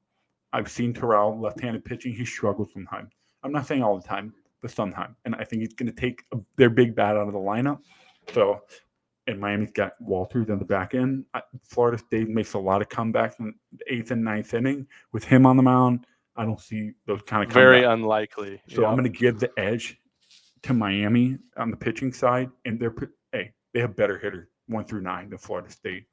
[0.52, 2.14] I've seen Terrell left-handed pitching.
[2.14, 3.12] He struggles sometimes.
[3.42, 4.32] I'm not saying all the time,
[4.62, 5.16] but sometimes.
[5.24, 7.80] And I think he's going to take a, their big bat out of the lineup.
[8.32, 8.62] So,
[9.26, 11.24] and Miami's got Walters on the back end.
[11.34, 15.24] I, Florida State makes a lot of comebacks in the eighth and ninth inning with
[15.24, 16.06] him on the mound.
[16.36, 17.92] I don't see those kind of Very comebacks.
[17.94, 18.60] unlikely.
[18.68, 18.88] So yeah.
[18.88, 19.98] I'm going to give the edge
[20.62, 22.94] to Miami on the pitching side, and they're
[23.32, 26.04] hey, they have better hitters one through nine than Florida State.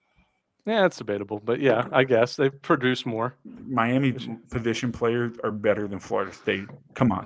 [0.66, 3.36] yeah, it's debatable, but yeah, I guess they produce more.
[3.46, 4.14] Miami
[4.52, 6.66] position players are better than Florida State.
[6.94, 7.26] Come on,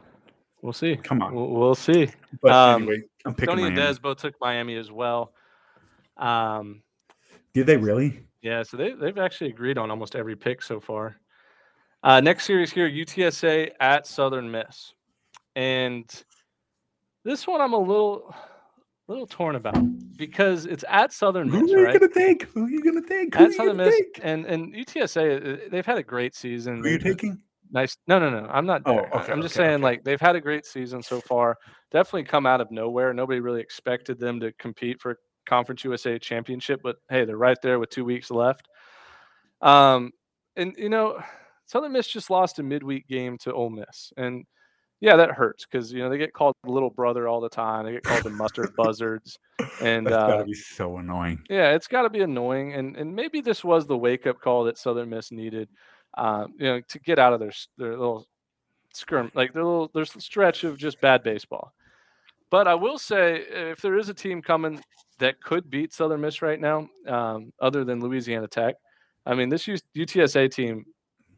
[0.61, 0.95] We'll see.
[0.95, 1.35] come on.
[1.35, 2.09] We'll, we'll see.
[2.41, 3.93] But Um, anyway, I'm picking Tony and Miami.
[3.93, 5.33] Des both took Miami as well.
[6.15, 6.81] Um,
[7.53, 8.23] Did they really?
[8.41, 11.17] yeah, so they they've actually agreed on almost every pick so far.
[12.03, 14.93] Uh, next series here, UTSA at Southern Miss,
[15.55, 16.05] and
[17.25, 18.33] this one I'm a little
[19.07, 19.77] little torn about
[20.17, 21.61] because it's at Southern Miss.
[21.61, 21.99] Who are you right?
[21.99, 22.43] gonna take?
[22.53, 23.35] Who are you gonna take?
[23.35, 24.19] Who At Southern Miss, take?
[24.23, 26.77] and and UTSA, uh, they've had a great season.
[26.77, 27.41] Who are you taking?
[27.71, 27.97] Nice.
[28.07, 28.47] No, no, no.
[28.49, 28.83] I'm not.
[28.85, 29.83] Oh, okay, I'm just okay, saying, okay.
[29.83, 31.57] like they've had a great season so far.
[31.91, 33.13] Definitely come out of nowhere.
[33.13, 37.79] Nobody really expected them to compete for Conference USA championship, but hey, they're right there
[37.79, 38.67] with two weeks left.
[39.61, 40.11] Um,
[40.55, 41.19] and you know,
[41.67, 44.45] Southern Miss just lost a midweek game to Ole Miss, and
[44.99, 47.85] yeah, that hurts because you know they get called little brother all the time.
[47.85, 49.37] They get called the mustard buzzards,
[49.81, 51.39] and That's uh, gotta be so annoying.
[51.49, 54.63] yeah, it's got to be annoying, and and maybe this was the wake up call
[54.63, 55.69] that Southern Miss needed,
[56.17, 58.25] um, you know, to get out of their their little
[58.93, 61.73] skirm, like their little there's a stretch of just bad baseball.
[62.49, 64.81] But I will say, if there is a team coming
[65.19, 68.75] that could beat Southern Miss right now, um, other than Louisiana Tech,
[69.25, 70.85] I mean, this UTSA team,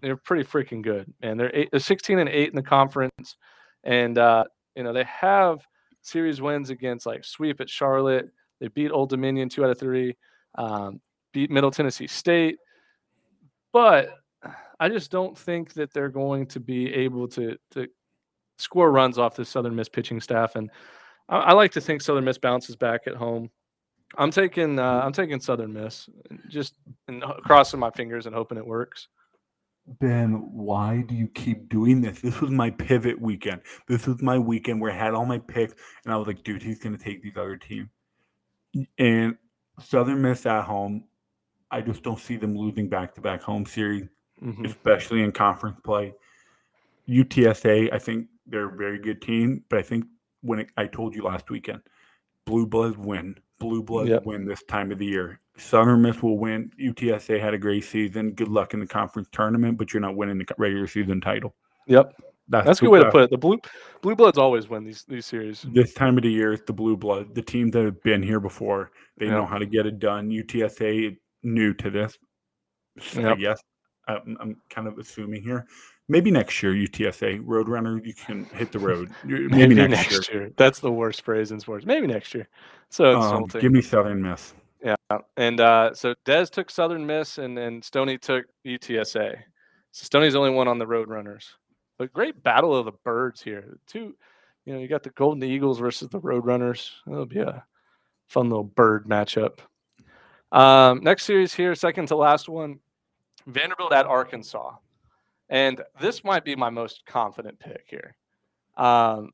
[0.01, 3.37] they're pretty freaking good, and they're, eight, they're 16 and eight in the conference,
[3.83, 4.43] and uh,
[4.75, 5.65] you know they have
[6.01, 8.29] series wins against like sweep at Charlotte.
[8.59, 10.17] They beat Old Dominion two out of three,
[10.55, 11.01] um,
[11.33, 12.57] beat Middle Tennessee State,
[13.73, 14.09] but
[14.79, 17.87] I just don't think that they're going to be able to to
[18.57, 20.55] score runs off the Southern Miss pitching staff.
[20.55, 20.69] And
[21.27, 23.49] I, I like to think Southern Miss bounces back at home.
[24.17, 26.09] I'm taking uh, I'm taking Southern Miss,
[26.47, 26.75] just
[27.07, 29.07] and crossing my fingers and hoping it works.
[29.99, 32.21] Ben, why do you keep doing this?
[32.21, 33.61] This was my pivot weekend.
[33.87, 35.73] This was my weekend where I had all my picks,
[36.05, 37.89] and I was like, dude, he's gonna take these other teams.
[38.97, 39.35] And
[39.81, 41.05] Southern Miss at home,
[41.71, 44.07] I just don't see them losing back to back home series,
[44.41, 44.65] Mhm.
[44.67, 46.13] especially in conference play.
[47.07, 50.05] UTSA, I think they're a very good team, but I think
[50.41, 51.81] when it, I told you last weekend,
[52.45, 53.35] Blue Bloods win.
[53.59, 54.25] Blue Bloods Yep.
[54.25, 55.39] win this time of the year.
[55.57, 56.71] Southern Miss will win.
[56.79, 58.31] UTSA had a great season.
[58.31, 61.53] Good luck in the conference tournament, but you're not winning the regular season title.
[61.87, 62.13] Yep,
[62.47, 63.29] That's, that's a good way to put it.
[63.29, 63.59] The blue
[64.01, 65.65] blue bloods always win these these series.
[65.73, 68.39] This time of the year, it's the Blue Blood, the teams that have been here
[68.39, 68.91] before.
[69.17, 70.29] They know how to get it done.
[70.29, 72.17] UTSA new to this,
[73.01, 73.37] so I Yep.
[73.39, 73.61] guess.
[74.07, 75.67] I'm, I'm kind of assuming here.
[76.09, 79.11] Maybe next year, UTSA Roadrunner, you can hit the road.
[79.27, 80.51] You- Maybe, next, year.
[80.57, 81.85] That's the worst phrase in sports.
[81.85, 82.47] Maybe next year.
[82.89, 84.53] So Um, give me Southern Miss.
[84.83, 84.95] Yeah,
[85.37, 89.35] and uh, so Des took Southern Miss, and and Stony took UTSA.
[89.91, 91.45] So Stony's the only one on the Roadrunners.
[91.97, 93.77] But great battle of the birds here.
[93.87, 94.15] Two,
[94.65, 96.91] you know, you got the Golden Eagles versus the Road Runners.
[97.05, 97.63] That'll be a
[98.29, 99.59] fun little bird matchup.
[100.51, 102.79] Um, next series here, second to last one,
[103.47, 104.75] Vanderbilt at Arkansas,
[105.49, 108.15] and this might be my most confident pick here.
[108.77, 109.31] Um,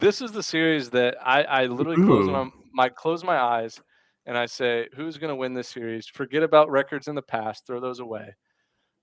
[0.00, 3.80] this is the series that I, I literally close my, my close my eyes
[4.26, 6.06] and I say, who's going to win this series?
[6.06, 8.34] Forget about records in the past, throw those away.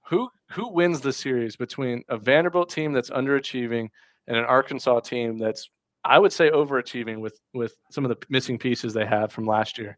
[0.08, 3.90] Who who wins the series between a Vanderbilt team that's underachieving
[4.28, 5.70] and an Arkansas team that's
[6.04, 9.78] I would say overachieving with with some of the missing pieces they have from last
[9.78, 9.98] year?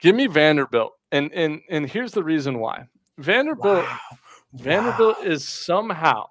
[0.00, 0.92] Give me Vanderbilt.
[1.12, 2.84] And and and here's the reason why.
[3.18, 3.84] Vanderbilt
[4.52, 6.26] Vanderbilt is somehow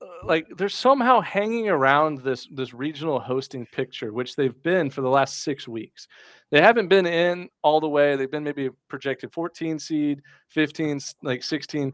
[0.00, 5.00] uh, like they're somehow hanging around this this regional hosting picture, which they've been for
[5.00, 6.08] the last six weeks.
[6.50, 8.16] They haven't been in all the way.
[8.16, 11.92] They've been maybe projected 14 seed, 15 like 16.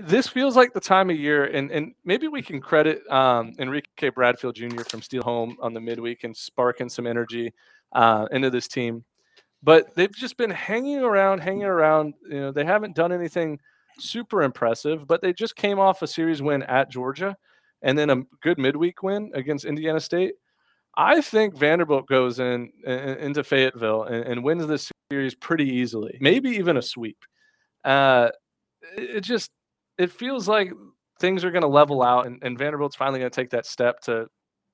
[0.00, 4.08] This feels like the time of year, and and maybe we can credit um, Enrique
[4.08, 4.82] Bradfield Jr.
[4.88, 7.52] from Steel Home on the midweek and sparking some energy
[7.92, 9.04] uh, into this team
[9.62, 12.14] but they've just been hanging around, hanging around.
[12.28, 13.58] You know, they haven't done anything
[13.98, 17.36] super impressive, but they just came off a series win at Georgia
[17.82, 20.34] and then a good midweek win against Indiana State.
[20.96, 26.18] I think Vanderbilt goes in, in into Fayetteville and, and wins this series pretty easily,
[26.20, 27.18] maybe even a sweep.
[27.84, 28.30] Uh,
[28.96, 29.50] it, just
[29.96, 30.72] it feels like
[31.20, 34.00] things are going to level out, and, and Vanderbilt's finally going to take that step
[34.02, 34.26] to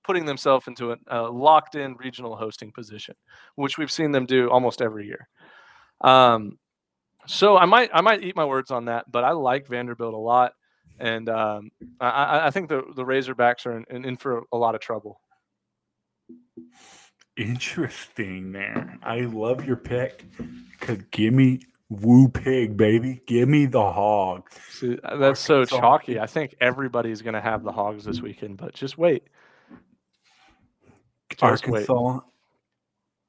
[0.04, 3.14] putting themselves into a, a locked-in regional hosting position,
[3.56, 5.28] which we've seen them do almost every year.
[6.00, 6.58] Um,
[7.26, 10.18] so I might I might eat my words on that, but I like Vanderbilt a
[10.18, 10.52] lot,
[10.98, 11.70] and um,
[12.00, 15.20] I, I think the the Razorbacks are in, in, in for a lot of trouble.
[17.36, 18.98] Interesting there.
[19.02, 20.24] I love your pick.
[20.80, 21.60] Cause give me
[21.90, 23.22] Woo Pig, baby.
[23.26, 24.48] Give me the hog.
[24.70, 26.20] See, uh, that's so chalky.
[26.20, 29.24] I think everybody's going to have the hogs this weekend, but just wait.
[31.42, 32.20] Arkansas, wait.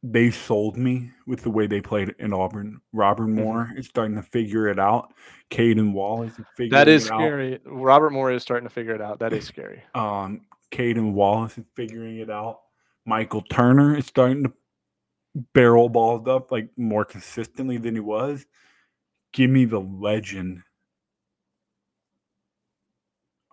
[0.03, 2.81] they sold me with the way they played in Auburn.
[2.93, 3.43] Robert mm-hmm.
[3.43, 3.77] Moore mm-hmm.
[3.77, 5.13] is starting to figure it out.
[5.49, 6.85] Cayden Wallace is figuring it out.
[6.85, 7.53] That is scary.
[7.55, 7.61] Out.
[7.65, 9.19] Robert Moore is starting to figure it out.
[9.19, 9.83] That is scary.
[9.95, 10.41] Um,
[10.71, 12.59] Cayden Wallace is figuring it out.
[13.05, 14.53] Michael Turner is starting to
[15.53, 18.45] barrel balls up like more consistently than he was.
[19.33, 20.61] Give me the legend.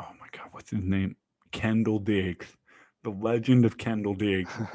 [0.01, 1.17] Oh my God, what's his name?
[1.51, 2.47] Kendall Diggs,
[3.05, 4.51] the legend of Kendall Diggs,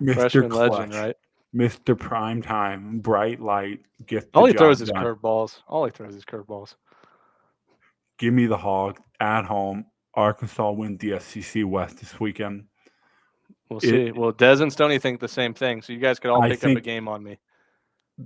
[0.00, 0.48] Mr.
[0.48, 1.16] Clutch, legend, right?
[1.54, 1.98] Mr.
[1.98, 3.80] Prime Time, bright light.
[4.06, 5.62] Get all he throws is curveballs.
[5.68, 6.74] All he throws is curveballs.
[8.18, 9.86] Give me the hog at home.
[10.14, 12.64] Arkansas wins the SEC West this weekend.
[13.68, 14.12] We'll it, see.
[14.12, 16.76] Well, Des and Stony think the same thing, so you guys could all pick up
[16.76, 17.38] a game on me.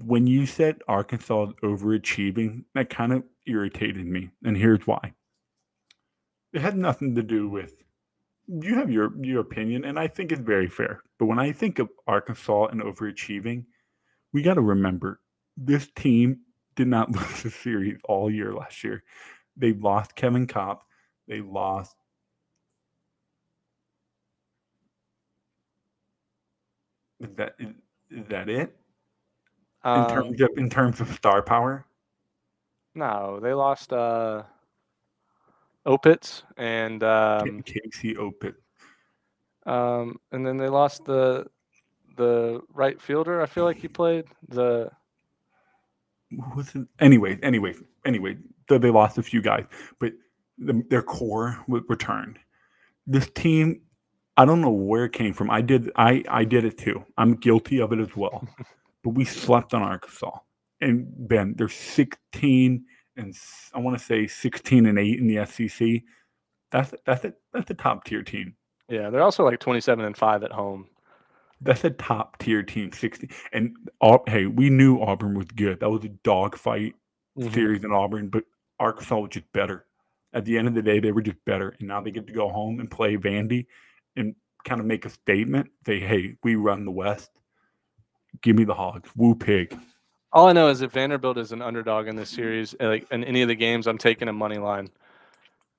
[0.05, 5.13] When you said Arkansas overachieving, that kind of irritated me, and here's why.
[6.53, 7.84] It had nothing to do with
[8.49, 11.03] you have your your opinion, and I think it's very fair.
[11.19, 13.65] But when I think of Arkansas and overachieving,
[14.33, 15.21] we got to remember
[15.57, 16.41] this team
[16.77, 19.03] did not lose a series all year last year.
[19.57, 20.83] They lost Kevin Kopps.
[21.29, 21.95] They lost
[27.25, 27.69] Is that is,
[28.11, 28.77] is that it?
[29.83, 31.87] Um, in terms of in terms of star power?
[32.95, 34.43] No, they lost uh
[35.87, 38.55] Opitz and um, Casey Opitz.
[39.67, 41.47] Um, and then they lost the
[42.17, 43.43] the right fielder.
[43.43, 44.91] I feel like he played the.
[46.57, 47.39] Was it anyway?
[47.43, 47.75] Anyway,
[48.05, 48.37] anyway,
[48.69, 49.65] they lost a few guys,
[49.99, 50.13] but
[50.59, 52.39] the, their core returned.
[53.07, 53.81] This team
[54.37, 55.51] I don't know where it came from.
[55.51, 57.05] I did I I did it too.
[57.17, 58.47] I'm guilty of it as well.
[59.05, 60.39] but we slept on Arkansas.
[60.81, 62.85] And Ben, they're 16
[63.17, 63.35] and
[63.73, 66.03] I want to say 16 and 8 in the SEC.
[66.71, 68.55] That's that's a that's a top tier team.
[68.89, 70.89] Yeah, they're also like 27 and 5 at home.
[71.61, 73.31] That's a top tier team, 60.
[73.53, 73.77] And
[74.27, 75.81] hey, we knew Auburn was good.
[75.81, 76.95] That was a dogfight
[77.39, 77.53] mm-hmm.
[77.53, 78.45] series in Auburn, but
[78.79, 79.87] Arkansas was just better.
[80.33, 81.75] At the end of the day, they were just better.
[81.79, 83.67] And now they get to go home and play Vandy
[84.17, 84.35] and
[84.65, 87.31] kind of make a statement, say, hey, we run the West.
[88.43, 89.09] Give me the Hogs.
[89.17, 89.79] Woo pig.
[90.35, 93.23] All I know is if Vanderbilt is an underdog in this series, eh, like in
[93.23, 94.91] any of the games, I'm taking a money line.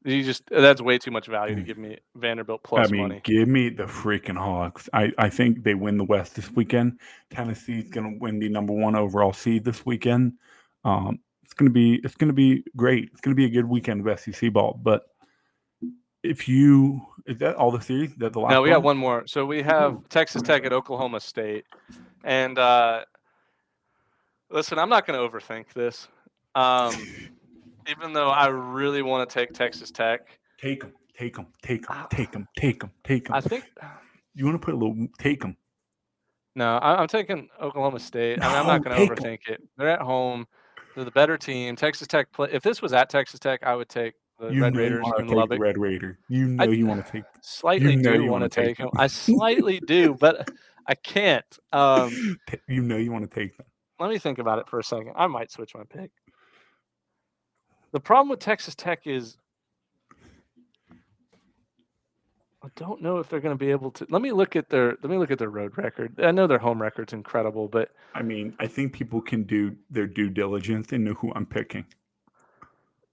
[0.06, 1.66] You just that's way too much value to mm.
[1.66, 3.22] give me Vanderbilt plus I mean, money.
[3.24, 4.88] Give me the freaking Hawks.
[4.94, 7.00] I, I think they win the West this weekend.
[7.32, 10.34] Tennessee's gonna win the number one overall seed this weekend.
[10.86, 13.10] Um, it's gonna be it's gonna be great.
[13.12, 14.80] It's gonna be a good weekend of SEC ball.
[14.82, 15.04] But
[16.24, 18.16] if you is that all the series?
[18.18, 18.52] That the last?
[18.52, 18.76] No, we one?
[18.78, 19.28] got one more.
[19.28, 21.66] So we have Texas Tech at Oklahoma State,
[22.24, 23.02] and uh,
[24.50, 26.08] listen, I'm not going to overthink this.
[26.56, 26.94] Um,
[27.88, 32.08] even though I really want to take Texas Tech, take them, take them, take them,
[32.10, 33.36] take them, take them, take them.
[33.36, 33.66] I think
[34.34, 35.58] you want to put a little take them.
[36.56, 38.42] No, I, am taking Oklahoma State.
[38.42, 39.62] I mean, I'm not going to overthink it.
[39.78, 40.48] They're at home.
[40.96, 41.76] They're the better team.
[41.76, 42.50] Texas Tech play.
[42.52, 45.60] If this was at Texas Tech, I would take the you Red Raiders in Lubbock.
[45.60, 46.18] Red Raider.
[46.30, 47.24] You know I you want to take.
[47.42, 48.90] Slightly you know do want to take them.
[48.96, 50.50] I slightly do, but
[50.88, 51.46] I can't.
[51.74, 52.38] Um,
[52.70, 53.66] you know you want to take them.
[54.00, 55.14] Let me think about it for a second.
[55.16, 56.12] I might switch my pick.
[57.92, 59.38] The problem with Texas Tech is
[62.66, 64.08] I don't know if they're going to be able to.
[64.10, 64.98] Let me look at their.
[65.04, 66.20] Let me look at their road record.
[66.20, 70.08] I know their home record's incredible, but I mean, I think people can do their
[70.08, 71.86] due diligence and know who I'm picking.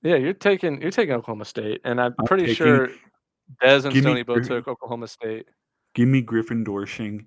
[0.03, 2.89] Yeah, you're taking you're taking Oklahoma State, and I'm, I'm pretty sure
[3.61, 5.47] Des and Stony both took Oklahoma State.
[5.95, 7.27] Give me Griffin Doersching.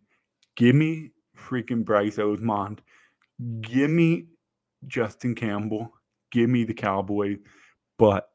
[0.55, 2.81] Give me freaking Bryce Osmond.
[3.61, 4.27] Give me
[4.87, 5.91] Justin Campbell.
[6.31, 7.37] Give me the Cowboys.
[7.97, 8.29] But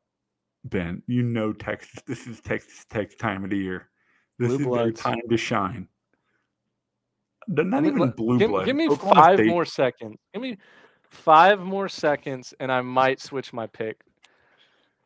[0.65, 2.03] Ben, you know Texas.
[2.07, 3.89] This is Texas Tech time of the year.
[4.39, 5.03] This blue is bloods.
[5.03, 5.89] their time to shine.
[7.49, 8.67] They're not even blue give, blood.
[8.67, 9.49] Give me Oklahoma five State.
[9.49, 10.17] more seconds.
[10.33, 10.59] Give me
[11.09, 14.03] five more seconds, and I might switch my pick.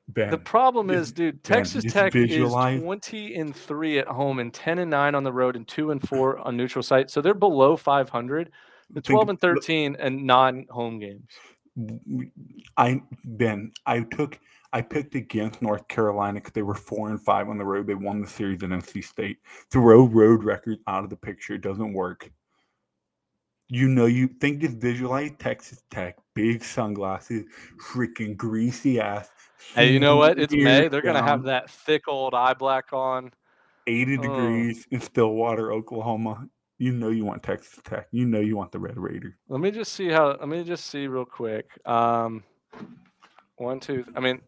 [0.09, 2.77] Ben, the problem is, dude, Texas ben, Tech visualize.
[2.77, 5.93] is 20 and 3 at home and 10 and 9 on the road and 2
[5.93, 7.11] and 4 on neutral site.
[7.11, 8.51] So they're below 500.
[9.01, 11.29] 12 and 13 and non home games.
[12.77, 14.39] I Ben, I took
[14.73, 17.87] I picked against North Carolina because they were four and five on the road.
[17.87, 19.39] They won the series at NC State.
[19.71, 21.55] Throw road records out of the picture.
[21.55, 22.31] It doesn't work.
[23.69, 27.45] You know, you think just visualize Texas Tech, big sunglasses,
[27.81, 29.31] freaking greasy ass.
[29.75, 30.39] Hey, you know what?
[30.39, 30.89] It's May.
[30.89, 33.33] They're gonna have that thick old eye black on.
[33.87, 34.23] 80 Oh.
[34.23, 36.49] degrees in Stillwater, Oklahoma.
[36.78, 38.09] You know you want Texas Tech.
[38.10, 39.36] You know you want the Red Raider.
[39.48, 40.36] Let me just see how.
[40.38, 41.66] Let me just see real quick.
[41.86, 42.42] Um,
[43.56, 44.05] one, two.
[44.16, 44.40] I mean,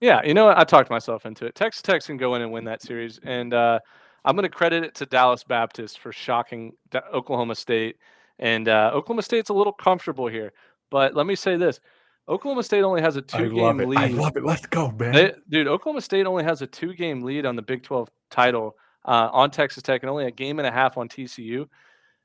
[0.00, 0.22] yeah.
[0.22, 0.58] You know what?
[0.58, 1.54] I talked myself into it.
[1.54, 3.78] Texas Tech can go in and win that series, and uh,
[4.24, 6.72] I'm going to credit it to Dallas Baptist for shocking
[7.12, 7.96] Oklahoma State.
[8.38, 10.52] And uh, Oklahoma State's a little comfortable here,
[10.90, 11.80] but let me say this:
[12.28, 13.98] Oklahoma State only has a two-game lead.
[13.98, 14.44] I love it.
[14.44, 15.12] Let's go, man.
[15.12, 18.76] They, dude, Oklahoma State only has a two game lead on the Big 12 title
[19.04, 21.66] uh, on Texas Tech and only a game and a half on TCU.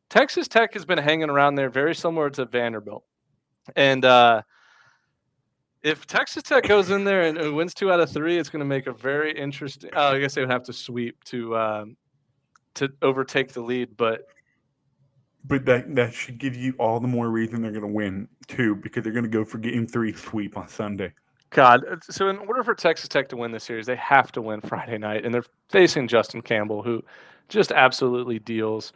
[0.09, 3.03] Texas Tech has been hanging around there very similar to Vanderbilt.
[3.75, 4.43] And uh,
[5.83, 8.61] if Texas Tech goes in there and, and wins two out of three, it's going
[8.61, 9.89] to make a very interesting.
[9.93, 11.97] Oh, I guess they would have to sweep to um,
[12.75, 14.27] to overtake the lead, but
[15.43, 18.75] But that that should give you all the more reason they're going to win too,
[18.75, 21.13] because they're going to go for Game Three sweep on Sunday.
[21.49, 24.61] God, so in order for Texas Tech to win this series, they have to win
[24.67, 27.03] Friday night, and they're facing Justin Campbell, who
[27.47, 28.93] just absolutely deals.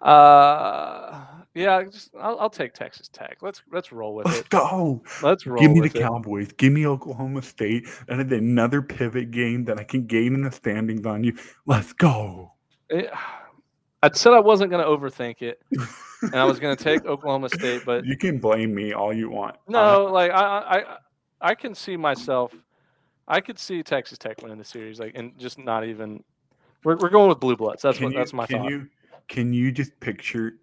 [0.00, 3.38] Uh, yeah, just, I'll, I'll take Texas Tech.
[3.40, 4.48] Let's let's roll with Let's it.
[4.48, 5.02] go.
[5.22, 5.94] Let's roll Give me the it.
[5.94, 6.50] Cowboys.
[6.56, 7.86] Give me Oklahoma State.
[8.08, 11.36] And another pivot game that I can gain in the standings on you.
[11.66, 12.52] Let's go.
[12.90, 13.06] Eh,
[14.02, 15.62] I said I wasn't going to overthink it,
[16.22, 19.30] and I was going to take Oklahoma State, but you can blame me all you
[19.30, 19.56] want.
[19.68, 20.96] no, like I, I,
[21.42, 22.54] I- can see myself.
[23.28, 26.22] I could see Texas Tech winning the series, like, and just not even.
[26.84, 27.82] We're, we're going with blue bloods.
[27.82, 28.12] That's can what.
[28.14, 28.70] you, That's my can thought.
[28.70, 28.88] you
[29.28, 30.54] can you just picture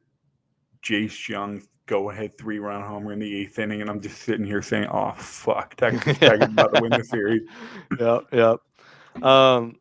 [0.84, 4.46] Jace Jung go ahead three run homer in the eighth inning, and I'm just sitting
[4.46, 7.42] here saying, "Oh fuck, Texas Tech is about to win the series."
[8.00, 9.24] yep, yep.
[9.24, 9.78] Um,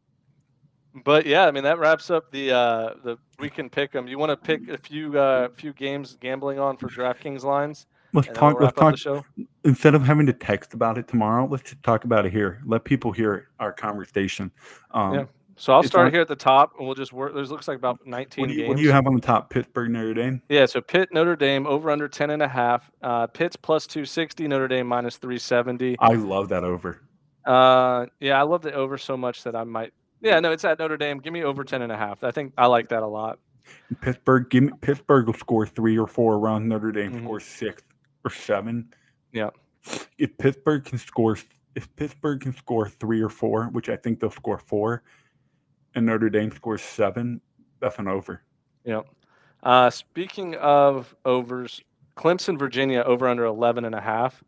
[1.04, 4.08] but yeah, I mean that wraps up the uh the we can pick them.
[4.08, 8.28] You want to pick a few uh few games gambling on for DraftKings lines, Let's
[8.28, 8.60] we'll talk.
[8.60, 8.92] Let's talk.
[8.94, 9.24] the show.
[9.64, 12.60] Instead of having to text about it tomorrow, let's just talk about it here.
[12.64, 14.50] Let people hear our conversation.
[14.92, 15.24] Um, Yeah.
[15.60, 17.34] So I'll start on- here at the top, and we'll just work.
[17.34, 18.68] There's looks like about 19 What do, you, games.
[18.68, 19.50] what do you have on the top?
[19.50, 20.40] Pittsburgh, Notre Dame.
[20.48, 22.88] Yeah, so Pitt, Notre Dame over under 10 and a half.
[23.02, 25.96] Uh, Pitt's plus 260, Notre Dame minus 370.
[25.98, 27.02] I love that over.
[27.44, 29.92] Uh, yeah, I love the over so much that I might.
[30.20, 31.18] Yeah, no, it's at Notre Dame.
[31.18, 32.22] Give me over 10 and a half.
[32.22, 33.40] I think I like that a lot.
[34.00, 36.68] Pittsburgh, give me Pittsburgh will score three or four runs.
[36.68, 37.22] Notre Dame Mhm.
[37.24, 37.82] scores six
[38.24, 38.92] or seven.
[39.32, 39.50] Yeah.
[40.18, 41.36] If Pittsburgh can score,
[41.74, 45.02] if Pittsburgh can score three or four, which I think they'll score four,
[45.94, 47.40] and Notre Dame scores seven,
[47.80, 48.42] that's an over.
[48.84, 49.02] Yeah.
[49.62, 51.82] Uh, speaking of overs,
[52.16, 54.42] Clemson, Virginia over under 11 and a half.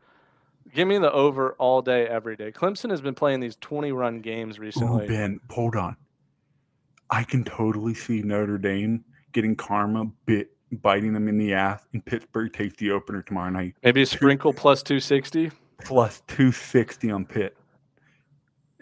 [0.75, 2.53] Give me the over all day, every day.
[2.53, 5.07] Clemson has been playing these 20 run games recently.
[5.07, 5.97] Ben, hold on.
[7.09, 10.51] I can totally see Notre Dame getting karma bit
[10.83, 13.75] biting them in the ass, and Pittsburgh takes the opener tomorrow night.
[13.83, 15.51] Maybe a sprinkle plus 260.
[15.85, 17.57] Plus 260 on Pitt.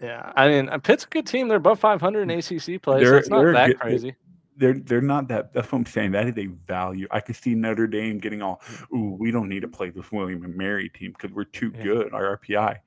[0.01, 0.33] Yeah.
[0.37, 1.49] I mean, uh, Pitt's a good team.
[1.49, 4.15] They're above 500 in ACC play, so They're- it's not that good- crazy.
[4.57, 5.53] they're they're not that.
[5.53, 6.13] That's what I'm saying.
[6.13, 7.07] That is a value.
[7.11, 8.61] I can see Notre Dame getting all,
[8.95, 11.83] ooh, we don't need to play this William and Mary team because we're too Yeah.
[11.85, 12.13] good.
[12.13, 12.73] Our RPI.
[12.73, 12.81] A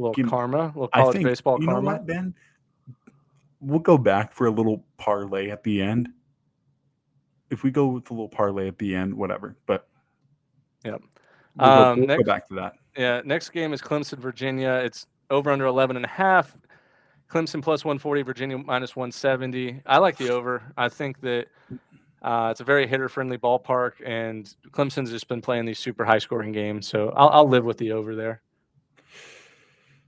[0.00, 1.92] little give karma, a little I college think baseball you know karma.
[1.92, 2.34] what, Ben.
[3.60, 6.10] We'll go back for a little parlay at the end.
[7.50, 9.56] If we go with a little parlay at the end, whatever.
[9.66, 9.86] But
[10.84, 11.02] Yep.
[11.56, 12.74] we'll, go, Um, we'll go back to that.
[12.96, 14.82] Yeah, next game is Clemson, Virginia.
[14.84, 16.56] It's over under 11 and a half.
[17.30, 19.80] Clemson plus 140, Virginia minus 170.
[19.86, 20.62] I like the over.
[20.76, 21.46] I think that
[22.22, 26.18] uh, it's a very hitter friendly ballpark, and Clemson's just been playing these super high
[26.18, 26.86] scoring games.
[26.86, 28.42] So I'll, I'll live with the over there.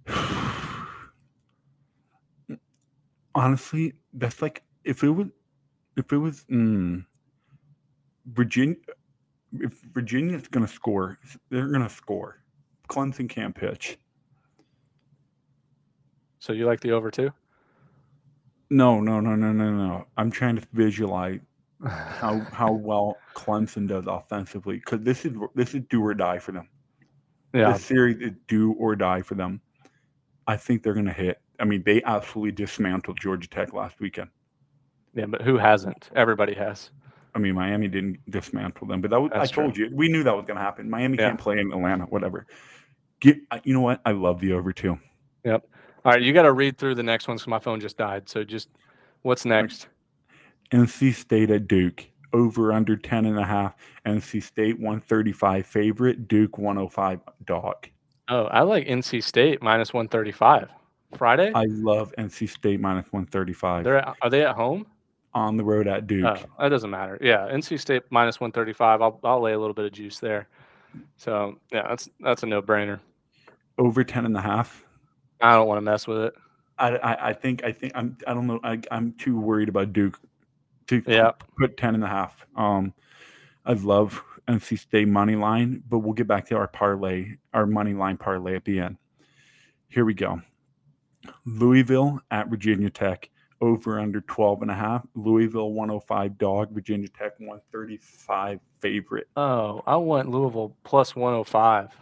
[3.35, 5.27] Honestly, that's like if it was
[5.97, 7.05] if it was mm,
[8.27, 8.77] Virginia.
[9.59, 11.19] If Virginia's going to score,
[11.51, 12.41] they're going to score.
[12.89, 13.97] Clemson can't pitch.
[16.39, 17.31] So you like the over too?
[18.71, 20.07] No, no, no, no, no, no.
[20.17, 21.41] I'm trying to visualize
[21.85, 26.53] how how well Clemson does offensively because this is this is do or die for
[26.53, 26.69] them.
[27.55, 29.61] Yeah, This series is do or die for them.
[30.47, 31.41] I think they're going to hit.
[31.59, 34.29] I mean, they absolutely dismantled Georgia Tech last weekend.
[35.15, 36.11] yeah, but who hasn't?
[36.15, 36.91] Everybody has.
[37.37, 39.65] I mean, Miami didn't dismantle them, but that was, I That's true.
[39.65, 40.89] told you we knew that was going to happen.
[40.89, 41.29] Miami Yeah.
[41.29, 42.47] can't play in Atlanta, whatever.
[43.21, 44.01] Get you know what?
[44.07, 44.99] I love the over two.
[45.45, 45.67] Yep.
[46.05, 48.29] All right, you got to read through the next ones because my phone just died.
[48.29, 48.71] So just
[49.23, 49.89] what's next?
[50.73, 53.75] NC State at Duke over under 10 and a half.
[54.07, 57.89] NC State 135 favorite, Duke 105 dog.
[58.29, 60.69] Oh, I like NC State minus 135.
[61.17, 61.53] Friday?
[61.55, 64.87] I love NC State minus 135 They're at, are they at home?
[65.37, 66.25] On the road at Duke.
[66.25, 67.19] Oh, that doesn't matter.
[67.21, 69.03] Yeah, NC State minus 135.
[69.03, 70.49] I'll I'll lay a little bit of juice there.
[71.19, 73.01] So yeah, that's that's a no brainer.
[73.79, 74.83] Over 10 and a half.
[75.43, 76.35] I don't want to mess with it.
[76.79, 79.93] I, I, I think I think I'm I don't know I, I'm too worried about
[79.93, 80.19] Duke
[80.87, 81.33] to Yeah.
[81.59, 82.47] put 10 and a half.
[82.57, 82.95] Um,
[83.67, 87.93] I love NC State money line, but we'll get back to our parlay, our money
[87.93, 88.97] line parlay at the end.
[89.89, 90.41] Here we go.
[91.45, 93.29] Louisville at Virginia Tech
[93.61, 95.07] over under 12 and a half.
[95.15, 99.29] Louisville 105 dog, Virginia Tech 135 favorite.
[99.37, 101.97] Oh, I want Louisville plus 105.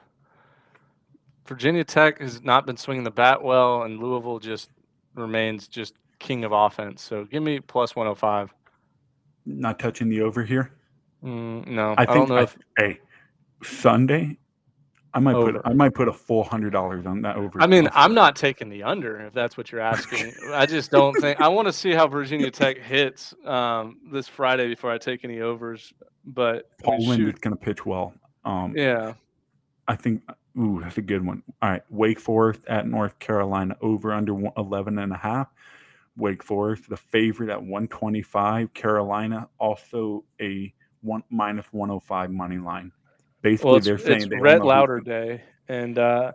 [1.46, 4.70] Virginia Tech has not been swinging the bat well, and Louisville just
[5.14, 7.02] remains just king of offense.
[7.02, 8.52] So give me plus 105.
[9.46, 10.72] Not touching the over here.
[11.22, 12.98] Mm, no, I I, think don't know I- if Hey,
[13.62, 14.38] Sunday,
[15.14, 15.52] I might Over.
[15.52, 17.62] put I might put a full hundred dollars on that over.
[17.62, 20.34] I mean, I'm not taking the under if that's what you're asking.
[20.52, 24.66] I just don't think I want to see how Virginia Tech hits um, this Friday
[24.68, 25.92] before I take any overs.
[26.26, 28.12] But I mean, is going to pitch well.
[28.44, 29.14] Um, yeah,
[29.86, 30.22] I think.
[30.58, 31.42] Ooh, that's a good one.
[31.62, 35.48] All right, Wake Forest at North Carolina over under one- 11 and a half.
[36.16, 38.72] Wake Forest, the favorite at 125.
[38.72, 40.72] Carolina also a
[41.02, 42.92] one minus 105 money line.
[43.44, 46.32] Basically, well, it's, they're saying it's they Rhett Lowder Day, and uh,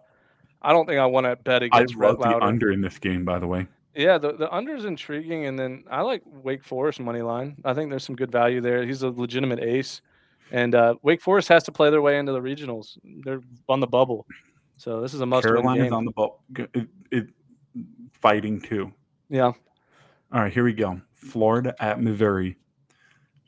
[0.61, 2.43] I don't think I want to bet against I love the Lowder.
[2.43, 3.65] under in this game, by the way.
[3.95, 7.57] Yeah, the the under is intriguing, and then I like Wake Forest money line.
[7.65, 8.85] I think there's some good value there.
[8.85, 10.03] He's a legitimate ace,
[10.51, 12.99] and uh, Wake Forest has to play their way into the regionals.
[13.23, 14.27] They're on the bubble,
[14.77, 16.43] so this is a must-win Carolina's on the bubble,
[16.75, 17.27] it, it,
[18.21, 18.93] fighting too.
[19.31, 19.55] yeah, All
[20.31, 21.01] right, here we go.
[21.15, 22.55] Florida at Missouri.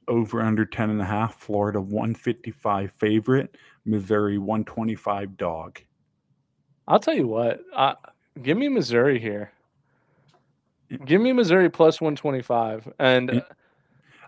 [0.08, 1.36] Over under 10 and a half.
[1.40, 3.56] Florida 155 favorite.
[3.86, 5.80] Missouri 125 dog.
[6.88, 7.62] I'll tell you what.
[7.74, 7.96] Uh,
[8.42, 9.52] give me Missouri here.
[11.06, 12.92] Give me Missouri plus 125.
[13.00, 13.44] And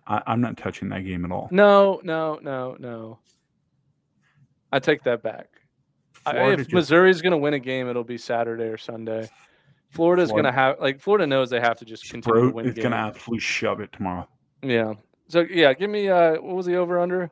[0.08, 1.50] I, I'm not touching that game at all.
[1.52, 3.20] no, no, no, no.
[4.72, 5.50] I take that back.
[6.26, 9.30] I, Florida if just- Missouri's going to win a game, it'll be Saturday or Sunday.
[9.90, 12.74] Florida's going to have like Florida knows they have to just continue to win is
[12.74, 14.28] going to absolutely shove it tomorrow.
[14.64, 14.94] Yeah.
[15.28, 17.32] So yeah, give me uh what was the over under?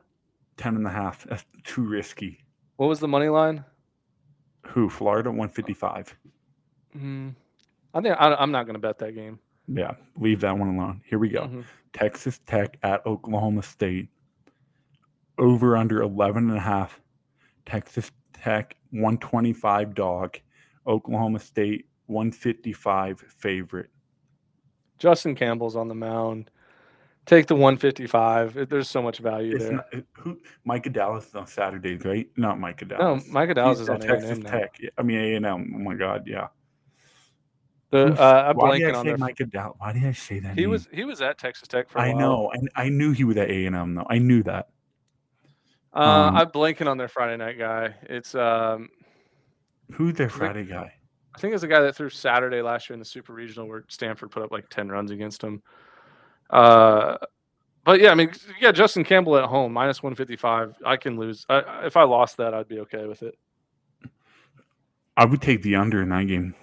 [0.56, 1.24] 10 and a half.
[1.24, 2.38] That's too risky.
[2.76, 3.64] What was the money line?
[4.66, 4.88] Who?
[4.88, 6.16] Florida 155.
[6.92, 7.30] Hmm.
[7.94, 9.38] I think I, I'm not going to bet that game.
[9.68, 11.02] Yeah, leave that one alone.
[11.06, 11.42] Here we go.
[11.44, 11.64] Mhm.
[11.92, 14.08] Texas Tech at Oklahoma State.
[15.38, 17.00] Over under 11 and a half.
[17.66, 20.38] Texas Tech 125 dog.
[20.86, 23.90] Oklahoma State 155 favorite.
[24.98, 26.50] Justin Campbell's on the mound.
[27.24, 28.68] Take the 155.
[28.68, 29.72] There's so much value It's there.
[29.74, 32.28] not, who Micah Dallas is on Saturdays, right?
[32.36, 33.28] Not Micah no, Dallas.
[33.28, 34.50] Micah Dallas He's is on at A&M Texas now.
[34.50, 34.80] Tech.
[34.98, 35.72] I mean A and M.
[35.76, 36.48] Oh my God, yeah.
[37.90, 39.14] The, uh, I'm Why did blanking I on say.
[39.16, 39.76] Micah Dallas?
[39.78, 40.54] Why did I say that?
[40.56, 40.70] He name?
[40.70, 42.16] was he was at Texas Tech for a I while.
[42.16, 42.52] I know.
[42.76, 44.06] I, I knew he was at A and M though.
[44.10, 44.68] I knew that.
[45.94, 47.94] Uh, Um, I'm blanking on their Friday night guy.
[48.04, 48.88] It's um
[49.92, 50.94] Who's their think- Friday guy?
[51.34, 53.84] I think it's the guy that threw Saturday last year in the Super Regional where
[53.88, 55.62] Stanford put up like 10 runs against him.
[56.52, 57.16] Uh,
[57.84, 58.30] but yeah, I mean,
[58.60, 60.76] yeah, Justin Campbell at home minus 155.
[60.84, 61.44] I can lose.
[61.48, 63.36] I, if I lost that, I'd be okay with it.
[65.16, 66.54] I would take the under in that game.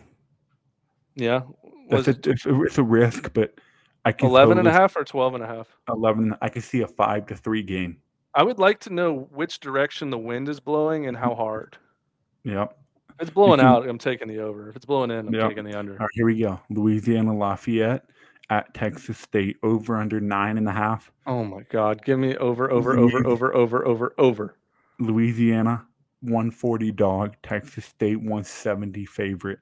[1.15, 1.41] Yeah.
[1.89, 3.59] That's a, it it's, a, it's a risk, but
[4.05, 5.67] I can 11 and a half or 12 and a half?
[5.89, 6.35] 11.
[6.41, 7.97] I can see a five to three game.
[8.35, 11.77] I would like to know which direction the wind is blowing and how hard.
[12.43, 12.77] Yep.
[13.09, 14.69] If it's blowing can- out, I'm taking the over.
[14.69, 15.49] If it's blowing in, I'm Yep.
[15.49, 15.93] taking the under.
[15.93, 16.59] All right, here we go.
[16.69, 18.05] Louisiana Lafayette
[18.49, 21.11] at Texas State over under nine and a half.
[21.27, 22.03] Oh my God.
[22.03, 24.55] Give me over, over, over, over, over, over, over.
[24.99, 25.85] Louisiana
[26.21, 27.35] 140 dog.
[27.43, 29.59] Texas State 170 favorite.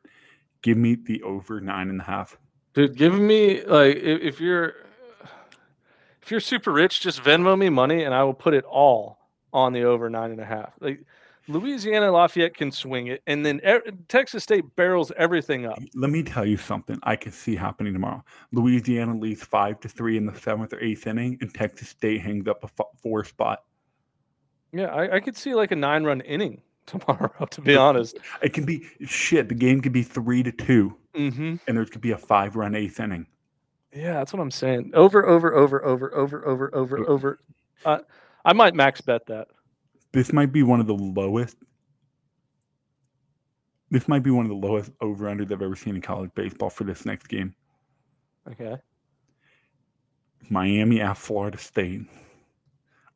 [0.61, 2.37] Give me the over nine and a half.
[2.73, 4.73] Dude, give me like if, if you're
[6.21, 9.17] if you're super rich, just Venmo me money and I will put it all
[9.53, 10.73] on the over nine and a half.
[10.79, 11.05] Like
[11.47, 15.79] Louisiana Lafayette can swing it, and then e- Texas State barrels everything up.
[15.95, 18.23] Let me tell you something I can see happening tomorrow.
[18.51, 22.47] Louisiana leads five to three in the seventh or eighth inning, and Texas State hangs
[22.47, 23.63] up a f- four spot.
[24.73, 27.45] Yeah, I, I could see like a nine run inning tomorrow.
[27.49, 29.47] To be honest, It can be shit.
[29.49, 32.75] The game could be three to two, hmm and there could be a five run
[32.75, 33.25] eighth inning.
[33.93, 34.91] yeah, that's what I'm saying.
[34.93, 37.39] Over, over, over, over, over, over, over, over.
[37.85, 37.99] Uh,
[38.43, 39.47] I might max bet that.
[40.11, 41.57] This might be one of the lowest.
[43.89, 46.69] This might be one of the lowest over unders I've ever seen in college baseball
[46.69, 47.55] for this next game.
[48.51, 48.75] Okay.
[50.49, 52.01] Miami at Florida State.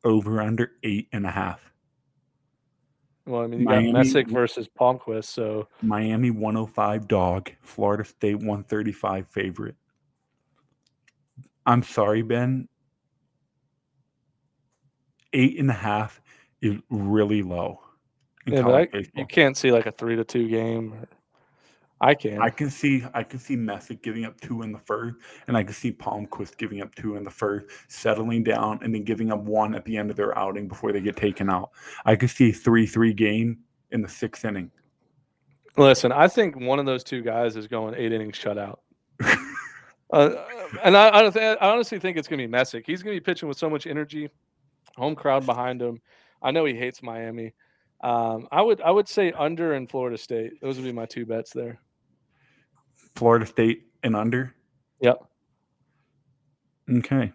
[0.04, 1.72] Over under eight and a half.
[3.26, 8.36] Well, I mean, you Miami- got Messick versus Palmquist, so Miami 105 dog, Florida State
[8.36, 9.76] 135 favorite.
[11.64, 12.68] I'm sorry, Ben.
[15.32, 16.20] Eight and a half
[16.62, 17.80] is really low.
[18.46, 20.94] yeah, I, you can't see like a three to two game.
[20.94, 21.08] or-
[22.02, 22.40] I can.
[22.42, 25.14] I can see I can see Messick giving up two in the first,
[25.46, 29.04] and I can see Palmquist giving up two in the first, settling down, and then
[29.04, 31.70] giving up one at the end of their outing before they get taken out.
[32.04, 33.58] I can see a three-three game
[33.92, 34.72] in the sixth inning.
[35.76, 38.78] Listen, I think one of those two guys is going eight innings shutout.
[40.12, 40.34] uh,
[40.82, 42.84] and I, I honestly think it's going to be Messick.
[42.84, 44.28] He's going to be pitching with so much energy,
[44.96, 46.00] home crowd behind him.
[46.42, 47.54] I know he hates Miami.
[48.02, 50.60] Um, I would I would say under in Florida State.
[50.60, 51.80] Those would be my two bets there.
[53.14, 54.54] Florida State and under.
[55.00, 55.18] Yep.
[56.90, 57.32] Okay.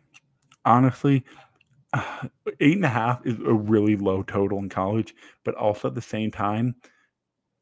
[0.65, 1.23] Honestly,
[1.93, 2.27] uh,
[2.59, 5.15] eight and a half is a really low total in college,
[5.45, 6.75] but also at the same time,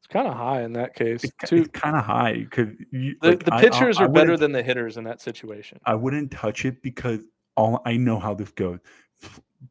[0.00, 1.22] It's kind of high in that case.
[1.24, 4.08] it's, Two, it's kind of high because the, like, the I- I- pitchers I are
[4.08, 5.78] better than the hitters in that situation.
[5.84, 7.20] I wouldn't touch it because
[7.56, 8.80] all I know how this goes.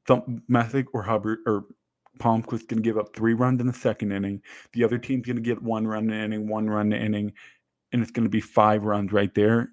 [0.08, 1.66] Some Messick or Hubbart or
[2.20, 4.42] Palmquist going to give up three runs in the second inning.
[4.74, 7.34] The other team's going to get one run in inning, one run in inning,
[7.92, 9.70] and it's going to be five runs right there.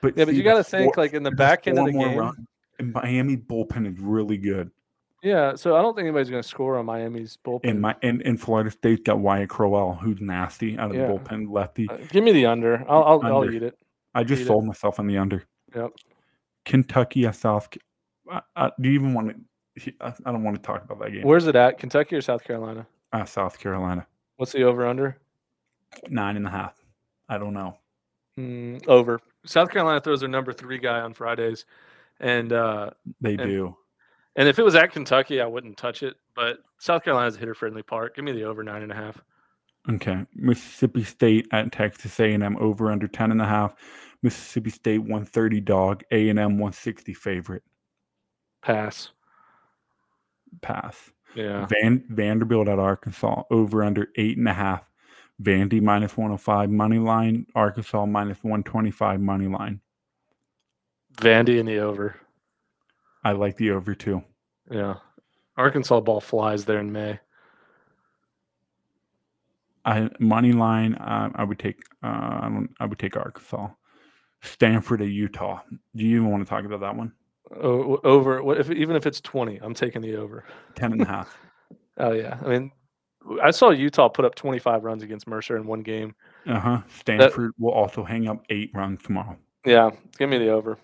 [0.00, 1.92] But Yeah, but see, you got to think like in the back end of the
[1.92, 2.18] game.
[2.18, 2.46] run-
[2.78, 4.70] and Miami bullpen is really good.
[5.22, 7.60] Yeah, so I don't think anybody's going to score on Miami's bullpen.
[7.68, 11.08] And my and, and Florida State's got Wyatt Crowell, who's nasty out of Yeah.
[11.08, 11.86] the bullpen lefty.
[11.90, 12.82] Uh, give me the under.
[12.88, 13.76] I'll I'll, I'll eat it.
[14.14, 14.46] I just beat it.
[14.46, 15.44] sold myself on the under.
[15.76, 15.90] Yep.
[16.64, 17.68] Kentucky at South.
[18.30, 19.34] I, I, do you even want
[19.78, 19.92] to?
[20.00, 21.22] I, I don't want to talk about that game.
[21.22, 21.78] Where's it at?
[21.78, 22.86] Kentucky or South Carolina?
[23.12, 25.18] Uh, South Carolina, What's the over under?
[26.08, 26.74] nine and a half.
[27.28, 27.76] I don't know.
[28.38, 29.20] Mm, over.
[29.44, 31.64] South Carolina throws their number three guy on Fridays,
[32.20, 32.90] and uh,
[33.20, 33.76] They And- do.
[34.36, 36.14] and if it was at Kentucky, I wouldn't touch it.
[36.36, 38.14] But South Carolina's a hitter friendly park.
[38.16, 39.20] Give me the over nine and a half.
[39.90, 40.24] Okay.
[40.34, 43.74] Mississippi State at Texas A&M over under 10 and a half.
[44.22, 47.62] Mississippi State 130 dog, A&M 160 favorite.
[48.62, 49.10] Pass.
[50.60, 51.10] Pass.
[51.34, 51.66] Yeah.
[51.66, 54.82] Van Vanderbilt at Arkansas over under eight and a half.
[55.42, 57.46] Vandy minus 105 money line.
[57.54, 59.80] Arkansas minus 125 money line.
[61.16, 62.16] Vandy in the over.
[63.24, 64.22] I like the over too.
[64.70, 64.96] Yeah.
[65.56, 67.20] Arkansas ball flies there in May.
[69.84, 70.94] I money line.
[70.94, 71.82] Uh, I would take.
[72.02, 72.70] Uh, I don't.
[72.80, 73.68] I would take Arkansas.
[74.42, 75.60] Stanford at Utah.
[75.94, 77.12] Do you even want to talk about that one?
[77.56, 78.42] Over.
[78.42, 79.58] What if even if it's twenty?
[79.58, 80.44] I'm taking the over.
[80.76, 81.36] 10 and a half.
[81.98, 82.38] Oh yeah.
[82.42, 82.72] I mean,
[83.42, 86.14] I saw Utah put up 25 runs against Mercer in one game.
[86.46, 86.80] Uh huh.
[86.98, 89.36] Stanford will also hang up eight runs tomorrow,
[89.66, 89.90] Yeah.
[90.18, 90.78] Give me the over.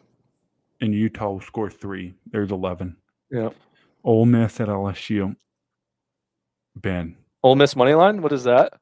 [0.83, 2.13] and Utah will score three.
[2.31, 2.95] There's 11.
[3.31, 3.49] Yeah.
[4.05, 5.35] Ole Miss at LSU.
[6.75, 7.17] Ben.
[7.43, 8.21] Ole Miss money line.
[8.21, 8.75] What is that?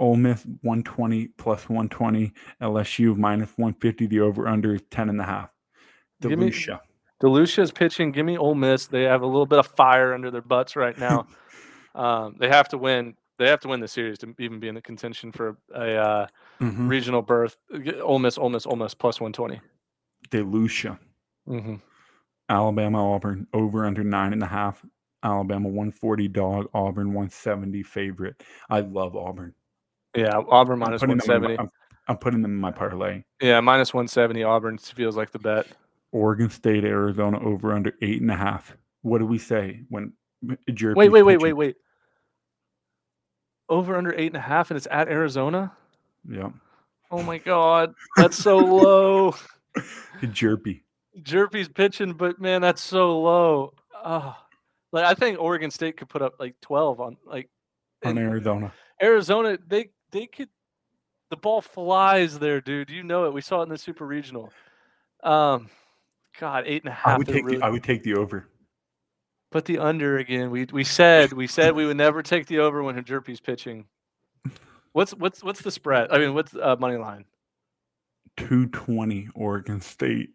[0.00, 2.32] Ole Miss 120 plus 120.
[2.60, 4.06] LSU minus 150.
[4.06, 5.50] The over under is 10 and a half.
[6.22, 6.80] Me- DeLucia.
[7.22, 8.12] DeLucia's pitching.
[8.12, 8.86] Give me Ole Miss.
[8.86, 11.26] They have a little bit of fire under their butts right now.
[11.94, 13.14] um, they have to win.
[13.38, 16.26] They have to win the series to even be in the contention for a uh,
[16.60, 16.88] Mhm.
[16.88, 17.56] regional berth.
[18.00, 19.60] Ole Miss, Ole Miss, Ole Miss plus 120.
[20.30, 20.98] DeLucia.
[21.48, 21.74] Mm-hmm.
[22.48, 24.84] Alabama Auburn over under nine and a half.
[25.22, 26.68] Alabama 140 dog.
[26.74, 28.42] Auburn 170 favorite.
[28.70, 29.54] I love Auburn.
[30.14, 31.58] Yeah, Auburn minus putting them in my- 170.
[31.58, 31.70] I'm,
[32.08, 33.24] I'm putting them in my parlay.
[33.40, 34.44] Yeah, minus 170.
[34.44, 35.66] Auburn feels like the bet.
[36.14, 38.76] Oregon State, Arizona over under eight and a half.
[39.02, 40.12] What do we say when
[40.70, 41.76] Hjerpe's Wait, wait, wait, wait, wait.
[43.68, 45.72] Over under eight and a half, and it's at Arizona.
[46.30, 46.50] Yeah,
[47.10, 49.34] Oh my God, that's so low.
[50.20, 50.80] Hjerpe.
[51.20, 53.74] Hjerpe's pitching, but man, that's so low.
[54.04, 54.36] Oh,
[54.92, 57.48] like I think Oregon State could put up like 12 on like
[58.04, 58.72] on Arizona.
[59.02, 59.58] Arizona.
[59.66, 60.48] They they could.
[61.30, 62.90] The ball flies there, dude.
[62.90, 63.32] You know it.
[63.32, 64.52] We saw it in the Super Regional.
[65.22, 65.70] Um,
[66.38, 67.14] God, eight and a half.
[67.14, 68.48] I would take really- the I would take the over.
[69.50, 70.50] Put the under again.
[70.50, 73.86] We we said we said we would never take the over when Hjerpe's pitching.
[74.92, 76.10] What's what's what's the spread?
[76.10, 77.24] I mean, what's uh, money line?
[78.36, 80.30] Two twenty Oregon State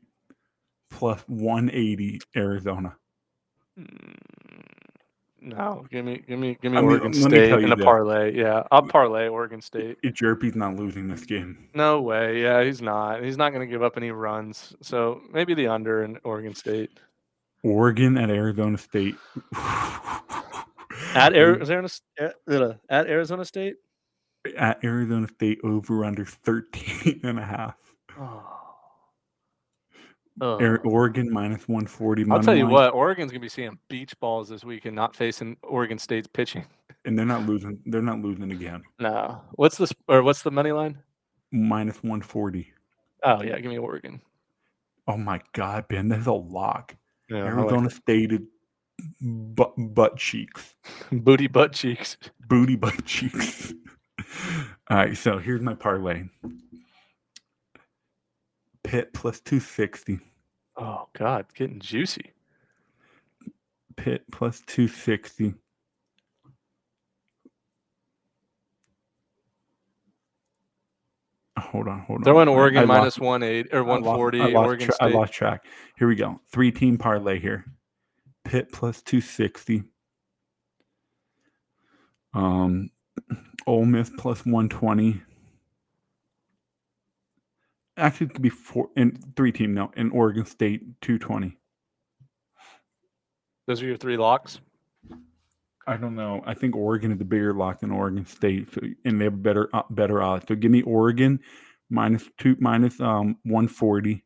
[0.89, 2.95] plus one eighty Arizona.
[3.77, 4.15] Mm,
[5.41, 7.71] No, give me give me give me I mean, Oregon let me State tell in
[7.71, 7.85] a this.
[7.85, 8.35] parlay.
[8.35, 9.97] Yeah, I'll parlay Oregon State.
[10.03, 11.69] Hjerpe's not losing this game.
[11.73, 12.41] No way.
[12.41, 13.23] Yeah, he's not.
[13.23, 14.75] He's not going to give up any runs.
[14.81, 16.99] So maybe the under in Oregon State
[17.63, 19.15] Oregon at Arizona State.
[21.15, 23.75] at Arizona S- at, uh, at Arizona State.
[24.57, 27.75] at Arizona State over under 13 and a half.
[28.19, 28.58] Oh,
[30.41, 30.61] Ugh.
[30.61, 32.25] Air- Oregon minus 140.
[32.31, 35.15] I'll tell you line, what, Oregon's gonna be seeing beach balls this week and not
[35.15, 36.65] facing Oregon State's pitching.
[37.05, 37.79] and they're not losing.
[37.85, 38.83] They're not losing again.
[38.99, 39.41] No.
[39.53, 40.99] What's the or what's the money line?
[41.51, 42.71] Minus 140.
[43.23, 44.21] Oh yeah, give me Oregon.
[45.07, 46.95] Oh my God, Ben, that's a lock.
[47.29, 48.41] Yeah, Arizona State is
[49.21, 50.75] butt, butt cheeks,
[51.11, 52.17] booty butt cheeks.
[52.47, 53.73] booty butt cheeks.
[54.89, 56.23] All right, so here's my parlay.
[58.83, 60.19] Pitt plus 260.
[60.79, 62.31] Oh God, getting juicy.
[63.97, 65.53] Pitt plus 260.
[71.57, 72.23] Hold on, hold on.
[72.23, 74.39] Throw in I- Oregon I lost- minus one eight or I one lost- forty.
[74.41, 75.65] I lost, Oregon tra- I lost track.
[75.97, 76.39] Here we go.
[76.51, 77.65] Three team parlay here.
[78.45, 79.83] Pitt plus 260.
[82.33, 82.89] Um,
[83.67, 85.21] Ole Miss plus 120.
[87.99, 91.57] Actually, it could be four and three team now in Oregon State 220.
[93.67, 94.59] Those are your three locks.
[95.85, 96.41] I don't know.
[96.45, 99.69] I think Oregon is the bigger lock than Oregon State, so, and they have better
[99.73, 100.45] uh, better odds.
[100.47, 101.39] So give me Oregon
[101.89, 104.23] minus two minus um 140.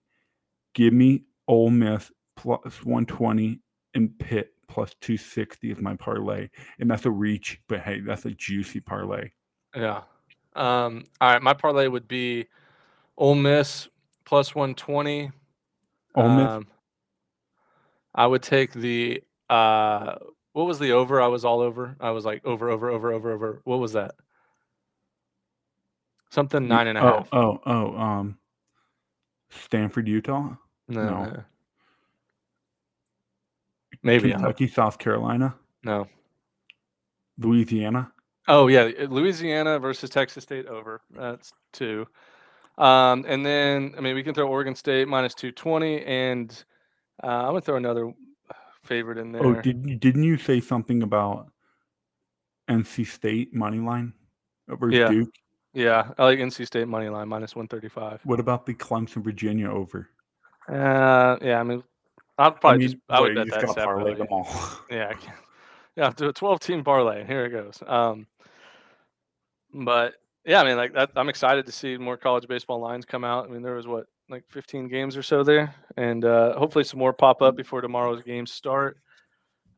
[0.74, 3.60] Give me Ole Miss plus 120
[3.96, 7.60] and Pitt plus 260 is my parlay, and that's a reach.
[7.68, 9.30] But hey, that's a juicy parlay.
[9.76, 10.02] Yeah.
[10.56, 12.48] Um, all right, my parlay would be
[13.18, 13.88] Ole Miss
[14.26, 15.32] plus one twenty.
[16.16, 16.68] Ole Miss Um,
[18.16, 20.16] I would take the uh
[20.54, 21.20] what was the over?
[21.22, 21.98] I was all over.
[22.00, 23.62] I was like over, over, over, over, over.
[23.64, 24.16] What was that?
[26.30, 27.30] Something nine and a oh, half.
[27.34, 28.38] Oh, oh, um,
[29.50, 30.56] Stanford, Utah,
[30.88, 31.44] no, no.
[34.02, 36.08] Maybe Kentucky, South Carolina, no.
[37.38, 38.12] Louisiana.
[38.48, 41.02] Oh yeah, Louisiana versus Texas State over.
[41.12, 42.08] That's two.
[42.78, 46.52] Um, and then I mean we can throw Oregon State minus two twenty, and
[47.24, 48.12] uh, I'm gonna throw another
[48.84, 49.46] favorite in there.
[49.46, 51.48] Oh, did didn't you say something about
[52.70, 54.14] NC State money line
[54.70, 55.10] over Yeah.
[55.10, 55.30] Duke?
[55.74, 58.22] yeah, I like NC State money line minus one thirty five.
[58.24, 60.10] What about the Clemson Virginia over?
[60.68, 61.84] Uh, yeah, I mean,
[62.38, 64.48] I'd probably just I would bet that parlay them all.
[64.90, 65.34] Yeah, I can-
[65.96, 67.24] yeah, do a twelve team parlay.
[67.26, 67.84] Here it goes.
[67.86, 68.26] Um,
[69.74, 70.16] but
[70.46, 73.46] yeah, I mean, like that, I'm excited to see more college baseball lines come out.
[73.46, 77.00] I mean, there was what like 15 games or so there, and uh, hopefully some
[77.00, 78.98] more pop up before tomorrow's games start.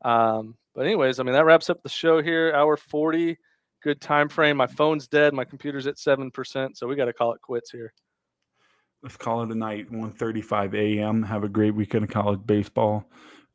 [0.04, 2.54] Um, but anyways, I mean that wraps up the show here.
[2.54, 3.38] Hour 40,
[3.84, 4.58] good time frame.
[4.58, 5.34] My phone's dead.
[5.34, 7.94] My computer's at seven percent, so we got to call it quits here.
[9.04, 9.92] Let's call it a night.
[9.92, 11.22] 1:35 a.m.
[11.22, 13.10] Have a great weekend of college baseball.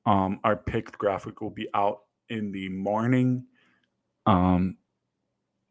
[0.06, 3.46] Um, our pick graphic will be out in the morning.
[4.26, 4.76] Um,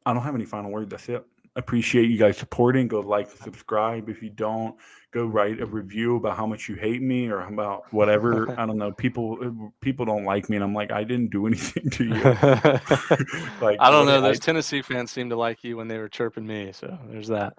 [0.10, 0.90] I don't have any final word.
[0.90, 1.24] That's it.
[1.56, 2.88] Appreciate you guys supporting.
[2.88, 4.08] Go like, subscribe.
[4.08, 4.76] If you don't,
[5.12, 8.56] go write a review about how much you hate me or about whatever.
[8.60, 8.92] I don't know.
[8.92, 12.14] People people don't like me, and I'm like, I didn't do anything to you.
[13.62, 14.22] like I don't know.
[14.22, 17.54] Those Tennessee fans seem to like you when they were chirping me, so there's that.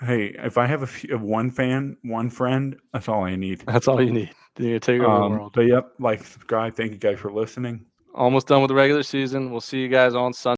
[0.00, 3.60] hey, if I have a few, one fan, one friend, that's all I need.
[3.66, 4.30] That's all you need.
[4.58, 5.52] You take over the Um, world.
[5.54, 6.74] but yep, like, subscribe.
[6.74, 7.86] Thank you guys for listening.
[8.14, 9.50] Almost done with the regular season.
[9.50, 10.56] We'll see you guys on Sunday.